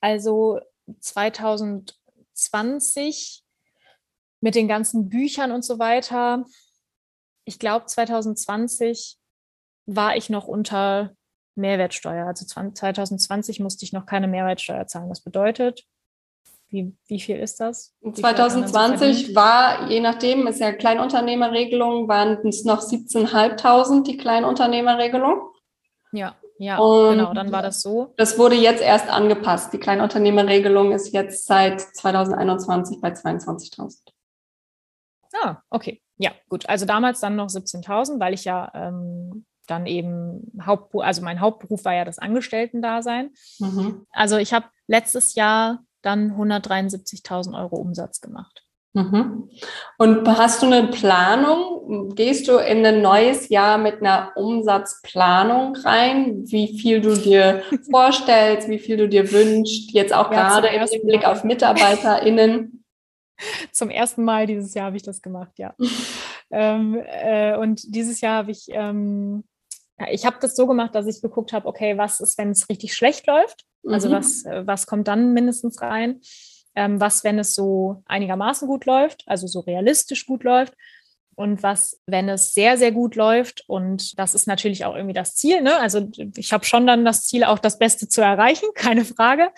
also 0.00 0.60
2020 1.00 3.44
mit 4.40 4.54
den 4.54 4.68
ganzen 4.68 5.08
Büchern 5.08 5.52
und 5.52 5.64
so 5.64 5.78
weiter, 5.78 6.44
ich 7.46 7.58
glaube, 7.58 7.86
2020 7.86 9.16
war 9.86 10.16
ich 10.16 10.28
noch 10.28 10.48
unter 10.48 11.14
Mehrwertsteuer. 11.54 12.26
Also 12.26 12.44
2020 12.44 13.60
musste 13.60 13.84
ich 13.84 13.92
noch 13.92 14.04
keine 14.04 14.28
Mehrwertsteuer 14.28 14.86
zahlen. 14.86 15.08
Das 15.08 15.22
bedeutet, 15.22 15.86
wie, 16.68 16.94
wie 17.06 17.20
viel 17.20 17.36
ist 17.36 17.60
das? 17.60 17.94
Wie 18.00 18.12
2020 18.12 19.34
war, 19.34 19.88
je 19.88 20.00
nachdem, 20.00 20.48
ist 20.48 20.60
ja 20.60 20.72
Kleinunternehmerregelung, 20.72 22.08
waren 22.08 22.46
es 22.46 22.64
noch 22.64 22.80
17.500 22.80 24.02
die 24.02 24.16
Kleinunternehmerregelung. 24.16 25.50
Ja, 26.10 26.34
ja, 26.58 26.78
Und 26.78 27.18
genau, 27.18 27.32
dann 27.32 27.52
war 27.52 27.62
das 27.62 27.80
so. 27.80 28.12
Das 28.16 28.38
wurde 28.38 28.56
jetzt 28.56 28.82
erst 28.82 29.08
angepasst. 29.08 29.72
Die 29.72 29.78
Kleinunternehmerregelung 29.78 30.92
ist 30.92 31.12
jetzt 31.12 31.46
seit 31.46 31.80
2021 31.80 33.00
bei 33.00 33.10
22.000. 33.10 33.98
Ah, 35.34 35.58
okay. 35.70 36.02
Ja, 36.18 36.30
gut. 36.48 36.68
Also 36.68 36.86
damals 36.86 37.20
dann 37.20 37.36
noch 37.36 37.48
17.000, 37.48 38.20
weil 38.20 38.34
ich 38.34 38.44
ja 38.44 38.70
ähm, 38.74 39.44
dann 39.66 39.86
eben 39.86 40.52
Hauptberuf, 40.64 41.04
also 41.04 41.22
mein 41.22 41.40
Hauptberuf 41.40 41.84
war 41.84 41.94
ja 41.94 42.04
das 42.04 42.18
Angestellten-Dasein. 42.18 43.30
Mhm. 43.58 44.06
Also 44.12 44.36
ich 44.36 44.52
habe 44.52 44.66
letztes 44.86 45.34
Jahr 45.34 45.80
dann 46.02 46.32
173.000 46.32 47.58
Euro 47.58 47.76
Umsatz 47.76 48.20
gemacht. 48.20 48.62
Mhm. 48.96 49.50
Und 49.98 50.26
hast 50.26 50.62
du 50.62 50.66
eine 50.66 50.88
Planung? 50.88 52.14
Gehst 52.14 52.48
du 52.48 52.56
in 52.56 52.84
ein 52.86 53.02
neues 53.02 53.50
Jahr 53.50 53.76
mit 53.76 54.00
einer 54.00 54.32
Umsatzplanung 54.36 55.76
rein, 55.76 56.44
wie 56.46 56.78
viel 56.78 57.02
du 57.02 57.14
dir 57.14 57.62
vorstellst, 57.90 58.68
wie 58.70 58.78
viel 58.78 58.96
du 58.96 59.06
dir 59.06 59.30
wünschst, 59.30 59.92
jetzt 59.92 60.14
auch 60.14 60.32
ja, 60.32 60.60
gerade 60.60 60.68
im 60.68 61.06
Blick 61.06 61.26
auf 61.26 61.44
MitarbeiterInnen? 61.44 62.75
Zum 63.72 63.90
ersten 63.90 64.24
Mal 64.24 64.46
dieses 64.46 64.74
Jahr 64.74 64.86
habe 64.86 64.96
ich 64.96 65.02
das 65.02 65.22
gemacht, 65.22 65.52
ja. 65.58 65.74
ähm, 66.50 66.96
äh, 67.04 67.56
und 67.56 67.82
dieses 67.94 68.20
Jahr 68.20 68.38
habe 68.38 68.50
ich, 68.50 68.66
ähm, 68.68 69.44
ich 70.10 70.26
habe 70.26 70.36
das 70.40 70.56
so 70.56 70.66
gemacht, 70.66 70.94
dass 70.94 71.06
ich 71.06 71.22
geguckt 71.22 71.52
habe, 71.52 71.66
okay, 71.66 71.96
was 71.96 72.20
ist, 72.20 72.38
wenn 72.38 72.50
es 72.50 72.68
richtig 72.68 72.94
schlecht 72.94 73.26
läuft? 73.26 73.64
Also 73.86 74.08
mhm. 74.08 74.12
was, 74.12 74.44
äh, 74.44 74.66
was 74.66 74.86
kommt 74.86 75.08
dann 75.08 75.32
mindestens 75.32 75.80
rein? 75.80 76.20
Ähm, 76.74 77.00
was, 77.00 77.24
wenn 77.24 77.38
es 77.38 77.54
so 77.54 78.02
einigermaßen 78.06 78.68
gut 78.68 78.84
läuft, 78.84 79.24
also 79.26 79.46
so 79.46 79.60
realistisch 79.60 80.26
gut 80.26 80.44
läuft? 80.44 80.74
und 81.36 81.62
was, 81.62 82.00
wenn 82.06 82.28
es 82.28 82.54
sehr, 82.54 82.78
sehr 82.78 82.92
gut 82.92 83.14
läuft. 83.14 83.62
Und 83.68 84.18
das 84.18 84.34
ist 84.34 84.48
natürlich 84.48 84.84
auch 84.84 84.96
irgendwie 84.96 85.14
das 85.14 85.36
Ziel. 85.36 85.60
Ne? 85.60 85.78
Also 85.78 86.08
ich 86.34 86.52
habe 86.52 86.64
schon 86.64 86.86
dann 86.86 87.04
das 87.04 87.26
Ziel, 87.26 87.44
auch 87.44 87.58
das 87.58 87.78
Beste 87.78 88.08
zu 88.08 88.22
erreichen, 88.22 88.66
keine 88.74 89.04
Frage. 89.04 89.50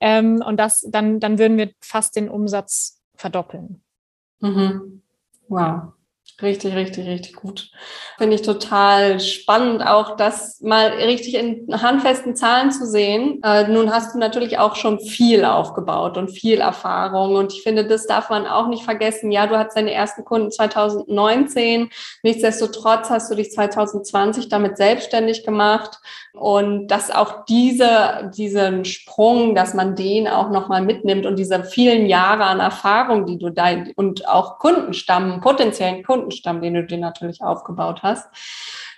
Ähm, 0.00 0.42
und 0.46 0.58
das, 0.58 0.86
dann, 0.88 1.20
dann 1.20 1.38
würden 1.38 1.56
wir 1.56 1.72
fast 1.80 2.14
den 2.14 2.28
Umsatz 2.28 2.93
verdoppeln. 3.16 3.80
Mhm. 4.40 5.02
Wow. 5.48 5.94
Richtig, 6.42 6.74
richtig, 6.74 7.06
richtig 7.06 7.36
gut. 7.36 7.70
Finde 8.18 8.34
ich 8.34 8.42
total 8.42 9.20
spannend, 9.20 9.86
auch 9.86 10.16
das 10.16 10.60
mal 10.60 10.88
richtig 10.88 11.34
in 11.34 11.66
handfesten 11.70 12.34
Zahlen 12.34 12.72
zu 12.72 12.86
sehen. 12.86 13.40
Äh, 13.44 13.68
nun 13.68 13.92
hast 13.92 14.14
du 14.14 14.18
natürlich 14.18 14.58
auch 14.58 14.74
schon 14.74 14.98
viel 14.98 15.44
aufgebaut 15.44 16.18
und 16.18 16.30
viel 16.30 16.60
Erfahrung. 16.60 17.36
Und 17.36 17.52
ich 17.52 17.62
finde, 17.62 17.86
das 17.86 18.08
darf 18.08 18.30
man 18.30 18.48
auch 18.48 18.66
nicht 18.66 18.82
vergessen. 18.82 19.30
Ja, 19.30 19.46
du 19.46 19.56
hattest 19.56 19.76
deine 19.76 19.92
ersten 19.92 20.24
Kunden 20.24 20.50
2019. 20.50 21.90
Nichtsdestotrotz 22.24 23.10
hast 23.10 23.30
du 23.30 23.36
dich 23.36 23.52
2020 23.52 24.48
damit 24.48 24.76
selbstständig 24.76 25.44
gemacht. 25.44 26.00
Und 26.32 26.88
dass 26.88 27.12
auch 27.12 27.44
diese, 27.44 28.32
diesen 28.36 28.84
Sprung, 28.84 29.54
dass 29.54 29.72
man 29.72 29.94
den 29.94 30.26
auch 30.26 30.50
nochmal 30.50 30.82
mitnimmt 30.82 31.26
und 31.26 31.38
diese 31.38 31.62
vielen 31.62 32.06
Jahre 32.06 32.42
an 32.44 32.58
Erfahrung, 32.58 33.24
die 33.24 33.38
du 33.38 33.50
da 33.50 33.66
und 33.94 34.28
auch 34.28 34.58
Kundenstamm, 34.58 35.40
potenziellen 35.40 36.02
Kundenstamm, 36.24 36.62
den 36.62 36.74
du 36.74 36.84
dir 36.84 36.98
natürlich 36.98 37.42
aufgebaut 37.42 38.02
hast. 38.02 38.26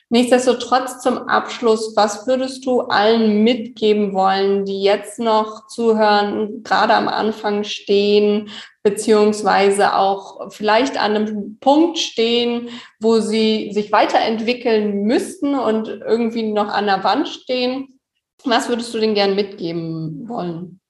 Nichtsdestotrotz 0.08 1.02
zum 1.02 1.28
Abschluss, 1.28 1.96
was 1.96 2.28
würdest 2.28 2.64
du 2.64 2.82
allen 2.82 3.42
mitgeben 3.42 4.14
wollen, 4.14 4.64
die 4.64 4.80
jetzt 4.80 5.18
noch 5.18 5.66
zuhören, 5.66 6.62
gerade 6.62 6.94
am 6.94 7.08
Anfang 7.08 7.64
stehen, 7.64 8.48
beziehungsweise 8.84 9.96
auch 9.96 10.52
vielleicht 10.52 10.96
an 10.96 11.16
einem 11.16 11.58
Punkt 11.58 11.98
stehen, 11.98 12.68
wo 13.00 13.18
sie 13.18 13.72
sich 13.72 13.90
weiterentwickeln 13.90 15.02
müssten 15.02 15.56
und 15.56 15.88
irgendwie 15.88 16.52
noch 16.52 16.68
an 16.68 16.86
der 16.86 17.02
Wand 17.02 17.28
stehen? 17.28 17.98
Was 18.44 18.68
würdest 18.68 18.94
du 18.94 19.00
denen 19.00 19.16
gern 19.16 19.34
mitgeben 19.34 20.28
wollen? 20.28 20.80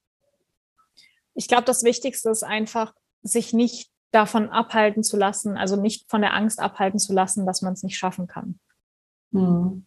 Ich 1.35 1.49
glaube, 1.49 1.65
das 1.65 1.85
Wichtigste 1.85 2.29
ist 2.29 2.45
einfach, 2.45 2.93
sich 3.23 3.55
nicht 3.55 3.91
davon 4.13 4.49
abhalten 4.51 5.03
zu 5.03 5.17
lassen, 5.17 5.57
also 5.57 5.77
nicht 5.77 6.09
von 6.09 6.21
der 6.21 6.35
Angst 6.35 6.61
abhalten 6.61 6.99
zu 6.99 7.13
lassen, 7.13 7.47
dass 7.47 7.63
man 7.63 7.73
es 7.73 7.83
nicht 7.83 7.99
schaffen 7.99 8.27
kann. 8.27 8.59
Mhm. 9.31 9.87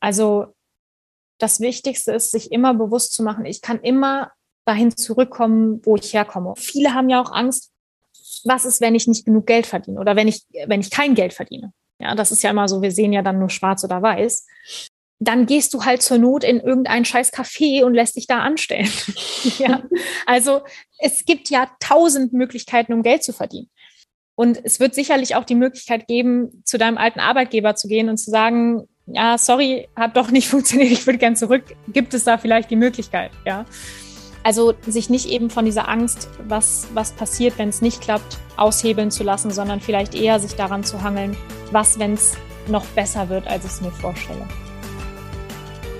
Also 0.00 0.54
das 1.38 1.60
Wichtigste 1.60 2.12
ist, 2.12 2.30
sich 2.30 2.52
immer 2.52 2.74
bewusst 2.74 3.14
zu 3.14 3.22
machen, 3.22 3.44
ich 3.44 3.62
kann 3.62 3.80
immer 3.80 4.30
dahin 4.64 4.96
zurückkommen, 4.96 5.80
wo 5.84 5.96
ich 5.96 6.14
herkomme. 6.14 6.54
Viele 6.56 6.94
haben 6.94 7.08
ja 7.08 7.20
auch 7.20 7.32
Angst, 7.32 7.72
was 8.44 8.64
ist, 8.64 8.80
wenn 8.80 8.94
ich 8.94 9.06
nicht 9.06 9.24
genug 9.24 9.46
Geld 9.46 9.66
verdiene 9.66 10.00
oder 10.00 10.16
wenn 10.16 10.28
ich, 10.28 10.46
wenn 10.66 10.80
ich 10.80 10.90
kein 10.90 11.14
Geld 11.14 11.32
verdiene. 11.32 11.72
Ja, 11.98 12.14
das 12.14 12.32
ist 12.32 12.42
ja 12.42 12.50
immer 12.50 12.68
so, 12.68 12.82
wir 12.82 12.90
sehen 12.90 13.12
ja 13.12 13.22
dann 13.22 13.38
nur 13.38 13.50
schwarz 13.50 13.84
oder 13.84 14.02
weiß. 14.02 14.46
Dann 15.20 15.46
gehst 15.46 15.72
du 15.72 15.84
halt 15.84 16.02
zur 16.02 16.18
Not 16.18 16.44
in 16.44 16.60
irgendein 16.60 17.04
scheiß 17.04 17.32
Café 17.32 17.84
und 17.84 17.94
lässt 17.94 18.16
dich 18.16 18.26
da 18.26 18.40
anstellen. 18.40 18.90
ja, 19.58 19.82
also 20.26 20.62
es 20.98 21.24
gibt 21.24 21.50
ja 21.50 21.70
tausend 21.80 22.32
Möglichkeiten, 22.32 22.92
um 22.92 23.02
Geld 23.02 23.22
zu 23.22 23.32
verdienen. 23.32 23.70
Und 24.36 24.60
es 24.64 24.80
wird 24.80 24.94
sicherlich 24.94 25.36
auch 25.36 25.44
die 25.44 25.54
Möglichkeit 25.54 26.08
geben, 26.08 26.62
zu 26.64 26.76
deinem 26.76 26.98
alten 26.98 27.20
Arbeitgeber 27.20 27.76
zu 27.76 27.86
gehen 27.86 28.08
und 28.08 28.16
zu 28.16 28.30
sagen, 28.30 28.88
ja, 29.06 29.38
sorry, 29.38 29.88
hat 29.94 30.16
doch 30.16 30.30
nicht 30.30 30.48
funktioniert, 30.50 30.90
ich 30.90 31.06
würde 31.06 31.18
gern 31.18 31.36
zurück. 31.36 31.76
Gibt 31.88 32.14
es 32.14 32.24
da 32.24 32.38
vielleicht 32.38 32.70
die 32.70 32.76
Möglichkeit, 32.76 33.30
ja? 33.44 33.64
Also 34.42 34.74
sich 34.86 35.08
nicht 35.08 35.26
eben 35.30 35.48
von 35.48 35.64
dieser 35.64 35.88
Angst, 35.88 36.28
was, 36.46 36.88
was 36.92 37.12
passiert, 37.12 37.56
wenn 37.56 37.70
es 37.70 37.80
nicht 37.80 38.02
klappt, 38.02 38.38
aushebeln 38.58 39.10
zu 39.10 39.24
lassen, 39.24 39.50
sondern 39.50 39.80
vielleicht 39.80 40.14
eher 40.14 40.38
sich 40.38 40.54
daran 40.54 40.84
zu 40.84 41.02
hangeln, 41.02 41.34
was, 41.70 41.98
wenn 41.98 42.12
es 42.12 42.36
noch 42.68 42.84
besser 42.88 43.30
wird, 43.30 43.46
als 43.46 43.64
ich 43.64 43.70
es 43.70 43.80
mir 43.80 43.90
vorstelle. 43.90 44.46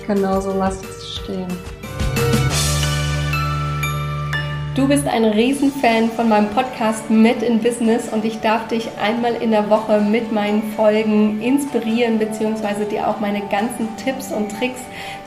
Genau 0.07 0.41
so 0.41 0.53
lass 0.53 0.83
es 0.85 1.15
stehen. 1.17 1.49
Du 4.75 4.89
bist 4.89 5.07
ein 5.07 5.25
Riesenfan 5.25 6.11
von 6.11 6.29
meinem 6.29 6.49
Podcast 6.49 7.09
Mit 7.09 7.45
in 7.45 7.61
Business 7.61 8.09
und 8.13 8.25
ich 8.25 8.41
darf 8.41 8.67
dich 8.67 8.89
einmal 9.01 9.37
in 9.37 9.53
der 9.53 9.71
Woche 9.71 10.01
mit 10.01 10.33
meinen 10.33 10.65
Folgen 10.75 11.41
inspirieren 11.41 12.19
bzw. 12.19 12.85
dir 12.91 13.07
auch 13.07 13.21
meine 13.21 13.41
ganzen 13.43 13.89
Tipps 14.05 14.33
und 14.33 14.51
Tricks 14.51 14.81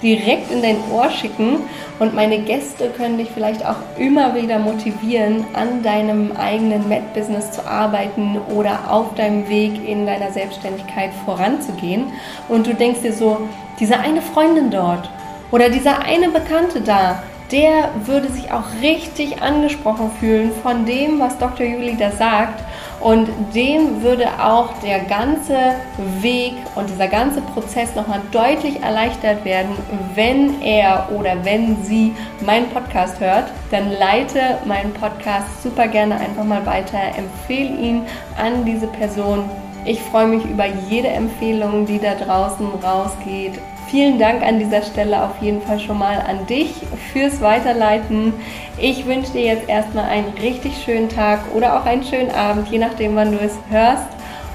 direkt 0.04 0.52
in 0.52 0.62
dein 0.62 0.76
Ohr 0.91 1.10
schicken 1.10 1.60
und 1.98 2.14
meine 2.14 2.39
Gäste 2.39 2.89
können 2.89 3.18
dich 3.18 3.30
vielleicht 3.34 3.66
auch 3.66 3.78
immer 3.98 4.36
wieder 4.36 4.60
motivieren, 4.60 5.45
an 5.54 5.82
deinem 5.82 6.34
eigenen 6.34 6.89
Med-Business 6.89 7.50
zu 7.54 7.66
arbeiten 7.66 8.38
oder 8.54 8.91
auf 8.91 9.16
deinem 9.16 9.48
Weg 9.48 9.88
in 9.88 10.06
deiner 10.06 10.32
Selbstständigkeit 10.32 11.12
voranzugehen 11.24 12.08
und 12.50 12.68
du 12.68 12.74
denkst 12.74 13.00
dir 13.02 13.14
so, 13.14 13.48
diese 13.80 13.98
eine 13.98 14.22
Freundin 14.22 14.72
dort 14.72 15.10
oder 15.52 15.70
dieser 15.70 16.00
eine 16.04 16.28
Bekannte 16.28 16.82
da, 16.82 17.24
der 17.52 17.89
würde 18.06 18.30
sich 18.30 18.52
auch 18.52 18.66
richtig 18.82 19.41
angesprochen 19.41 20.12
fühlen 20.20 20.52
von 20.62 20.86
dem, 20.86 21.20
was 21.20 21.38
Dr. 21.38 21.66
Juli 21.66 21.95
da 21.98 22.12
sagt. 22.12 22.64
Und 23.00 23.30
dem 23.54 24.02
würde 24.02 24.28
auch 24.43 24.74
der 24.80 25.02
ganze 25.02 25.76
Weg 26.20 26.54
und 26.74 26.89
dieser 26.89 27.08
ganze 27.08 27.41
Prozess 27.41 27.93
nochmal 27.95 28.22
deutlich 28.32 28.82
erleichtert 28.82 29.45
werden, 29.45 29.70
wenn 30.16 30.62
er 30.64 31.08
oder 31.16 31.45
wenn 31.45 31.84
sie 31.84 32.14
meinen 32.43 32.70
Podcast 32.70 33.20
hört. 33.20 33.52
Dann 33.70 33.91
leite 33.91 34.58
meinen 34.66 34.93
Podcast 34.93 35.62
super 35.62 35.88
gerne 35.88 36.20
einfach 36.20 36.43
mal 36.43 36.66
weiter, 36.66 37.00
empfehle 37.16 37.78
ihn 37.78 38.02
an 38.36 38.66
diese 38.66 38.88
Person. 38.88 39.48
Ich 39.86 40.02
freue 40.02 40.28
mich 40.28 40.43
über 40.43 40.66
jede 40.89 41.10
Empfehlung, 41.10 41.86
die 41.86 42.00
da 42.00 42.16
draußen 42.16 42.68
rausgeht 42.84 43.60
Vielen 43.90 44.20
Dank 44.20 44.44
an 44.44 44.60
dieser 44.60 44.82
Stelle 44.82 45.24
auf 45.24 45.42
jeden 45.42 45.62
Fall 45.62 45.80
schon 45.80 45.98
mal 45.98 46.20
an 46.20 46.46
dich 46.46 46.74
fürs 47.14 47.40
Weiterleiten. 47.40 48.34
Ich 48.78 49.06
wünsche 49.06 49.32
dir 49.32 49.44
jetzt 49.44 49.70
erstmal 49.70 50.06
einen 50.06 50.34
richtig 50.42 50.74
schönen 50.84 51.08
Tag 51.08 51.40
oder 51.56 51.80
auch 51.80 51.86
einen 51.86 52.04
schönen 52.04 52.32
Abend, 52.32 52.68
je 52.68 52.80
nachdem, 52.80 53.16
wann 53.16 53.32
du 53.32 53.40
es 53.40 53.58
hörst. 53.70 54.08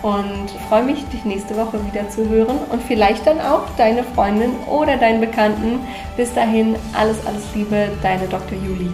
Und 0.02 0.50
freue 0.68 0.82
mich, 0.82 1.02
dich 1.08 1.24
nächste 1.24 1.56
Woche 1.56 1.78
wieder 1.86 2.08
zu 2.10 2.28
hören 2.28 2.58
und 2.70 2.82
vielleicht 2.82 3.26
dann 3.26 3.40
auch 3.40 3.62
deine 3.78 4.02
Freundin 4.02 4.50
oder 4.68 4.96
deinen 4.96 5.20
Bekannten. 5.20 5.80
Bis 6.16 6.34
dahin, 6.34 6.74
alles, 6.92 7.24
alles 7.24 7.44
Liebe, 7.54 7.88
deine 8.02 8.26
Dr. 8.26 8.58
Julie. 8.58 8.92